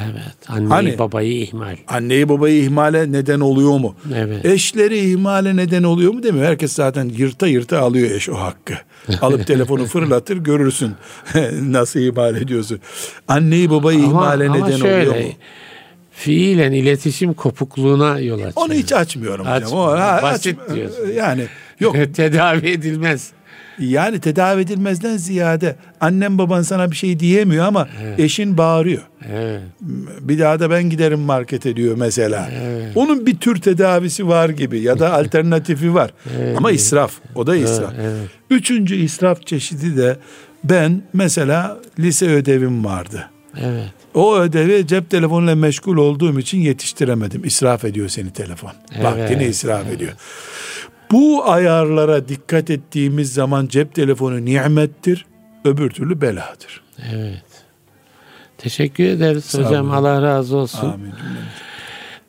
Evet. 0.04 0.34
Anneyi 0.48 0.68
Hani- 0.68 0.98
babayı 0.98 1.32
ihmal. 1.42 1.76
Anneyi 1.88 2.28
babayı 2.28 2.62
ihmale 2.62 3.12
neden 3.12 3.40
oluyor 3.40 3.78
mu? 3.78 3.94
Evet. 4.14 4.44
Eşleri 4.44 4.98
ihmale 5.10 5.56
neden 5.56 5.82
oluyor 5.82 6.12
mu 6.14 6.22
demiyor. 6.22 6.46
Herkes 6.46 6.72
zaten 6.72 7.04
yırta 7.16 7.46
yırta 7.46 7.80
alıyor 7.80 8.10
eş 8.10 8.28
o 8.28 8.34
hakkı. 8.34 8.74
Alıp 9.20 9.46
telefonu 9.46 9.86
fırlatır 9.86 10.36
görürsün 10.36 10.92
nasıl 11.62 12.00
ihmal 12.00 12.36
ediyorsun. 12.36 12.80
Anneyi 13.28 13.70
babayı 13.70 13.98
ihmale 13.98 14.52
neden 14.52 14.80
oluyor 14.80 15.16
mu? 15.16 15.22
Fiilen 16.12 16.72
iletişim 16.72 17.34
kopukluğuna 17.34 18.18
yol 18.18 18.34
açıyor. 18.38 18.52
Onu 18.56 18.72
hiç 18.72 18.92
açmıyorum 18.92 19.46
hocam. 19.46 19.56
Açma. 19.64 19.78
O, 19.78 20.22
Basit 20.22 20.60
açma. 20.60 20.74
diyorsun. 20.74 21.08
Yani 21.16 21.46
yok 21.80 21.96
Tedavi 22.14 22.68
edilmez. 22.70 23.30
Yani 23.78 24.20
tedavi 24.20 24.60
edilmezden 24.62 25.16
ziyade 25.16 25.76
annem 26.00 26.38
baban 26.38 26.62
sana 26.62 26.90
bir 26.90 26.96
şey 26.96 27.20
diyemiyor 27.20 27.64
ama 27.66 27.88
eşin 28.18 28.58
bağırıyor. 28.58 29.02
Evet. 29.32 29.60
Bir 30.20 30.38
daha 30.38 30.60
da 30.60 30.70
ben 30.70 30.90
giderim 30.90 31.20
markete 31.20 31.76
diyor 31.76 31.96
mesela. 31.96 32.50
Onun 32.94 33.26
bir 33.26 33.36
tür 33.36 33.60
tedavisi 33.60 34.28
var 34.28 34.48
gibi 34.48 34.80
ya 34.80 34.98
da 34.98 35.12
alternatifi 35.18 35.94
var. 35.94 36.10
Ama 36.56 36.70
israf. 36.70 37.12
O 37.34 37.46
da 37.46 37.56
israf. 37.56 37.92
evet. 38.00 38.28
Üçüncü 38.50 38.96
israf 38.96 39.46
çeşidi 39.46 39.96
de 39.96 40.16
ben 40.64 41.02
mesela 41.12 41.78
lise 41.98 42.26
ödevim 42.28 42.84
vardı. 42.84 43.30
Evet. 43.60 43.84
O 44.14 44.36
ödevi 44.38 44.86
cep 44.86 45.10
telefonuyla 45.10 45.54
meşgul 45.56 45.96
olduğum 45.96 46.38
için 46.40 46.58
yetiştiremedim. 46.58 47.44
İsraf 47.44 47.84
ediyor 47.84 48.08
seni 48.08 48.30
telefon. 48.32 48.72
Evet, 48.94 49.04
Vaktini 49.04 49.44
israf 49.44 49.90
ediyor. 49.90 50.12
Bu 51.12 51.50
ayarlara 51.50 52.28
dikkat 52.28 52.70
ettiğimiz 52.70 53.34
zaman 53.34 53.66
cep 53.66 53.94
telefonu 53.94 54.44
nimettir, 54.44 55.26
öbür 55.64 55.90
türlü 55.90 56.20
beladır. 56.20 56.82
Evet. 57.12 57.44
Teşekkür 58.58 59.04
ederiz 59.04 59.44
Sağ 59.44 59.58
hocam. 59.58 59.86
olun. 59.86 59.94
Allah 59.94 60.22
razı 60.22 60.56
olsun. 60.56 60.90
Amin. 60.90 61.12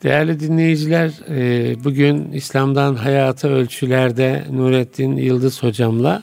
Değerli 0.02 0.40
dinleyiciler, 0.40 1.10
e, 1.28 1.84
bugün 1.84 2.32
İslam'dan 2.32 2.94
Hayata 2.94 3.48
Ölçülerde 3.48 4.44
Nurettin 4.50 5.16
Yıldız 5.16 5.62
hocamla 5.62 6.22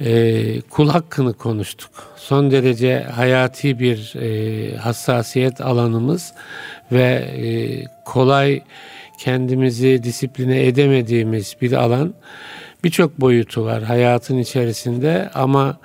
e, 0.00 0.60
kul 0.60 0.88
hakkını 0.88 1.32
konuştuk. 1.32 1.90
Son 2.16 2.50
derece 2.50 3.02
hayati 3.02 3.78
bir 3.78 4.14
e, 4.16 4.76
hassasiyet 4.76 5.60
alanımız 5.60 6.32
ve 6.92 7.24
kolay 8.04 8.62
kendimizi 9.20 10.02
disipline 10.02 10.66
edemediğimiz 10.66 11.56
bir 11.60 11.72
alan. 11.72 12.14
Birçok 12.84 13.20
boyutu 13.20 13.64
var 13.64 13.82
hayatın 13.82 14.38
içerisinde 14.38 15.30
ama 15.34 15.78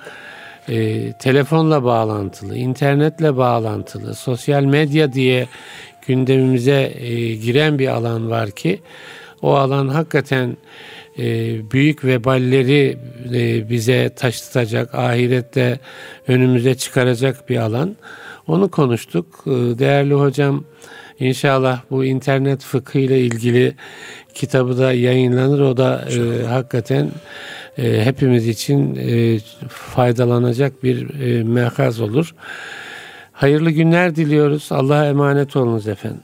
e, 0.70 1.12
telefonla 1.12 1.84
bağlantılı, 1.84 2.58
internetle 2.58 3.38
bağlantılı, 3.38 4.16
sosyal 4.16 4.64
medya 4.64 5.14
diye 5.14 5.48
gündemimize 6.08 6.94
e, 7.00 7.36
giren 7.36 7.80
bir 7.80 7.88
alan 7.88 8.30
var 8.30 8.52
ki 8.52 8.82
o 9.42 9.56
alan 9.56 9.88
hakikaten 9.88 10.58
e, 11.20 11.24
büyük 11.72 12.06
veballeri 12.06 12.98
e, 13.34 13.70
bize 13.70 14.10
taşıtacak, 14.16 14.96
ahirette 14.96 15.80
önümüze 16.28 16.76
çıkaracak 16.76 17.50
bir 17.50 17.58
alan. 17.58 17.96
Onu 18.48 18.72
konuştuk. 18.72 19.44
E, 19.48 19.50
değerli 19.52 20.14
hocam 20.14 20.64
inşallah 21.20 21.82
bu 21.92 22.06
internet 22.06 22.64
fıkhı 22.64 23.00
ile 23.00 23.20
ilgili 23.20 23.76
kitabı 24.34 24.78
da 24.78 24.94
yayınlanır. 24.94 25.60
O 25.60 25.78
da 25.78 26.06
e, 26.12 26.46
hakikaten 26.46 27.10
e, 27.78 28.06
hepimiz 28.06 28.48
için 28.48 28.96
e, 28.96 29.40
faydalanacak 29.70 30.84
bir 30.84 31.20
e, 31.20 31.44
mekaz 31.44 32.00
olur. 32.02 32.36
Hayırlı 33.32 33.72
günler 33.72 34.16
diliyoruz. 34.16 34.68
Allah'a 34.72 35.06
emanet 35.06 35.56
olunuz 35.56 35.88
efendim. 35.88 36.22